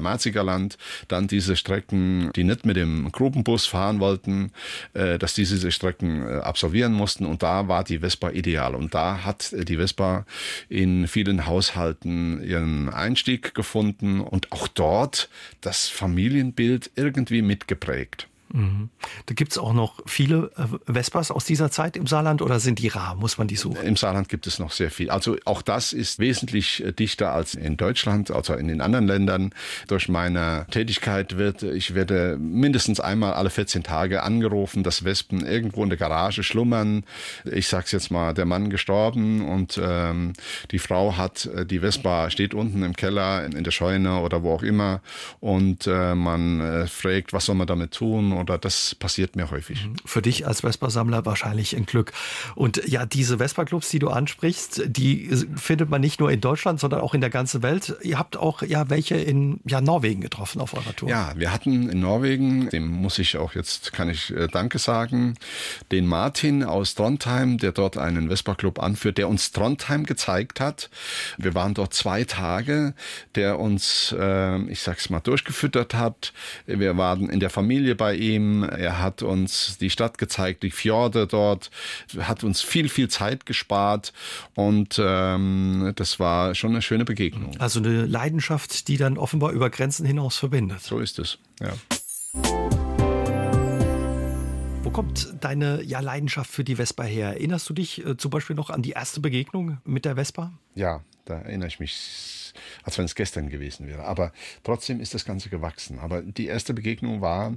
Marzigerland 0.70 0.78
dann 1.08 1.28
diese 1.28 1.56
Strecken, 1.56 2.32
die 2.36 2.44
nicht 2.44 2.66
mit 2.66 2.76
dem 2.76 3.12
Grubenbus 3.12 3.66
fahren 3.66 4.00
wollten, 4.00 4.52
dass 4.94 5.34
die 5.34 5.46
diese 5.46 5.72
Strecken 5.72 6.28
absolvieren 6.42 6.94
mussten. 6.94 7.26
Und 7.26 7.44
da 7.44 7.68
war 7.68 7.84
die 7.84 8.00
Vespa 8.00 8.30
ideal. 8.30 8.76
Und 8.76 8.94
da 8.94 9.24
hat 9.24 9.54
die 9.54 9.78
Vespa 9.78 10.26
in 10.70 11.08
vielen 11.08 11.46
Haushalten 11.46 12.44
ihren 12.44 12.90
Einstieg 12.90 13.54
gefunden 13.54 14.20
und 14.22 14.52
auch 14.52 14.68
dort 14.68 15.30
das 15.62 15.88
Familienbild 15.88 16.92
irgendwie 16.96 17.42
mitgeprägt. 17.42 18.29
Mhm. 18.54 18.90
Da 19.28 19.34
gibt 19.34 19.52
es 19.52 19.58
auch 19.58 19.74
noch 19.74 20.02
viele 20.06 20.52
äh, 20.58 20.94
Vespas 20.94 21.32
aus 21.32 21.46
dieser 21.46 21.70
Zeit 21.70 21.96
im 21.96 22.08
Saarland 22.08 22.42
oder 22.42 22.60
sind 22.60 22.80
die 22.80 22.88
rar? 22.88 23.16
Muss 23.16 23.38
man 23.38 23.48
die 23.48 23.56
suchen? 23.56 23.84
Im 23.84 23.96
Saarland 23.96 24.30
gibt 24.30 24.48
es 24.48 24.60
noch 24.60 24.72
sehr 24.72 24.90
viel. 24.90 25.10
Also 25.10 25.38
auch 25.46 25.62
das 25.62 25.94
ist 25.94 26.20
wesentlich 26.20 26.84
äh, 26.84 26.92
dichter 26.92 27.32
als 27.32 27.54
in 27.54 27.78
Deutschland, 27.78 28.32
also 28.32 28.54
in 28.54 28.68
den 28.68 28.82
anderen 28.82 29.08
Ländern. 29.08 29.54
Durch 29.88 30.10
meine 30.10 30.66
Tätigkeit 30.72 31.38
wird, 31.38 31.64
ich 31.64 31.94
werde 31.94 32.38
mindestens 32.40 33.00
einmal 33.00 33.34
alle 33.34 33.50
14 33.50 33.84
Tage 33.84 34.24
angerufen, 34.24 34.84
dass 34.84 35.04
Wespen 35.04 35.46
irgendwo 35.46 35.84
in 35.84 35.90
der 35.90 35.98
Garage 35.98 36.44
schlummern. 36.44 37.04
Ich 37.46 37.68
sag's 37.68 37.92
jetzt 37.92 38.10
mal, 38.10 38.34
der 38.34 38.46
Mann 38.46 38.70
gestorben 38.70 39.48
und 39.48 39.80
ähm, 39.82 40.34
die 40.72 40.80
Frau 40.80 41.18
hat 41.18 41.46
äh, 41.46 41.66
die 41.66 41.80
Vespa 41.80 42.30
steht 42.30 42.54
unten 42.54 42.84
im 42.84 42.96
Keller, 42.96 43.46
in, 43.46 43.52
in 43.52 43.64
der 43.64 43.72
Scheune 43.72 44.22
oder 44.22 44.44
wo 44.44 44.54
auch 44.54 44.64
immer 44.64 45.02
und 45.40 45.88
äh, 45.88 46.16
man 46.16 46.62
äh, 46.62 46.88
fragt, 46.88 47.34
was 47.34 47.46
soll 47.46 47.56
man 47.56 47.68
damit 47.68 47.92
tun? 47.92 48.39
Oder 48.40 48.58
das 48.58 48.96
passiert 48.96 49.36
mir 49.36 49.52
häufig. 49.52 49.86
Mhm. 49.86 49.96
Für 50.06 50.22
dich 50.22 50.48
als 50.48 50.62
Vespa-Sammler 50.62 51.26
wahrscheinlich 51.26 51.76
ein 51.76 51.86
Glück. 51.86 52.12
Und 52.56 52.82
ja, 52.88 53.06
diese 53.06 53.38
Vespa-Clubs, 53.38 53.90
die 53.90 54.00
du 54.00 54.10
ansprichst, 54.10 54.84
die 54.88 55.30
findet 55.56 55.90
man 55.90 56.02
nicht 56.02 56.20
nur 56.20 56.32
in 56.32 56.42
Deutschland, 56.42 56.80
sondern 56.80 57.02
auch 57.02 57.14
in 57.14 57.22
der 57.22 57.30
ganzen 57.30 57.62
Welt. 57.62 57.96
Ihr 58.02 58.18
habt 58.18 58.38
auch 58.38 58.62
ja 58.62 58.90
welche 58.90 59.16
in 59.16 59.60
ja, 59.66 59.82
Norwegen 59.82 60.22
getroffen 60.22 60.62
auf 60.62 60.74
eurer 60.74 60.96
Tour. 60.96 61.10
Ja, 61.10 61.34
wir 61.36 61.52
hatten 61.54 61.90
in 61.90 62.00
Norwegen, 62.00 62.70
dem 62.70 62.88
muss 62.88 63.20
ich 63.20 63.38
auch 63.38 63.54
jetzt, 63.54 63.94
kann 63.94 64.10
ich 64.10 64.32
äh, 64.32 64.48
Danke 64.48 64.80
sagen, 64.80 65.36
den 65.92 66.06
Martin 66.08 66.64
aus 66.64 66.96
Trondheim, 66.96 67.58
der 67.58 67.72
dort 67.72 67.98
einen 67.98 68.30
Vespa-Club 68.30 68.80
anführt, 68.80 69.18
der 69.18 69.28
uns 69.28 69.52
Trondheim 69.52 70.06
gezeigt 70.06 70.60
hat. 70.60 70.90
Wir 71.38 71.54
waren 71.54 71.74
dort 71.74 71.94
zwei 71.94 72.24
Tage, 72.24 72.94
der 73.36 73.60
uns, 73.60 74.16
äh, 74.18 74.60
ich 74.64 74.82
sag's 74.82 75.10
mal, 75.10 75.20
durchgefüttert 75.20 75.94
hat. 75.94 76.34
Wir 76.66 76.98
waren 76.98 77.30
in 77.30 77.40
der 77.40 77.50
Familie 77.50 77.96
bei 77.96 78.16
ihm 78.16 78.29
ihm. 78.36 78.64
Er 78.64 79.00
hat 79.00 79.22
uns 79.22 79.78
die 79.78 79.90
Stadt 79.90 80.18
gezeigt, 80.18 80.64
die 80.64 80.72
Fjorde 80.72 81.28
dort, 81.28 81.72
hat 82.20 82.44
uns 82.44 82.62
viel, 82.62 82.90
viel 82.90 83.10
Zeit 83.10 83.46
gespart 83.46 84.14
und 84.56 85.00
ähm, 85.04 85.94
das 85.96 86.20
war 86.20 86.56
schon 86.56 86.72
eine 86.72 86.82
schöne 86.82 87.06
Begegnung. 87.06 87.52
Also 87.60 87.80
eine 87.80 88.06
Leidenschaft, 88.06 88.88
die 88.88 88.98
dann 88.98 89.18
offenbar 89.18 89.52
über 89.52 89.70
Grenzen 89.70 90.06
hinaus 90.06 90.38
verbindet. 90.38 90.82
So 90.82 91.00
ist 91.00 91.20
es, 91.20 91.38
ja. 91.60 91.74
Wo 94.84 94.92
kommt 94.92 95.36
deine 95.42 95.84
ja, 95.84 96.00
Leidenschaft 96.00 96.50
für 96.50 96.64
die 96.64 96.78
Vespa 96.78 97.04
her? 97.04 97.34
Erinnerst 97.34 97.70
du 97.70 97.74
dich 97.74 98.06
äh, 98.06 98.18
zum 98.18 98.32
Beispiel 98.32 98.56
noch 98.56 98.70
an 98.70 98.82
die 98.82 98.92
erste 98.92 99.20
Begegnung 99.20 99.78
mit 99.86 100.06
der 100.06 100.16
Vespa? 100.16 100.52
Ja, 100.74 101.02
da 101.26 101.36
erinnere 101.36 101.68
ich 101.68 101.80
mich 101.80 101.94
als 102.84 102.98
wenn 102.98 103.06
es 103.06 103.16
gestern 103.16 103.50
gewesen 103.50 103.88
wäre. 103.88 104.04
Aber 104.04 104.32
trotzdem 104.64 105.00
ist 105.00 105.14
das 105.14 105.26
Ganze 105.26 105.50
gewachsen. 105.50 106.00
Aber 106.00 106.22
die 106.22 106.48
erste 106.48 106.74
Begegnung 106.74 107.22
war, 107.22 107.54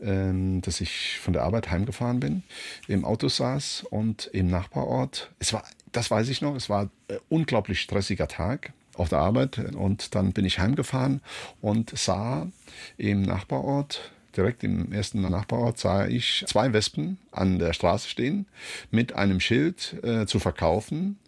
ähm, 0.00 0.60
dass 0.62 0.80
ich 0.80 1.18
von 1.18 1.32
der 1.32 1.42
Arbeit 1.42 1.70
heimgefahren 1.70 2.20
bin, 2.20 2.42
im 2.86 3.04
Auto 3.04 3.28
saß 3.28 3.84
und 3.90 4.26
im 4.32 4.48
Nachbarort, 4.48 5.30
es 5.38 5.52
war, 5.52 5.64
das 5.92 6.10
weiß 6.10 6.28
ich 6.28 6.42
noch, 6.42 6.54
es 6.54 6.68
war 6.68 6.90
ein 7.08 7.18
unglaublich 7.28 7.80
stressiger 7.80 8.28
Tag 8.28 8.72
auf 8.94 9.08
der 9.08 9.18
Arbeit 9.18 9.58
und 9.58 10.14
dann 10.14 10.32
bin 10.32 10.44
ich 10.44 10.58
heimgefahren 10.58 11.20
und 11.60 11.96
sah 11.96 12.48
im 12.96 13.22
Nachbarort 13.22 14.10
direkt 14.38 14.62
im 14.62 14.92
ersten 14.92 15.20
Nachbarort 15.20 15.78
sah 15.78 16.06
ich 16.06 16.44
zwei 16.46 16.72
Wespen 16.72 17.18
an 17.32 17.58
der 17.58 17.72
Straße 17.72 18.08
stehen 18.08 18.46
mit 18.90 19.12
einem 19.12 19.40
Schild 19.40 19.96
äh, 20.02 20.26
zu 20.26 20.38
verkaufen. 20.38 21.18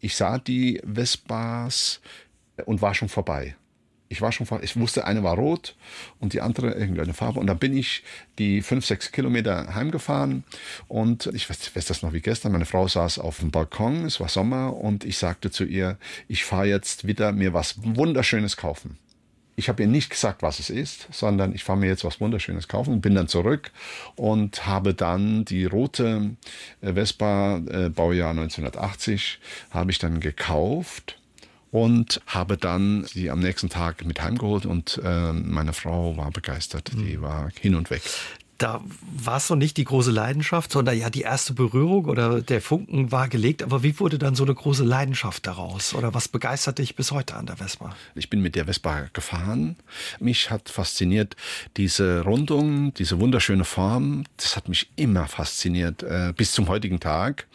Ich 0.00 0.16
sah 0.16 0.38
die 0.38 0.80
Vespas 0.84 2.00
und 2.64 2.82
war 2.82 2.94
schon 2.94 3.08
vorbei. 3.08 3.56
Ich 4.08 4.20
war 4.20 4.30
schon, 4.30 4.46
ich 4.62 4.78
wusste, 4.78 5.04
eine 5.04 5.24
war 5.24 5.34
rot 5.34 5.74
und 6.20 6.32
die 6.32 6.40
andere 6.40 6.74
irgendeine 6.74 7.12
Farbe. 7.12 7.40
Und 7.40 7.48
dann 7.48 7.58
bin 7.58 7.76
ich 7.76 8.04
die 8.38 8.62
fünf, 8.62 8.86
sechs 8.86 9.10
Kilometer 9.10 9.74
heimgefahren 9.74 10.44
und 10.86 11.26
ich 11.34 11.50
weiß, 11.50 11.74
weiß 11.74 11.86
das 11.86 12.02
noch 12.02 12.12
wie 12.12 12.20
gestern. 12.20 12.52
Meine 12.52 12.66
Frau 12.66 12.86
saß 12.86 13.18
auf 13.18 13.40
dem 13.40 13.50
Balkon, 13.50 14.04
es 14.04 14.20
war 14.20 14.28
Sommer 14.28 14.76
und 14.76 15.04
ich 15.04 15.18
sagte 15.18 15.50
zu 15.50 15.64
ihr, 15.64 15.98
ich 16.28 16.44
fahre 16.44 16.66
jetzt 16.66 17.06
wieder 17.06 17.32
mir 17.32 17.52
was 17.52 17.82
Wunderschönes 17.82 18.56
kaufen. 18.56 18.96
Ich 19.58 19.70
habe 19.70 19.82
ihr 19.82 19.88
nicht 19.88 20.10
gesagt, 20.10 20.42
was 20.42 20.60
es 20.60 20.68
ist, 20.68 21.08
sondern 21.10 21.54
ich 21.54 21.64
fahre 21.64 21.78
mir 21.78 21.86
jetzt 21.86 22.04
was 22.04 22.20
Wunderschönes 22.20 22.68
kaufen, 22.68 23.00
bin 23.00 23.14
dann 23.14 23.26
zurück 23.26 23.72
und 24.14 24.66
habe 24.66 24.92
dann 24.92 25.46
die 25.46 25.64
rote 25.64 26.36
äh, 26.82 26.92
Vespa, 26.92 27.56
äh, 27.56 27.88
Baujahr 27.88 28.30
1980, 28.30 29.40
habe 29.70 29.90
ich 29.90 29.98
dann 29.98 30.20
gekauft 30.20 31.18
und 31.70 32.20
habe 32.26 32.56
dann 32.56 33.04
sie 33.04 33.30
am 33.30 33.40
nächsten 33.40 33.68
Tag 33.68 34.04
mit 34.04 34.22
heimgeholt 34.22 34.66
und 34.66 35.00
äh, 35.04 35.32
meine 35.32 35.72
Frau 35.72 36.16
war 36.16 36.30
begeistert. 36.30 36.92
Die 36.92 37.16
mhm. 37.16 37.22
war 37.22 37.50
hin 37.60 37.74
und 37.74 37.90
weg 37.90 38.02
da 38.58 38.82
war 39.00 39.36
es 39.36 39.50
noch 39.50 39.56
nicht 39.56 39.76
die 39.76 39.84
große 39.84 40.10
Leidenschaft, 40.10 40.72
sondern 40.72 40.98
ja 40.98 41.10
die 41.10 41.22
erste 41.22 41.52
Berührung 41.52 42.06
oder 42.06 42.40
der 42.40 42.60
Funken 42.60 43.12
war 43.12 43.28
gelegt. 43.28 43.62
Aber 43.62 43.82
wie 43.82 43.98
wurde 44.00 44.18
dann 44.18 44.34
so 44.34 44.44
eine 44.44 44.54
große 44.54 44.84
Leidenschaft 44.84 45.46
daraus? 45.46 45.94
Oder 45.94 46.14
was 46.14 46.28
begeistert 46.28 46.78
dich 46.78 46.96
bis 46.96 47.12
heute 47.12 47.36
an 47.36 47.46
der 47.46 47.56
Vespa? 47.56 47.94
Ich 48.14 48.30
bin 48.30 48.40
mit 48.40 48.54
der 48.54 48.64
Vespa 48.64 49.08
gefahren. 49.12 49.76
Mich 50.20 50.50
hat 50.50 50.68
fasziniert 50.68 51.36
diese 51.76 52.22
Rundung, 52.22 52.94
diese 52.94 53.20
wunderschöne 53.20 53.64
Form. 53.64 54.24
Das 54.38 54.56
hat 54.56 54.68
mich 54.68 54.88
immer 54.96 55.26
fasziniert 55.28 56.02
äh, 56.02 56.32
bis 56.34 56.52
zum 56.52 56.68
heutigen 56.68 57.00
Tag. 57.00 57.46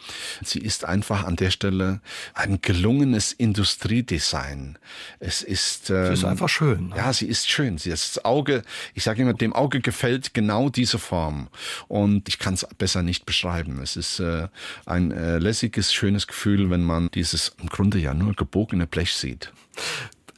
Sie 0.42 0.60
ist 0.60 0.84
einfach 0.84 1.24
an 1.24 1.36
der 1.36 1.50
Stelle 1.50 2.00
ein 2.34 2.60
gelungenes 2.62 3.32
Industriedesign. 3.32 4.78
Es 5.18 5.42
ist, 5.42 5.90
ähm, 5.90 6.06
sie 6.06 6.12
ist 6.12 6.22
ähm, 6.22 6.28
einfach 6.28 6.48
schön. 6.48 6.88
Ne? 6.88 6.96
Ja, 6.96 7.12
sie 7.12 7.26
ist 7.26 7.50
schön. 7.50 7.78
Sie 7.78 7.90
ist 7.90 8.16
das 8.16 8.24
Auge. 8.24 8.62
Ich 8.94 9.02
sage 9.02 9.22
immer, 9.22 9.34
dem 9.34 9.52
Auge 9.52 9.80
gefällt 9.80 10.34
genau 10.34 10.68
diese 10.68 10.91
diese 10.92 10.98
Form. 10.98 11.48
Und 11.88 12.28
ich 12.28 12.38
kann 12.38 12.54
es 12.54 12.66
besser 12.78 13.02
nicht 13.02 13.24
beschreiben. 13.24 13.80
Es 13.82 13.96
ist 13.96 14.20
äh, 14.20 14.48
ein 14.84 15.10
äh, 15.10 15.38
lässiges, 15.38 15.92
schönes 15.92 16.26
Gefühl, 16.26 16.70
wenn 16.70 16.82
man 16.82 17.10
dieses 17.12 17.54
im 17.60 17.68
Grunde 17.68 17.98
ja 17.98 18.14
nur 18.14 18.34
gebogene 18.34 18.86
Blech 18.86 19.14
sieht 19.14 19.52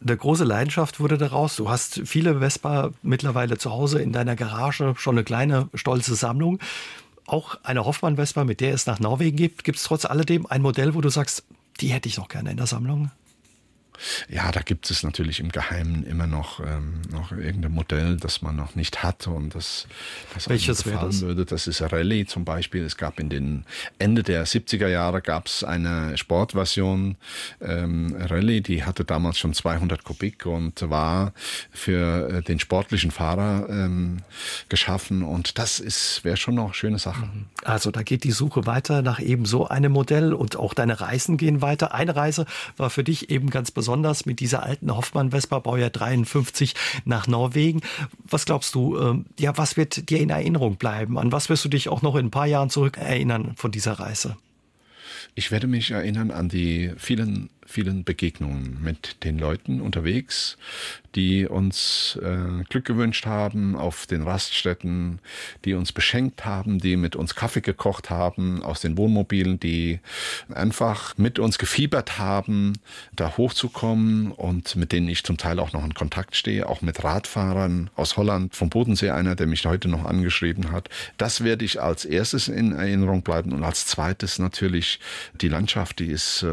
eine 0.03 0.19
große 0.19 0.45
Leidenschaft 0.45 1.01
wurde 1.01 1.17
daraus. 1.17 1.57
Du 1.57 1.71
hast 1.71 2.03
viele 2.05 2.41
Vespa 2.41 2.91
mittlerweile 3.01 3.57
zu 3.57 3.71
Hause 3.71 4.03
in 4.03 4.13
deiner 4.13 4.37
Garage, 4.37 4.93
schon 4.99 5.15
eine 5.15 5.25
kleine, 5.25 5.71
stolze 5.73 6.15
Sammlung. 6.15 6.59
Auch 7.25 7.57
eine 7.63 7.87
Hoffmann-Vespa, 7.87 8.45
mit 8.45 8.61
der 8.61 8.75
es 8.75 8.85
nach 8.85 9.01
Norwegen 9.01 9.39
gibt. 9.39 9.65
Gibt 9.65 9.79
es 9.79 9.85
trotz 9.85 10.05
alledem 10.05 10.45
ein 10.45 10.61
Modell, 10.61 10.95
wo 10.95 11.01
du 11.01 11.09
sagst, 11.09 11.45
die 11.81 11.89
hätte 11.89 12.07
ich 12.07 12.19
noch 12.19 12.29
gerne 12.29 12.51
in 12.51 12.59
der 12.59 12.67
Sammlung? 12.67 13.13
Ja, 14.29 14.51
da 14.53 14.61
gibt 14.61 14.91
es 14.91 15.03
natürlich 15.03 15.41
im 15.41 15.51
Geheimen 15.51 16.05
immer 16.05 16.27
noch, 16.27 16.61
ähm, 16.61 17.03
noch 17.11 17.33
irgendein 17.33 17.73
Modell, 17.73 18.17
das 18.17 18.43
man 18.43 18.57
noch 18.57 18.75
nicht 18.75 19.03
hat 19.03 19.27
und 19.27 19.55
das, 19.55 19.87
das 20.35 20.49
Welches 20.49 20.87
wäre 20.87 21.07
das? 21.07 21.21
würde. 21.21 21.45
Das 21.45 21.67
ist 21.67 21.81
Rallye 21.81 22.27
zum 22.27 22.45
Beispiel. 22.45 22.85
Es 22.85 22.97
gab 22.97 23.21
in 23.21 23.29
den 23.29 23.65
Ende 23.99 24.23
der 24.23 24.47
70er 24.47 24.89
Jahre 24.89 25.23
gab 25.23 25.47
es 25.47 25.65
eine 25.65 26.17
Sportversion 26.17 27.17
ähm, 27.61 28.17
Rallye, 28.19 28.61
die 28.61 28.85
hatte 28.85 29.05
damals 29.05 29.39
schon 29.39 29.55
200 29.55 30.05
Kubik 30.05 30.47
und 30.47 30.89
war 30.91 31.33
für 31.71 32.29
äh, 32.29 32.43
den 32.43 32.59
sportlichen 32.59 33.11
Fahrer 33.11 33.69
ähm, 33.69 34.19
geschaffen 34.69 35.23
und 35.23 35.59
das 35.59 35.81
ist 35.81 36.25
wäre 36.25 36.37
schon 36.37 36.57
noch 36.57 36.65
eine 36.67 36.75
schöne 36.75 36.99
Sache. 36.99 37.27
Mhm. 37.27 37.47
Also 37.63 37.91
da 37.91 38.03
geht 38.03 38.25
die 38.25 38.33
Suche 38.33 38.67
weiter 38.67 39.03
nach 39.03 39.21
eben 39.21 39.45
so 39.45 39.69
einem 39.69 39.93
Modell 39.93 40.33
und 40.33 40.57
auch 40.57 40.75
deine 40.75 41.01
Reisen 41.01 41.37
gehen 41.37 41.63
weiter. 41.63 41.95
Eine 41.95 42.17
Reise 42.17 42.47
war 42.77 42.91
für 42.91 43.05
dich 43.05 43.31
eben 43.31 43.51
ganz 43.51 43.71
besonders 43.71 43.84
besonders 43.85 44.25
mit 44.25 44.41
dieser 44.41 44.63
alten 44.63 44.97
Hoffmann-Vespa, 44.97 45.59
Baujahr 45.59 45.91
53, 45.91 46.73
nach 47.05 47.27
Norwegen. 47.27 47.83
Was 48.27 48.47
glaubst 48.47 48.75
du, 48.75 48.97
äh, 48.97 49.23
ja, 49.39 49.59
was 49.59 49.77
wird 49.77 50.09
dir 50.09 50.21
in 50.21 50.31
Erinnerung 50.31 50.77
bleiben? 50.77 51.19
An 51.19 51.33
was 51.33 51.51
wirst 51.51 51.67
du 51.67 51.69
dich 51.69 51.91
auch 51.91 52.01
noch 52.01 52.17
in 52.17 52.27
ein 52.27 52.31
paar 52.31 52.47
Jahren 52.47 52.71
zurück 52.71 52.97
erinnern 52.97 53.53
von 53.57 53.71
dieser 53.73 53.93
Reise? 53.93 54.39
Ich 55.35 55.51
werde 55.51 55.67
mich 55.67 55.91
erinnern 55.91 56.31
an 56.31 56.49
die 56.49 56.93
vielen 56.97 57.51
vielen 57.67 58.05
Begegnungen 58.05 58.79
mit 58.83 59.25
den 59.25 59.39
Leuten 59.39 59.81
unterwegs, 59.81 60.57
die 61.15 61.47
uns 61.47 62.19
äh, 62.23 62.65
Glück 62.69 62.85
gewünscht 62.85 63.27
haben 63.27 63.77
auf 63.77 64.07
den 64.07 64.23
Raststätten, 64.23 65.21
die 65.65 65.75
uns 65.75 65.93
beschenkt 65.93 66.45
haben, 66.45 66.79
die 66.79 66.97
mit 66.97 67.17
uns 67.17 67.35
Kaffee 67.35 67.61
gekocht 67.61 68.11
haben 68.11 68.63
aus 68.63 68.81
den 68.81 68.97
Wohnmobilen, 68.99 69.61
die 69.61 70.01
einfach 70.53 71.17
mit 71.17 71.39
uns 71.39 71.59
gefiebert 71.59 72.19
haben, 72.19 72.75
da 73.15 73.37
hochzukommen 73.37 74.33
und 74.33 74.77
mit 74.77 74.93
denen 74.93 75.09
ich 75.09 75.25
zum 75.25 75.37
Teil 75.37 75.59
auch 75.61 75.73
noch 75.73 75.85
in 75.85 75.95
Kontakt 75.95 76.37
stehe, 76.37 76.69
auch 76.69 76.83
mit 76.83 77.05
Radfahrern 77.05 77.91
aus 77.95 78.17
Holland, 78.17 78.55
vom 78.55 78.71
Bodensee 78.71 79.11
einer, 79.11 79.37
der 79.37 79.47
mich 79.47 79.65
heute 79.65 79.89
noch 79.89 80.05
angeschrieben 80.05 80.73
hat. 80.73 80.89
Das 81.17 81.45
werde 81.45 81.65
ich 81.65 81.81
als 81.81 82.05
erstes 82.05 82.49
in 82.49 82.73
Erinnerung 82.73 83.23
bleiben 83.23 83.53
und 83.53 83.63
als 83.63 83.87
zweites 83.87 84.39
natürlich 84.39 84.99
die 85.41 85.49
Landschaft, 85.49 86.01
die 86.01 86.07
ist 86.07 86.43
äh, 86.43 86.47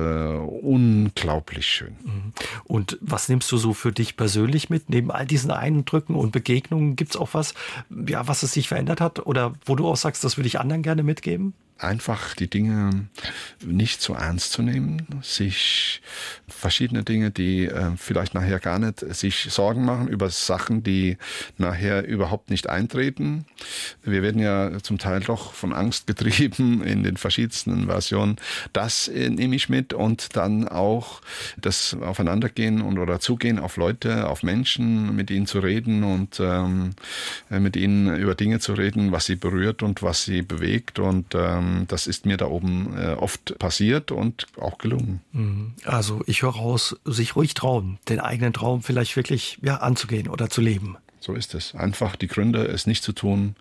unglaublich 1.05 1.65
schön. 1.65 1.95
Mhm. 2.03 2.33
Und 2.63 2.97
was 3.01 3.29
nimmst 3.29 3.51
du 3.51 3.57
so 3.57 3.73
für 3.73 3.91
dich 3.91 4.17
persönlich 4.17 4.69
mit? 4.69 4.89
Neben 4.89 5.11
all 5.11 5.25
diesen 5.25 5.51
Eindrücken 5.51 6.15
und 6.15 6.31
Begegnungen 6.31 6.95
gibt 6.95 7.11
es 7.11 7.17
auch 7.17 7.33
was, 7.33 7.53
ja, 8.07 8.27
was 8.27 8.43
es 8.43 8.53
sich 8.53 8.67
verändert 8.67 9.01
hat 9.01 9.25
oder 9.25 9.53
wo 9.65 9.75
du 9.75 9.87
auch 9.87 9.97
sagst, 9.97 10.23
das 10.23 10.37
würde 10.37 10.47
ich 10.47 10.59
anderen 10.59 10.83
gerne 10.83 11.03
mitgeben? 11.03 11.53
Einfach 11.83 12.35
die 12.35 12.49
Dinge 12.49 13.07
nicht 13.65 14.01
so 14.01 14.13
ernst 14.13 14.51
zu 14.51 14.61
nehmen, 14.61 15.07
sich 15.21 16.01
verschiedene 16.47 17.03
Dinge, 17.03 17.31
die 17.31 17.65
äh, 17.65 17.91
vielleicht 17.97 18.33
nachher 18.33 18.59
gar 18.59 18.79
nicht 18.79 18.99
sich 18.99 19.47
Sorgen 19.49 19.85
machen 19.85 20.07
über 20.07 20.29
Sachen, 20.29 20.83
die 20.83 21.17
nachher 21.57 22.05
überhaupt 22.05 22.49
nicht 22.49 22.69
eintreten. 22.69 23.45
Wir 24.03 24.21
werden 24.21 24.41
ja 24.41 24.79
zum 24.81 24.97
Teil 24.97 25.21
doch 25.21 25.53
von 25.53 25.73
Angst 25.73 26.07
getrieben 26.07 26.83
in 26.85 27.03
den 27.03 27.17
verschiedensten 27.17 27.87
Versionen. 27.87 28.37
Das 28.73 29.07
äh, 29.07 29.29
nehme 29.29 29.55
ich 29.55 29.69
mit 29.69 29.93
und 29.93 30.35
dann 30.35 30.67
auch 30.67 31.21
das 31.59 31.95
Aufeinandergehen 31.99 32.81
und 32.81 32.99
oder 32.99 33.19
zugehen 33.19 33.59
auf 33.59 33.77
Leute, 33.77 34.27
auf 34.27 34.43
Menschen, 34.43 35.15
mit 35.15 35.31
ihnen 35.31 35.47
zu 35.47 35.59
reden 35.59 36.03
und 36.03 36.39
ähm, 36.39 36.91
mit 37.49 37.75
ihnen 37.75 38.15
über 38.17 38.35
Dinge 38.35 38.59
zu 38.59 38.73
reden, 38.73 39.11
was 39.11 39.25
sie 39.25 39.35
berührt 39.35 39.83
und 39.83 40.03
was 40.03 40.25
sie 40.25 40.41
bewegt 40.41 40.99
und 40.99 41.33
ähm, 41.35 41.70
das 41.87 42.07
ist 42.07 42.25
mir 42.25 42.37
da 42.37 42.47
oben 42.47 42.97
äh, 42.97 43.13
oft 43.13 43.57
passiert 43.59 44.11
und 44.11 44.47
auch 44.59 44.77
gelungen. 44.77 45.21
Mhm. 45.31 45.73
Also 45.85 46.21
ich 46.27 46.41
höre 46.41 46.55
raus, 46.55 46.95
sich 47.05 47.35
ruhig 47.35 47.53
trauen, 47.53 47.99
den 48.09 48.19
eigenen 48.19 48.53
Traum 48.53 48.81
vielleicht 48.81 49.15
wirklich 49.15 49.57
ja, 49.61 49.77
anzugehen 49.77 50.27
oder 50.27 50.49
zu 50.49 50.61
leben. 50.61 50.97
So 51.19 51.33
ist 51.33 51.53
es. 51.53 51.75
Einfach 51.75 52.15
die 52.15 52.27
Gründe, 52.27 52.65
es 52.65 52.87
nicht 52.87 53.03
zu 53.03 53.13
tun, 53.13 53.55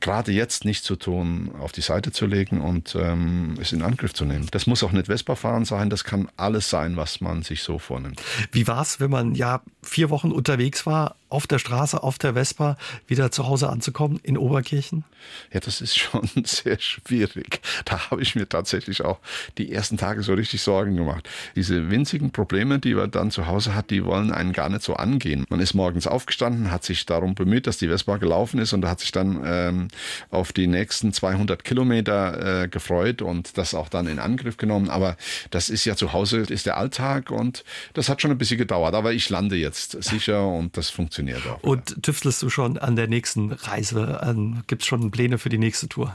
gerade 0.00 0.32
jetzt 0.32 0.64
nicht 0.64 0.84
zu 0.84 0.96
tun, 0.96 1.50
auf 1.60 1.72
die 1.72 1.80
Seite 1.80 2.12
zu 2.12 2.26
legen 2.26 2.60
und 2.60 2.94
ähm, 2.98 3.56
es 3.60 3.72
in 3.72 3.82
Angriff 3.82 4.14
zu 4.14 4.24
nehmen. 4.24 4.48
Das 4.50 4.66
muss 4.66 4.82
auch 4.82 4.92
nicht 4.92 5.06
Vespa-Fahren 5.06 5.64
sein, 5.64 5.90
das 5.90 6.04
kann 6.04 6.28
alles 6.36 6.70
sein, 6.70 6.96
was 6.96 7.20
man 7.20 7.42
sich 7.42 7.62
so 7.62 7.78
vornimmt. 7.78 8.22
Wie 8.52 8.66
war 8.66 8.82
es, 8.82 9.00
wenn 9.00 9.10
man 9.10 9.34
ja 9.34 9.62
vier 9.82 10.10
Wochen 10.10 10.30
unterwegs 10.30 10.86
war, 10.86 11.16
auf 11.30 11.46
der 11.46 11.58
Straße, 11.58 12.02
auf 12.02 12.18
der 12.18 12.34
Vespa, 12.34 12.76
wieder 13.06 13.30
zu 13.30 13.46
Hause 13.46 13.68
anzukommen 13.68 14.18
in 14.22 14.38
Oberkirchen? 14.38 15.04
Ja, 15.52 15.60
das 15.60 15.80
ist 15.80 15.98
schon 15.98 16.28
sehr 16.44 16.78
schwierig. 16.80 17.60
Da 17.84 18.10
habe 18.10 18.22
ich 18.22 18.34
mir 18.34 18.48
tatsächlich 18.48 19.04
auch 19.04 19.18
die 19.58 19.72
ersten 19.72 19.96
Tage 19.96 20.22
so 20.22 20.32
richtig 20.34 20.62
Sorgen 20.62 20.96
gemacht. 20.96 21.28
Diese 21.54 21.90
winzigen 21.90 22.30
Probleme, 22.30 22.78
die 22.78 22.94
man 22.94 23.10
dann 23.10 23.30
zu 23.30 23.46
Hause 23.46 23.74
hat, 23.74 23.90
die 23.90 24.04
wollen 24.04 24.32
einen 24.32 24.52
gar 24.52 24.68
nicht 24.68 24.82
so 24.82 24.94
angehen. 24.94 25.44
Man 25.50 25.60
ist 25.60 25.74
morgens 25.74 26.06
aufgestanden, 26.06 26.70
hat 26.70 26.84
sich 26.84 27.04
darum 27.04 27.34
bemüht, 27.34 27.66
dass 27.66 27.76
die 27.76 27.88
Vespa 27.88 28.16
gelaufen 28.16 28.58
ist 28.58 28.72
und 28.72 28.86
hat 28.86 29.00
sich 29.00 29.12
dann 29.12 29.42
ähm, 29.44 29.88
auf 30.30 30.52
die 30.52 30.66
nächsten 30.66 31.12
200 31.12 31.62
Kilometer 31.62 32.62
äh, 32.62 32.68
gefreut 32.68 33.20
und 33.20 33.58
das 33.58 33.74
auch 33.74 33.88
dann 33.88 34.06
in 34.06 34.18
Angriff 34.18 34.56
genommen. 34.56 34.88
Aber 34.88 35.16
das 35.50 35.68
ist 35.68 35.84
ja 35.84 35.94
zu 35.94 36.12
Hause, 36.14 36.38
ist 36.38 36.64
der 36.64 36.78
Alltag 36.78 37.30
und 37.30 37.64
das 37.92 38.08
hat 38.08 38.22
schon 38.22 38.30
ein 38.30 38.38
bisschen 38.38 38.58
gedauert. 38.58 38.94
Aber 38.94 39.12
ich 39.12 39.28
lande 39.28 39.56
jetzt 39.56 40.02
sicher 40.02 40.46
und 40.46 40.76
das 40.76 40.88
funktioniert 40.88 41.17
funktioniert 41.18 41.46
auch. 41.46 41.62
Und 41.62 42.02
tüftelst 42.02 42.42
du 42.42 42.50
schon 42.50 42.78
an 42.78 42.96
der 42.96 43.08
nächsten 43.08 43.52
Reise? 43.52 44.20
Gibt 44.66 44.82
es 44.82 44.88
schon 44.88 45.10
Pläne 45.10 45.38
für 45.38 45.48
die 45.48 45.58
nächste 45.58 45.88
Tour? 45.88 46.14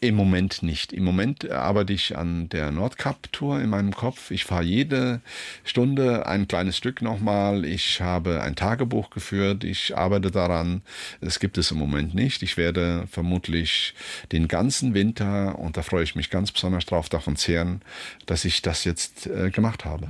Im 0.00 0.16
Moment 0.16 0.62
nicht. 0.62 0.92
Im 0.92 1.02
Moment 1.02 1.50
arbeite 1.50 1.94
ich 1.94 2.18
an 2.18 2.50
der 2.50 2.70
Nordkap-Tour 2.70 3.60
in 3.60 3.70
meinem 3.70 3.94
Kopf. 3.94 4.30
Ich 4.30 4.44
fahre 4.44 4.62
jede 4.62 5.22
Stunde 5.64 6.26
ein 6.26 6.46
kleines 6.46 6.76
Stück 6.76 7.00
nochmal. 7.00 7.64
Ich 7.64 8.02
habe 8.02 8.42
ein 8.42 8.54
Tagebuch 8.54 9.08
geführt. 9.08 9.64
Ich 9.64 9.96
arbeite 9.96 10.30
daran. 10.30 10.82
Das 11.22 11.40
gibt 11.40 11.56
es 11.56 11.70
im 11.70 11.78
Moment 11.78 12.14
nicht. 12.14 12.42
Ich 12.42 12.58
werde 12.58 13.06
vermutlich 13.10 13.94
den 14.30 14.46
ganzen 14.46 14.92
Winter, 14.92 15.58
und 15.58 15.78
da 15.78 15.82
freue 15.82 16.04
ich 16.04 16.14
mich 16.16 16.28
ganz 16.28 16.52
besonders 16.52 16.84
drauf, 16.84 17.08
davon 17.08 17.36
zehren, 17.36 17.80
dass 18.26 18.44
ich 18.44 18.60
das 18.60 18.84
jetzt 18.84 19.26
äh, 19.26 19.50
gemacht 19.50 19.86
habe. 19.86 20.08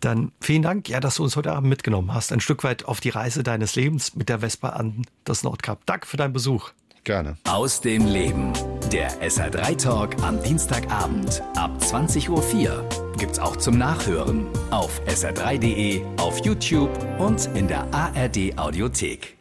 Dann 0.00 0.32
vielen 0.40 0.62
Dank, 0.62 0.88
ja, 0.88 1.00
dass 1.00 1.16
du 1.16 1.22
uns 1.22 1.36
heute 1.36 1.52
Abend 1.52 1.68
mitgenommen 1.68 2.14
hast. 2.14 2.32
Ein 2.32 2.40
Stück 2.40 2.64
weit 2.64 2.84
auf 2.84 3.00
die 3.00 3.10
Reise 3.10 3.42
deines 3.42 3.76
Lebens 3.76 4.14
mit 4.16 4.28
der 4.28 4.40
Vespa 4.40 4.70
an 4.70 5.02
das 5.24 5.42
Nordkap. 5.42 5.80
Danke 5.86 6.06
für 6.06 6.16
deinen 6.16 6.32
Besuch. 6.32 6.70
Gerne. 7.04 7.38
Aus 7.44 7.80
dem 7.80 8.06
Leben. 8.06 8.52
Der 8.92 9.10
SR3 9.22 9.82
Talk 9.82 10.22
am 10.22 10.42
Dienstagabend 10.42 11.42
ab 11.56 11.70
20.04 11.80 12.28
Uhr. 12.28 12.88
Gibt's 13.16 13.38
auch 13.38 13.56
zum 13.56 13.78
Nachhören 13.78 14.46
auf 14.70 15.00
sr3.de, 15.06 16.02
auf 16.18 16.44
YouTube 16.44 16.90
und 17.18 17.48
in 17.54 17.68
der 17.68 17.92
ARD 17.94 18.58
Audiothek. 18.58 19.39